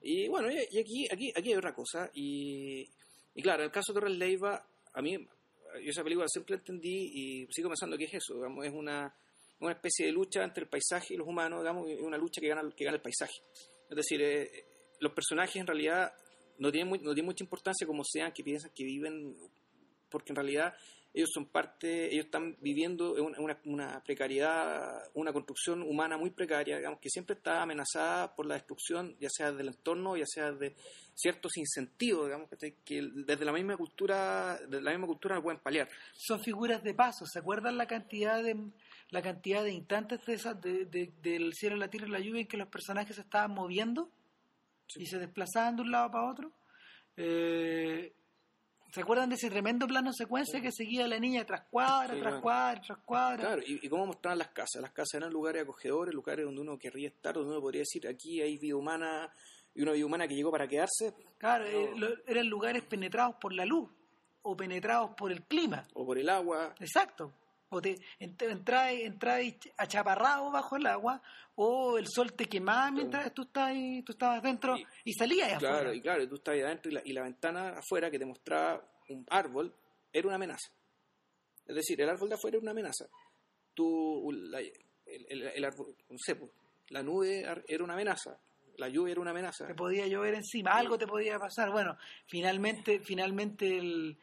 Y 0.01 0.27
bueno, 0.27 0.49
y, 0.51 0.57
y 0.71 0.79
aquí, 0.79 1.07
aquí, 1.11 1.31
aquí 1.35 1.49
hay 1.51 1.55
otra 1.57 1.73
cosa. 1.73 2.09
Y, 2.13 2.87
y 3.33 3.41
claro, 3.41 3.63
en 3.63 3.65
el 3.67 3.71
caso 3.71 3.91
de 3.91 3.99
Torres 3.99 4.17
Leiva, 4.17 4.65
a 4.93 5.01
mí, 5.01 5.17
yo 5.17 5.89
esa 5.91 6.03
película 6.03 6.27
siempre 6.27 6.55
la 6.55 6.59
entendí 6.59 7.11
y 7.13 7.47
sigo 7.51 7.69
pensando 7.69 7.97
que 7.97 8.05
es 8.05 8.13
eso, 8.13 8.35
digamos, 8.35 8.65
es 8.65 8.73
una, 8.73 9.13
una 9.59 9.73
especie 9.73 10.05
de 10.05 10.11
lucha 10.11 10.43
entre 10.43 10.63
el 10.63 10.69
paisaje 10.69 11.13
y 11.13 11.17
los 11.17 11.27
humanos, 11.27 11.61
digamos, 11.61 11.89
y 11.89 11.93
una 11.95 12.17
lucha 12.17 12.39
que 12.41 12.47
gana, 12.47 12.61
que 12.75 12.85
gana 12.85 12.95
el 12.97 13.01
paisaje. 13.01 13.41
Es 13.89 13.95
decir, 13.95 14.21
eh, 14.21 14.65
los 14.99 15.13
personajes 15.13 15.55
en 15.57 15.67
realidad 15.67 16.13
no 16.57 16.71
tienen, 16.71 16.87
muy- 16.89 16.99
no 16.99 17.13
tienen 17.13 17.25
mucha 17.25 17.43
importancia 17.43 17.85
como 17.87 18.03
sean, 18.03 18.31
que 18.31 18.43
piensan 18.43 18.71
que 18.75 18.83
viven, 18.83 19.35
porque 20.09 20.31
en 20.31 20.35
realidad 20.35 20.73
ellos 21.13 21.29
son 21.33 21.47
parte, 21.47 22.13
ellos 22.13 22.25
están 22.25 22.55
viviendo 22.61 23.17
en 23.17 23.23
una, 23.43 23.59
una- 23.65 24.03
precariedad, 24.03 25.09
una 25.15 25.33
construcción 25.33 25.81
humana 25.81 26.17
muy 26.17 26.29
precaria, 26.29 26.77
digamos, 26.77 26.99
que 26.99 27.09
siempre 27.09 27.35
está 27.35 27.63
amenazada 27.63 28.35
por 28.35 28.45
la 28.45 28.53
destrucción, 28.55 29.17
ya 29.19 29.29
sea 29.31 29.51
del 29.51 29.69
entorno, 29.69 30.15
ya 30.17 30.25
sea 30.27 30.51
de 30.51 30.75
ciertos 31.15 31.57
incentivos, 31.57 32.25
digamos, 32.27 32.47
que 32.85 33.01
desde 33.25 33.43
la 33.45 33.51
misma 33.51 33.75
cultura, 33.75 34.59
desde 34.67 34.81
la 34.83 34.91
misma 34.91 35.07
cultura 35.07 35.35
no 35.35 35.41
pueden 35.43 35.59
paliar. 35.59 35.89
Son 36.13 36.39
figuras 36.43 36.83
de 36.83 36.93
paso. 36.93 37.25
¿Se 37.25 37.39
acuerdan 37.39 37.77
la 37.77 37.87
cantidad 37.87 38.43
de 38.43 38.55
la 39.09 39.21
cantidad 39.21 39.63
de 39.63 39.71
instantes 39.71 40.23
de 40.25 40.33
esas 40.33 40.59
de- 40.61 40.85
de- 40.85 41.11
del 41.21 41.53
cielo, 41.53 41.75
la 41.75 41.89
tierra 41.89 42.07
y 42.07 42.11
la 42.11 42.19
lluvia 42.19 42.41
en 42.41 42.47
que 42.47 42.57
los 42.57 42.67
personajes 42.67 43.15
se 43.15 43.21
estaban 43.23 43.51
moviendo 43.51 44.09
Sí. 44.87 45.03
y 45.03 45.05
se 45.07 45.17
desplazaban 45.19 45.75
de 45.75 45.81
un 45.83 45.91
lado 45.91 46.11
para 46.11 46.29
otro? 46.31 46.51
Eh, 47.17 48.13
¿Se 48.91 49.01
acuerdan 49.01 49.29
de 49.29 49.35
ese 49.35 49.51
tremendo 49.51 49.85
plano 49.85 50.11
secuencia 50.13 50.61
que 50.61 50.71
seguía 50.71 51.07
la 51.07 51.19
niña 51.19 51.45
tras 51.45 51.61
cuadra, 51.69 52.15
Sí, 52.15 52.19
tras 52.21 52.31
bueno. 52.33 52.41
cuadra, 52.41 52.81
tras 52.81 52.97
cuadra? 53.05 53.37
Claro, 53.45 53.61
y, 53.67 53.85
y 53.85 53.89
cómo 53.89 54.07
mostraban 54.07 54.39
las 54.39 54.47
casas. 54.47 54.81
Las 54.81 54.91
casas 54.91 55.13
eran 55.15 55.31
lugares 55.31 55.61
acogedores, 55.61 56.13
lugares 56.15 56.43
donde 56.45 56.61
uno 56.61 56.79
querría 56.79 57.09
estar, 57.09 57.35
donde 57.35 57.51
uno 57.51 57.61
podría 57.61 57.81
decir, 57.81 58.07
aquí 58.07 58.41
hay 58.41 58.57
vida 58.57 58.75
humana, 58.75 59.31
y 59.75 59.83
una 59.83 59.91
vida 59.91 60.05
humana 60.07 60.27
que 60.27 60.33
llegó 60.33 60.49
para 60.49 60.67
quedarse, 60.67 61.13
Claro, 61.37 61.65
eh, 61.65 61.91
lo- 61.97 62.25
eran 62.25 62.47
lugares 62.47 62.81
penetrados 62.83 63.35
por 63.39 63.53
la 63.53 63.63
luz 63.63 63.91
o 64.41 64.57
penetrados 64.57 65.11
por 65.15 65.31
el 65.31 65.43
clima. 65.43 65.85
o 65.93 66.03
por 66.05 66.17
el 66.17 66.27
agua. 66.27 66.73
Exacto. 66.79 67.31
O 67.71 67.81
te 67.81 67.99
entras 68.19 68.91
achaparrado 69.77 70.51
bajo 70.51 70.75
el 70.75 70.85
agua 70.87 71.21
o 71.55 71.97
el 71.97 72.07
sol 72.07 72.33
te 72.33 72.45
quemaba 72.45 72.89
mientras 72.89 73.33
tú 73.33 73.43
estabas, 73.43 73.71
ahí- 73.71 74.01
tú 74.03 74.13
estabas 74.13 74.41
dentro 74.41 74.75
Y- 74.77 74.85
y, 75.05 75.13
salías 75.13 75.59
Claro, 75.59 75.75
afuera. 75.77 75.95
y 75.95 76.01
claro, 76.01 76.27
tú 76.29 76.35
estabas 76.35 76.61
adentro 76.63 76.91
y 76.91 76.93
la, 76.95 77.01
y 77.05 77.13
la 77.13 77.23
ventana 77.23 77.69
afuera 77.77 78.09
que 78.09 78.17
te 78.17 78.25
mostraba 78.25 78.83
un 79.09 79.25
árbol 79.29 79.73
era 80.11 80.27
una 80.27 80.35
amenaza. 80.35 80.71
Es 81.67 81.75
decir, 81.75 82.01
el 82.01 82.09
árbol 82.09 82.29
de 82.29 82.35
afuera 82.35 82.57
era 82.57 82.63
una 82.63 82.71
amenaza. 82.71 83.05
Tú, 83.75 84.31
la- 84.31 84.59
el, 84.61 84.73
el- 85.29 85.41
el 85.43 85.65
árbol, 85.65 85.95
no 86.09 86.17
sé, 86.17 86.35
pues, 86.35 86.51
la 86.89 87.03
nube 87.03 87.45
era 87.67 87.83
una 87.83 87.93
amenaza, 87.93 88.39
la 88.77 88.89
lluvia 88.89 89.11
era 89.11 89.21
una 89.21 89.31
amenaza. 89.31 89.67
Te 89.67 89.75
podía 89.75 90.07
llover 90.07 90.33
encima, 90.35 90.71
algo 90.71 90.97
te 90.97 91.05
podía 91.05 91.37
pasar. 91.37 91.69
Bueno, 91.71 91.95
finalmente, 92.25 92.99
finalmente 93.01 93.77
el, 93.77 94.17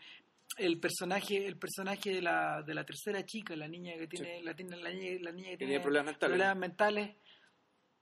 el 0.56 0.78
personaje, 0.80 1.46
el 1.46 1.58
personaje 1.58 2.10
de 2.14 2.22
la, 2.22 2.62
de 2.62 2.74
la 2.74 2.84
tercera 2.84 3.24
chica, 3.24 3.54
la 3.56 3.68
niña 3.68 3.94
que 3.96 4.06
tiene, 4.06 4.42
la, 4.42 4.54
tiene 4.54 4.76
la, 4.76 4.90
niña, 4.90 5.18
la 5.20 5.32
niña 5.32 5.50
que 5.50 5.56
tiene 5.58 5.80
problemas 5.80 6.06
mentales. 6.12 6.32
problemas 6.36 6.56
mentales, 6.58 7.16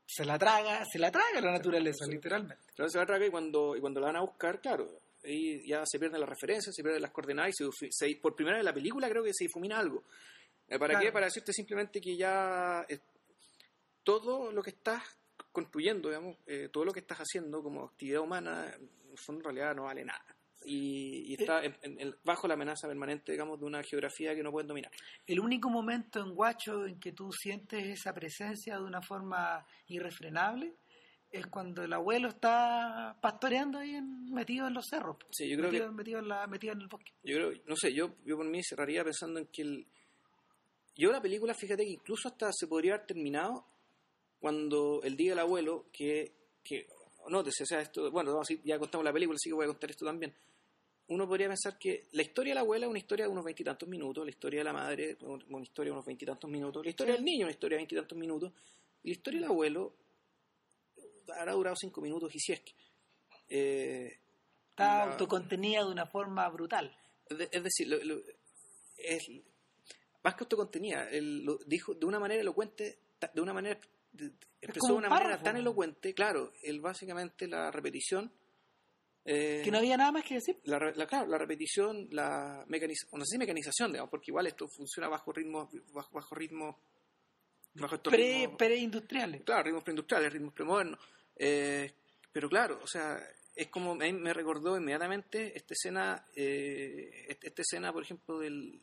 se 0.07 0.24
la 0.24 0.38
traga, 0.38 0.84
se 0.84 0.98
la 0.98 1.11
traga 1.11 1.40
la 1.40 1.52
naturaleza, 1.52 2.07
literalmente. 2.07 2.64
Entonces 2.70 2.92
se 2.92 2.98
va 2.98 3.05
a 3.05 3.07
tragar 3.07 3.26
y 3.26 3.30
cuando, 3.30 3.76
y 3.76 3.80
cuando 3.80 4.00
la 4.00 4.07
van 4.09 4.16
a 4.16 4.20
buscar, 4.20 4.61
claro, 4.61 5.00
ahí 5.24 5.66
ya 5.66 5.82
se 5.86 5.98
pierden 5.98 6.20
las 6.20 6.28
referencias, 6.28 6.74
se 6.74 6.82
pierden 6.82 7.02
las 7.02 7.11
coordenadas 7.11 7.52
y 7.61 7.88
se, 7.90 8.16
por 8.16 8.34
primera 8.36 8.57
vez 8.57 8.61
en 8.62 8.66
la 8.66 8.74
película 8.74 9.09
creo 9.09 9.22
que 9.24 9.32
se 9.32 9.44
difumina 9.44 9.78
algo. 9.78 10.05
Eh, 10.68 10.78
¿Para 10.78 10.94
Claro. 10.94 11.07
qué? 11.07 11.12
Para 11.12 11.26
decirte 11.26 11.52
simplemente 11.52 12.00
que 12.00 12.16
ya 12.16 12.84
eh, 12.88 12.98
todo 14.02 14.52
lo 14.52 14.62
que 14.62 14.70
estás 14.70 15.02
construyendo, 15.52 16.09
digamos, 16.09 16.36
eh, 16.46 16.68
todo 16.72 16.84
lo 16.84 16.92
que 16.92 17.00
estás 17.00 17.18
haciendo 17.18 17.62
como 17.62 17.84
actividad 17.84 18.20
humana, 18.20 18.74
en 19.28 19.42
realidad 19.42 19.74
no 19.74 19.84
vale 19.84 20.05
nada. 20.05 20.34
Y, 20.64 21.24
y 21.32 21.34
está 21.34 21.62
en- 21.64 21.76
en- 21.82 22.00
en- 22.00 22.16
bajo 22.24 22.48
la 22.48 22.54
amenaza 22.54 22.88
permanente, 22.88 23.32
digamos, 23.32 23.60
de 23.60 23.66
una 23.66 23.82
geografía 23.82 24.34
que 24.34 24.42
no 24.42 24.50
pueden 24.50 24.68
dominar. 24.68 24.90
El 25.26 25.40
único 25.40 25.68
momento 25.68 26.20
en 26.20 26.34
Guacho 26.34 26.86
en 26.86 26.98
que 26.98 27.12
tú 27.12 27.30
sientes 27.32 27.84
esa 27.86 28.14
presencia 28.14 28.76
de 28.78 28.82
una 28.84 29.02
forma 29.02 29.66
irrefrenable 29.88 30.74
es 31.30 31.46
cuando 31.48 31.82
el 31.82 31.92
abuelo 31.92 32.28
está 32.28 33.16
pastoreando 33.20 33.78
ahí 33.78 33.94
en- 33.96 34.32
metido 34.32 34.66
en 34.68 34.74
los 34.74 34.86
cerros. 34.88 35.16
Sí, 35.30 35.48
yo 35.48 35.56
creo 35.56 35.70
metido, 35.70 35.86
que 35.88 35.94
metido 35.94 36.18
en 36.20 36.28
la, 36.28 36.46
metido 36.46 36.72
en 36.72 36.80
el 36.80 36.86
bosque. 36.88 37.12
Yo 37.24 37.34
creo, 37.36 37.52
no 37.66 37.76
sé, 37.76 37.92
yo, 37.92 38.14
yo 38.24 38.36
por 38.36 38.46
mí 38.46 38.62
cerraría 38.62 39.02
pensando 39.04 39.40
en 39.40 39.46
que 39.48 39.62
el... 39.62 39.86
Yo 40.96 41.10
la 41.10 41.20
película, 41.20 41.54
fíjate 41.54 41.84
que 41.84 41.90
incluso 41.90 42.28
hasta 42.28 42.50
se 42.52 42.68
podría 42.68 42.94
haber 42.94 43.06
terminado 43.06 43.66
cuando 44.38 45.00
el 45.02 45.16
día 45.16 45.30
del 45.32 45.40
abuelo, 45.40 45.86
que, 45.92 46.32
que 46.62 46.86
nótese, 47.28 47.64
o 47.64 47.66
sea, 47.66 47.80
esto, 47.80 48.10
bueno, 48.12 48.40
ya 48.62 48.78
contamos 48.78 49.04
la 49.04 49.12
película, 49.12 49.34
así 49.36 49.48
que 49.50 49.54
voy 49.54 49.64
a 49.64 49.68
contar 49.68 49.90
esto 49.90 50.04
también. 50.04 50.32
Uno 51.09 51.28
podría 51.28 51.48
pensar 51.48 51.78
que 51.78 52.09
la 52.12 52.22
historia 52.22 52.52
de 52.52 52.55
la 52.57 52.61
abuela 52.62 52.86
es 52.86 52.90
una 52.90 52.98
historia 52.98 53.26
de 53.26 53.30
unos 53.30 53.44
veintitantos 53.44 53.88
minutos, 53.88 54.24
la 54.24 54.30
historia 54.30 54.61
de 54.61 54.64
la 54.64 54.72
madre 54.72 55.16
un- 55.20 55.44
una 55.50 55.62
historia 55.62 55.88
de 55.90 55.92
unos 55.92 56.07
veintitantos 56.07 56.50
minutos, 56.50 56.82
la 56.84 56.90
historia 56.90 57.14
del 57.14 57.24
niño 57.24 57.44
una 57.44 57.52
historia 57.52 57.76
de 57.76 57.80
veintitantos 57.80 58.16
minutos, 58.18 58.52
y 59.02 59.09
la 59.09 59.12
historia 59.12 59.40
del 59.40 59.50
abuelo 59.50 59.94
habrá 61.36 61.52
durado 61.52 61.76
cinco 61.76 62.00
minutos 62.00 62.34
y 62.34 62.38
si 62.38 62.52
es 62.52 62.61
que... 62.61 62.72
Eh, 63.48 64.18
Está 64.70 65.05
autocontenida 65.12 65.84
de 65.84 65.90
una 65.92 66.07
forma 66.07 66.48
brutal. 66.48 66.96
es 67.28 67.38
de- 67.38 67.48
es 67.52 67.62
decir, 67.62 67.86
lo- 67.88 68.02
lo- 68.02 68.20
es, 68.96 69.28
más 70.22 70.34
que 70.34 70.44
autocontenida, 70.44 71.09
él 71.11 71.44
lo 71.44 71.59
dijo 71.66 71.94
de 71.94 72.07
una 72.07 72.18
manera 72.18 72.40
elocuente, 72.40 72.98
de 73.32 73.40
una 73.40 73.52
manera 73.52 73.78
de- 74.12 74.32
expresó 74.61 74.86
de 74.88 74.92
un 74.94 74.98
una 75.00 75.09
manera 75.11 75.24
párrafo. 75.26 75.44
tan 75.44 75.57
elocuente, 75.59 76.12
claro, 76.14 76.52
él 76.62 76.80
básicamente 76.80 77.46
la 77.46 77.70
repetición, 77.70 78.32
eh, 79.24 79.62
Que 79.64 79.70
no 79.70 79.78
había 79.78 79.96
nada 79.96 80.12
más 80.12 80.24
que 80.24 80.34
decir. 80.34 80.58
la, 80.64 80.78
la- 80.94 81.06
claro, 81.06 81.26
la 81.28 81.38
repetición, 81.38 82.08
la 82.10 82.64
mecanización, 82.68 83.18
no 83.18 83.24
sé 83.24 83.32
si 83.32 83.38
mecanización, 83.38 83.92
digamos, 83.92 84.10
porque 84.10 84.30
igual 84.30 84.46
esto 84.46 84.68
funciona 84.68 85.08
bajo 85.08 85.32
ritmos, 85.32 85.68
bajo, 85.92 86.10
bajo 86.14 86.34
ritmos, 86.34 86.76
bajo 87.74 87.94
estos 87.94 88.12
Pre, 88.12 88.44
ritmos- 88.46 88.56
preindustriales. 88.56 89.42
claro, 89.42 89.62
ritmos 89.64 89.82
preindustriales, 89.82 90.32
ritmos 90.32 90.52
premodernos. 90.54 90.98
Eh, 91.36 91.92
pero 92.32 92.48
claro, 92.48 92.80
o 92.82 92.86
sea, 92.86 93.18
es 93.56 93.68
como 93.68 93.92
a 93.92 93.94
mí 93.96 94.12
me 94.12 94.32
recordó 94.34 94.76
inmediatamente 94.76 95.56
esta 95.56 95.74
escena, 95.74 96.26
eh, 96.34 97.26
esta, 97.28 97.46
esta 97.46 97.62
escena, 97.62 97.92
por 97.92 98.02
ejemplo, 98.02 98.38
del, 98.40 98.80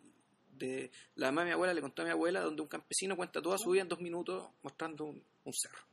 de 0.53 0.89
la 1.15 1.27
mamá 1.27 1.41
de 1.41 1.47
mi 1.47 1.53
abuela 1.53 1.73
le 1.73 1.81
contó 1.81 2.01
a 2.01 2.05
mi 2.05 2.11
abuela, 2.11 2.41
donde 2.41 2.61
un 2.61 2.67
campesino 2.67 3.15
cuenta 3.15 3.41
toda 3.41 3.57
su 3.57 3.69
vida 3.71 3.81
en 3.83 3.89
dos 3.89 3.99
minutos 4.01 4.49
mostrando 4.63 5.05
un, 5.05 5.23
un 5.43 5.53
cerro. 5.53 5.83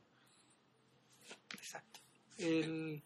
Exacto. 1.53 1.99
El- 2.37 3.03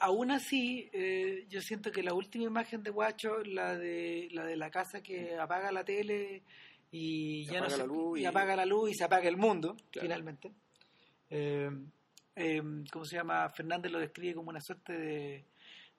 Aún 0.00 0.30
así, 0.30 0.88
eh, 0.92 1.46
yo 1.48 1.60
siento 1.60 1.92
que 1.92 2.02
la 2.02 2.14
última 2.14 2.44
imagen 2.44 2.82
de 2.82 2.90
Guacho, 2.90 3.42
la 3.44 3.76
de 3.76 4.28
la 4.32 4.44
de 4.44 4.56
la 4.56 4.70
casa 4.70 5.02
que 5.02 5.36
apaga 5.36 5.70
la 5.70 5.84
tele 5.84 6.42
y 6.90 7.44
Se 7.46 7.52
ya 7.52 7.60
no 7.60 7.66
apaga 7.66 7.76
se- 7.76 7.82
la 7.82 7.86
luz 7.86 8.18
y 8.18 8.22
y- 8.22 8.24
apaga 8.26 8.56
la 8.56 8.64
luz 8.66 8.90
y 8.90 8.94
se 8.94 9.04
apaga 9.04 9.28
el 9.28 9.36
mundo, 9.36 9.76
Claro. 9.90 10.06
finalmente. 10.06 10.52
Eh, 11.28 11.70
eh, 12.34 12.62
¿Cómo 12.90 13.04
se 13.04 13.16
llama? 13.16 13.48
Fernández 13.50 13.92
lo 13.92 13.98
describe 13.98 14.34
como 14.34 14.48
una 14.50 14.60
suerte 14.60 14.92
de, 14.98 15.44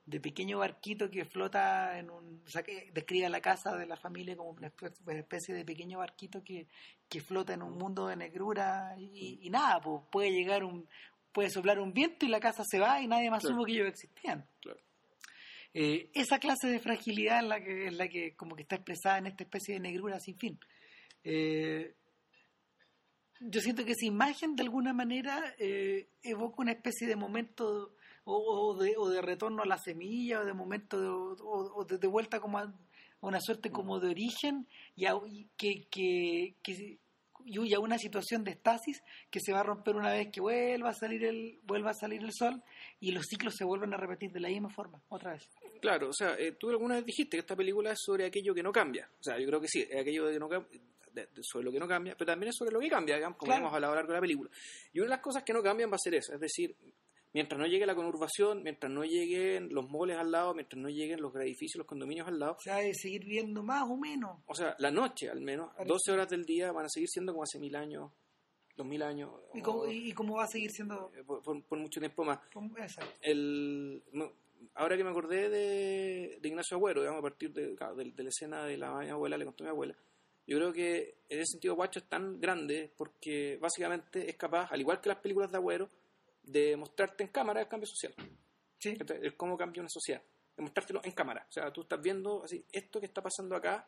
de 0.06 0.20
pequeño 0.20 0.58
barquito 0.58 1.10
que 1.10 1.24
flota 1.26 1.99
en 1.99 2.10
un... 2.10 2.41
O 2.45 2.49
sea, 2.49 2.64
que 2.64 2.89
describe 2.91 3.28
a 3.28 3.30
la 3.30 3.39
casa 3.39 3.76
de 3.78 3.86
la 3.86 3.95
familia 3.97 4.36
como 4.36 4.49
una 4.49 4.72
espe- 4.76 4.93
una 5.06 5.20
especie 5.20 5.54
de 5.54 5.64
pequeño 5.64 5.99
barquito 5.99 6.43
que, 6.43 6.68
que 7.08 7.22
flota 7.22 7.54
en 7.54 7.62
un 7.62 7.78
mundo 7.78 8.08
de 8.08 8.16
negrura 8.16 8.95
y, 8.97 9.39
y 9.43 9.49
nada, 9.52 9.80
pues 9.80 10.02
puede 10.12 10.32
llegar 10.32 10.64
un... 10.64 10.88
Puede 11.32 11.50
soplar 11.50 11.80
un 11.80 11.94
viento 11.94 12.26
y 12.26 12.30
la 12.30 12.40
casa 12.40 12.64
se 12.66 12.80
va 12.80 13.02
y 13.02 13.08
nadie 13.08 13.30
más 13.30 13.42
Claro. 13.42 13.56
supo 13.56 13.66
que 13.66 13.72
ellos 13.74 13.88
existían. 13.88 14.46
Claro. 14.60 14.80
Eh, 15.74 16.10
esa 16.14 16.40
clase 16.40 16.68
de 16.68 16.80
fragilidad 16.80 17.40
es 17.40 17.46
la 17.48 17.64
que 17.64 17.88
es 17.88 17.94
la 17.94 18.08
que 18.10 18.36
como 18.36 18.56
que 18.56 18.64
está 18.64 18.76
expresada 18.76 19.20
en 19.20 19.28
esta 19.28 19.44
especie 19.44 19.76
de 19.76 19.80
negrura 19.80 20.20
sin 20.20 20.38
fin. 20.38 20.60
Eh, 21.24 21.96
yo 23.40 23.60
siento 23.62 23.86
que 23.86 23.92
esa 23.94 24.06
imagen 24.06 24.56
de 24.56 24.64
alguna 24.64 24.94
manera 24.94 25.56
eh, 25.58 26.10
evoca 26.22 26.62
una 26.62 26.74
especie 26.74 27.08
de 27.08 27.16
momento 27.16 27.96
o, 28.26 28.36
o 28.36 28.78
de, 28.78 28.96
o 28.98 29.10
de 29.10 29.22
retorno 29.22 29.64
a 29.64 29.66
la 29.66 29.78
semilla 29.80 30.42
o 30.42 30.46
de 30.46 30.54
momento 30.54 31.00
de, 31.02 31.08
o, 31.08 31.36
o 31.76 31.86
de, 31.86 31.98
de 31.98 32.08
vuelta 32.08 32.40
como 32.40 32.60
a, 32.60 32.72
una 33.22 33.40
suerte 33.40 33.72
como 33.72 34.00
de 34.00 34.10
origen 34.10 34.68
y, 34.96 35.06
a- 35.06 35.14
y 35.28 35.48
que, 35.58 35.88
que, 35.90 36.56
que 36.62 37.00
y 37.46 37.74
a 37.74 37.80
una 37.80 37.98
situación 37.98 38.44
de 38.44 38.52
estasis 38.52 39.02
que 39.30 39.39
se 39.39 39.52
va 39.54 39.60
a 39.62 39.64
romper 39.64 39.96
una 39.96 40.12
vez 40.12 40.30
que 40.32 40.42
vuelva 40.42 40.89
a 40.89 40.94
salir 40.94 41.24
el 41.26 41.60
vuelva 41.64 41.92
a 41.92 41.94
salir 41.94 42.22
el 42.22 42.32
sol 42.34 42.62
y 43.00 43.12
los 43.12 43.26
ciclos 43.26 43.56
se 43.56 43.64
vuelven 43.64 43.94
a 43.94 43.98
repetir 43.98 44.32
de 44.32 44.39
la 44.39 44.50
misma 44.50 44.70
forma 44.70 45.02
otra 45.10 45.34
vez 45.34 45.50
Claro, 45.82 46.10
o 46.10 46.14
sea, 46.14 46.36
eh, 46.38 46.52
tú 46.54 46.70
alguna 46.70 46.96
vez 46.96 47.06
dijiste 47.06 47.38
que 47.38 47.42
esta 47.42 47.56
película 47.56 47.92
es 47.92 48.00
sobre 48.02 48.26
aquello 48.26 48.54
que 48.54 48.62
no 48.62 48.72
cambia. 48.72 49.10
O 49.20 49.24
sea, 49.24 49.39
yo 49.39 49.48
creo 49.48 49.60
que 49.60 49.68
sí, 49.68 49.82
es 49.89 50.00
aquello 50.00 50.26
de 50.28 50.34
que 50.34 50.39
no 50.39 50.48
de- 50.48 51.28
sobre 51.42 51.66
lo 51.66 51.72
que 51.72 51.80
no 51.80 51.88
cambia, 51.88 52.16
pero 52.16 52.28
también 52.32 52.50
es 52.52 52.56
sobre 52.56 52.72
lo 52.72 52.80
que 52.80 52.88
cambia, 52.88 53.16
digamos, 53.16 53.38
como 53.38 53.48
Claro. 53.50 53.62
hemos 53.64 53.74
hablado 53.74 53.92
a 53.94 53.96
lo 53.96 54.00
largo 54.00 54.12
de 54.14 54.18
la 54.18 54.22
película. 54.22 54.50
Y 54.94 55.00
una 55.00 55.06
de 55.08 55.10
las 55.10 55.20
cosas 55.22 55.44
que 55.44 55.52
no 55.54 55.62
cambian 55.64 55.92
va 55.92 55.96
a 55.96 56.00
ser 56.00 56.14
eso, 56.16 56.34
es 56.34 56.39
decir, 56.39 56.76
mientras 57.34 57.60
no 57.60 57.66
llegue 57.68 57.86
la 57.86 57.96
conurbación, 57.96 58.64
mientras 58.64 58.92
no 58.92 59.04
lleguen 59.04 59.74
los 59.74 59.90
moles 59.90 60.18
al 60.18 60.32
lado, 60.32 60.54
mientras 60.54 60.82
no 60.82 60.90
lleguen 60.90 61.22
los 61.22 61.34
edificios, 61.36 61.78
los 61.80 61.88
condominios 61.88 62.28
al 62.28 62.40
lado, 62.40 62.54
o 62.54 62.62
sea 62.62 62.78
de 62.78 62.94
seguir 62.94 63.26
viendo 63.26 63.64
más 63.64 63.84
o 63.90 63.96
menos 63.98 64.40
o 64.46 64.54
sea, 64.56 64.76
la 64.80 64.92
noche 64.92 65.30
al 65.30 65.42
menos, 65.42 65.72
Claro. 65.74 65.88
12 65.94 66.12
horas 66.12 66.30
del 66.30 66.46
día 66.46 66.72
van 66.72 66.86
a 66.86 66.90
seguir 66.90 67.10
siendo 67.10 67.32
como 67.34 67.44
hace 67.44 67.60
mil 67.60 67.76
años, 67.76 68.12
dos 68.76 68.86
mil 68.88 69.02
años, 69.04 69.32
y 69.54 69.62
cómo, 69.62 69.86
y, 69.88 70.10
y 70.10 70.12
cómo 70.14 70.36
va 70.38 70.44
a 70.44 70.48
seguir 70.48 70.72
siendo 70.72 71.12
eh, 71.16 71.24
por, 71.24 71.42
por- 71.44 71.64
por 71.64 71.78
mucho 71.80 72.00
tiempo 72.00 72.24
más. 72.24 72.40
exacto. 72.78 73.12
el 73.22 74.04
no, 74.12 74.32
ahora 74.76 74.96
que 74.98 75.04
me 75.04 75.10
acordé 75.10 75.50
de, 75.50 76.38
de 76.42 76.48
Ignacio 76.48 76.78
Agüero, 76.78 77.02
digamos, 77.02 77.20
a 77.20 77.24
partir 77.24 77.52
de, 77.54 77.76
de- 77.76 78.12
de 78.12 78.24
la 78.24 78.30
escena 78.30 78.64
de 78.66 78.78
la 78.78 79.00
abuela, 79.12 79.38
le 79.38 79.46
contó 79.46 79.64
a 79.64 79.68
mi 79.68 79.72
abuela, 79.72 79.96
yo 80.48 80.58
creo 80.58 80.74
que 80.74 81.16
en 81.30 81.40
ese 81.40 81.52
sentido 81.54 81.76
Guacho 81.76 82.00
es 82.00 82.06
tan 82.10 82.40
grande 82.42 82.92
porque 82.98 83.58
básicamente 83.62 84.30
es 84.30 84.36
capaz, 84.36 84.72
al 84.72 84.82
igual 84.82 85.00
que 85.00 85.10
las 85.10 85.20
películas 85.20 85.52
de 85.52 85.58
Agüero, 85.58 85.90
de 86.52 86.76
mostrarte 86.78 87.24
en 87.24 87.30
cámara 87.30 87.62
el 87.62 87.68
cambio 87.68 87.88
social. 87.88 88.14
sí. 88.80 88.97
El 89.22 89.36
cómo 89.38 89.58
cambia 89.58 89.82
una 89.82 89.89
sociedad. 89.89 90.22
De 90.56 90.64
mostrártelo 90.64 91.02
en 91.04 91.12
cámara. 91.14 91.45
O 91.47 91.52
sea, 91.52 91.72
tú 91.72 91.82
estás 91.82 92.02
viendo 92.02 92.43
así, 92.43 92.64
esto 92.72 92.99
que 92.99 93.06
está 93.06 93.22
pasando 93.22 93.56
acá 93.56 93.88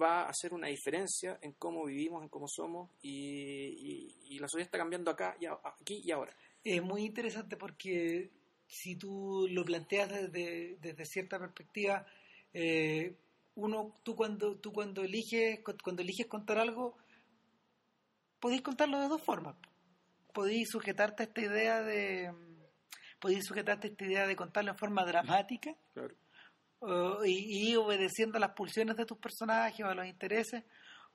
va 0.00 0.22
a 0.22 0.28
hacer 0.28 0.52
una 0.52 0.66
diferencia 0.68 1.38
en 1.40 1.52
cómo 1.52 1.84
vivimos, 1.86 2.22
en 2.22 2.28
cómo 2.28 2.46
somos, 2.48 2.90
y, 3.00 3.10
y- 3.10 4.34
y 4.34 4.38
la 4.40 4.48
sociedad 4.48 4.66
está 4.66 4.78
cambiando 4.78 5.10
acá, 5.10 5.36
y 5.40 5.46
a- 5.46 5.58
aquí 5.64 6.02
y 6.04 6.10
ahora. 6.10 6.36
Es 6.64 6.82
muy 6.82 7.04
interesante 7.04 7.56
porque 7.56 8.30
si 8.66 8.96
tú 8.96 9.46
lo 9.50 9.64
planteas 9.64 10.10
desde, 10.10 10.76
desde 10.80 11.04
cierta 11.06 11.38
perspectiva, 11.38 12.04
eh, 12.52 13.14
uno, 13.54 13.94
tú 14.02 14.16
cuando, 14.16 14.56
tú 14.58 14.72
cuando 14.72 15.02
eliges, 15.04 15.60
cuando 15.82 16.02
eliges 16.02 16.26
contar 16.26 16.58
algo, 16.58 16.96
podéis 18.40 18.62
contarlo 18.62 18.98
de 19.00 19.08
dos 19.08 19.22
formas. 19.22 19.54
Podéis 20.34 20.68
sujetarte 20.70 21.22
a 21.22 21.26
esta 21.26 21.40
idea 21.40 21.80
de, 21.82 22.30
podéis 23.20 23.46
sujetarte 23.46 23.86
a 23.86 23.90
esta 23.90 24.04
idea 24.04 24.26
de 24.26 24.36
contarlo 24.36 24.72
en 24.72 24.76
forma 24.78 25.04
dramática 25.06 25.74
Claro. 25.94 26.14
o- 26.80 27.24
y, 27.24 27.70
y 27.70 27.76
obedeciendo 27.76 28.36
a 28.36 28.40
las 28.40 28.50
pulsiones 28.50 28.96
de 28.96 29.06
tus 29.06 29.16
personajes 29.18 29.80
o 29.86 29.88
a 29.88 29.94
los 29.94 30.06
intereses, 30.06 30.64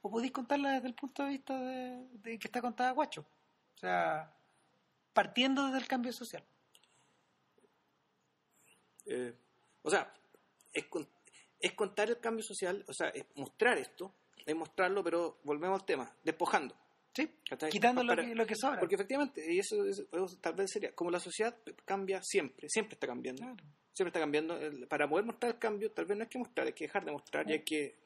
o 0.02 0.10
podéis 0.10 0.32
contarla 0.32 0.72
desde 0.74 0.88
el 0.88 0.96
punto 0.96 1.24
de 1.24 1.30
vista 1.30 1.60
de, 1.60 2.08
de 2.14 2.40
que 2.40 2.48
está 2.48 2.62
contada 2.62 2.92
guacho. 2.92 3.22
O 3.76 3.78
sea, 3.78 4.34
partiendo 5.14 5.66
desde 5.66 5.80
el 5.80 5.88
cambio 5.88 6.14
social. 6.14 6.44
Eh, 9.06 9.34
o 9.82 9.90
sea, 9.90 10.14
es, 10.74 10.86
es 11.60 11.74
contar 11.74 12.10
el 12.10 12.20
cambio 12.20 12.44
social, 12.44 12.84
o 12.88 12.94
sea, 12.94 13.10
es 13.10 13.26
mostrar 13.36 13.78
esto, 13.78 14.14
es 14.46 14.56
mostrarlo, 14.56 15.04
pero 15.04 15.40
volvemos 15.44 15.80
al 15.82 15.86
tema, 15.86 16.16
despojando. 16.24 16.76
Sí, 17.14 17.30
quitando 17.70 18.04
lo 18.04 18.16
que, 18.16 18.36
lo 18.36 18.46
que 18.46 18.56
sobra. 18.56 18.80
Porque 18.80 18.96
efectivamente, 18.96 19.44
y 19.52 19.60
eso, 19.60 19.84
eso- 19.86 20.04
eso 20.12 20.38
tal 20.40 20.54
vez 20.54 20.72
sería, 20.72 20.94
como 20.94 21.12
la 21.12 21.20
sociedad 21.20 21.58
cambia 21.86 22.22
siempre, 22.24 22.70
siempre 22.70 22.94
está 22.94 23.08
cambiando. 23.08 23.42
Claro. 23.42 23.64
Siempre 23.94 24.10
está 24.10 24.20
cambiando. 24.20 24.58
Para 24.88 25.10
poder 25.10 25.26
mostrar 25.26 25.54
el 25.54 25.60
cambio, 25.60 25.92
tal 25.92 26.06
vez 26.06 26.18
no 26.18 26.24
hay 26.24 26.30
que 26.30 26.40
mostrar, 26.40 26.68
hay 26.68 26.74
que 26.74 26.86
dejar 26.86 27.04
de 27.04 27.12
mostrar 27.12 27.50
y 27.50 27.54
hay 27.54 27.64
que 27.64 27.98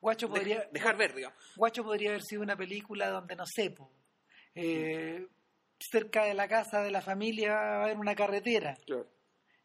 Guacho 0.00 0.28
podría, 0.28 0.68
dejar 0.70 0.96
ver, 0.96 1.14
digamos. 1.14 1.38
Guacho 1.56 1.82
podría 1.82 2.10
haber 2.10 2.22
sido 2.22 2.42
una 2.42 2.56
película 2.56 3.08
donde, 3.08 3.34
no 3.34 3.44
sé, 3.46 3.70
po, 3.70 3.90
eh, 4.54 5.26
cerca 5.80 6.24
de 6.24 6.34
la 6.34 6.46
casa 6.46 6.82
de 6.82 6.90
la 6.90 7.00
familia 7.00 7.54
va 7.54 7.80
a 7.80 7.84
haber 7.84 7.96
una 7.96 8.14
carretera 8.14 8.76
Claro. 8.86 9.08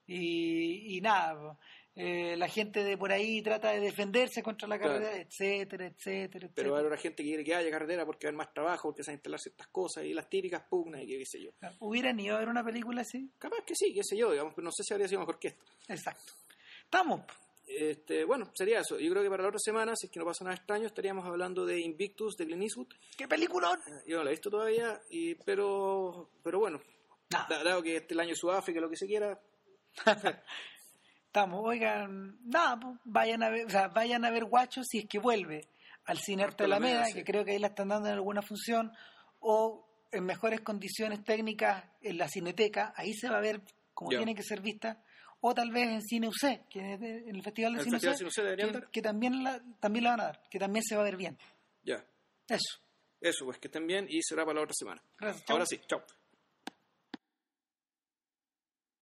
y, 0.08 0.98
y 0.98 1.02
nada, 1.02 1.36
po, 1.38 1.60
eh, 1.96 2.36
la 2.38 2.48
gente 2.48 2.84
de 2.84 2.98
por 2.98 3.12
ahí 3.12 3.42
trata 3.42 3.72
de 3.72 3.80
defenderse 3.82 4.42
contra 4.42 4.68
la 4.68 4.78
Claro. 4.80 4.94
carretera, 4.94 5.22
etcétera, 5.22 5.86
etcétera, 5.88 6.50
Pero 6.54 6.70
etcétera. 6.70 6.80
habrá 6.80 6.98
gente 6.98 7.24
que 7.24 7.30
quiere 7.30 7.44
que 7.44 7.56
haya 7.56 7.70
carretera 7.72 8.06
porque 8.06 8.28
va 8.28 8.30
a 8.30 8.32
haber 8.32 8.38
más 8.38 8.54
trabajo, 8.54 8.88
porque 8.90 9.04
se 9.04 9.12
van 9.12 9.16
a 9.16 9.18
instalar 9.18 9.40
ciertas 9.40 9.68
cosas 9.68 10.06
y 10.06 10.14
las 10.14 10.30
típicas 10.30 10.64
pugnas 10.70 11.02
y 11.04 11.08
qué, 11.08 11.18
qué 11.18 11.26
sé 11.26 11.42
yo. 11.42 11.52
¿Hubieran 11.80 12.20
ido 12.20 12.36
a 12.36 12.40
ver 12.40 12.48
una 12.50 12.64
película 12.64 13.02
así? 13.02 13.30
Capaz 13.38 13.64
que 13.66 13.76
sí, 13.76 13.94
qué 13.94 14.04
sé 14.04 14.16
yo, 14.18 14.32
digamos, 14.32 14.54
pero 14.56 14.66
no 14.66 14.72
sé 14.72 14.84
si 14.84 14.94
habría 14.94 15.08
sido 15.08 15.20
mejor 15.22 15.40
que 15.40 15.50
esto. 15.50 15.66
Exacto. 15.90 16.34
Estamos. 16.84 17.22
Este, 17.68 18.24
bueno, 18.24 18.50
sería 18.56 18.80
eso. 18.80 18.98
Yo 18.98 19.12
creo 19.12 19.22
que 19.22 19.30
para 19.30 19.44
la 19.44 19.50
otra 19.50 19.60
semana, 19.60 19.94
si 19.96 20.08
es 20.08 20.12
que 20.12 20.20
no 20.20 20.26
pasa 20.26 20.44
nada 20.44 20.56
extraño, 20.56 20.88
estaríamos 20.88 21.24
hablando 21.26 21.66
de 21.68 21.80
Invictus, 21.80 22.36
de 22.36 22.46
Clint 22.48 22.64
Eastwood. 22.64 22.88
¡Qué 23.16 23.28
peliculón! 23.28 23.78
Eh, 23.88 23.92
Yo 24.08 24.18
no 24.18 24.24
la 24.24 24.32
he 24.32 24.34
visto 24.34 24.50
todavía, 24.50 25.00
y, 25.12 25.36
pero, 25.36 26.32
pero 26.44 26.58
bueno, 26.60 26.82
dado 27.30 27.84
que 27.84 27.98
este 27.98 28.06
es 28.08 28.12
el 28.14 28.20
año 28.22 28.30
de 28.30 28.36
Sudáfrica, 28.38 28.80
lo 28.80 28.90
que 28.90 28.96
se 28.96 29.06
quiera, 29.06 29.40
Estamos, 31.30 31.62
oigan, 31.64 32.40
nada, 32.44 32.80
pues, 32.80 32.98
vayan 33.04 33.44
a 33.44 33.50
ver, 33.52 33.68
o 33.68 33.70
sea, 33.70 33.88
vayan 33.90 34.26
a 34.26 34.32
ver 34.32 34.46
Guacho 34.46 34.82
si 34.84 34.98
es 34.98 35.06
que 35.08 35.20
vuelve 35.20 35.68
al 36.06 36.18
Cine 36.18 36.42
Arte 36.42 36.64
Alameda, 36.64 37.06
sí. 37.06 37.14
que 37.14 37.24
creo 37.24 37.46
que 37.46 37.52
ahí 37.52 37.60
la 37.60 37.68
están 37.68 37.90
dando 37.90 38.08
en 38.10 38.16
alguna 38.16 38.42
función, 38.42 38.92
o 39.40 39.88
en 40.12 40.26
mejores 40.26 40.62
condiciones 40.62 41.24
técnicas 41.24 41.86
en 42.02 42.18
la 42.18 42.28
Cineteca, 42.28 42.94
ahí 42.96 43.14
se 43.14 43.30
va 43.30 43.38
a 43.38 43.42
ver 43.42 43.62
como 43.94 44.10
Ya. 44.12 44.18
tiene 44.18 44.34
que 44.34 44.42
ser 44.42 44.60
vista, 44.62 45.04
o 45.40 45.54
tal 45.54 45.70
vez 45.70 45.88
en 45.88 46.02
Cine 46.02 46.28
UC, 46.30 46.68
que 46.68 46.80
en 46.80 47.36
el 47.36 47.44
Festival 47.44 47.74
de 47.74 47.80
el 47.80 47.86
Cine 47.86 48.00
Festival 48.00 48.26
UC, 48.26 48.32
Cine 48.34 48.66
UC 48.66 48.86
que, 48.86 48.92
que 48.92 49.02
también, 49.04 49.44
la, 49.44 49.62
también 49.80 50.06
la 50.06 50.10
van 50.10 50.22
a 50.22 50.24
dar, 50.24 50.42
que 50.50 50.58
también 50.58 50.84
se 50.84 50.96
va 50.96 51.02
a 51.02 51.06
ver 51.06 51.16
bien. 51.16 51.38
ya. 51.84 52.04
Eso. 52.48 52.80
Eso, 53.22 53.46
pues 53.46 53.60
que 53.60 53.68
estén 53.68 53.86
bien 53.86 54.08
y 54.10 54.24
será 54.24 54.46
para 54.46 54.56
la 54.56 54.64
otra 54.64 54.74
semana. 54.74 55.04
Gracias. 55.20 55.46
chao. 55.46 55.56
Ahora 55.58 55.66
sí, 55.68 55.80
chao. 55.88 56.02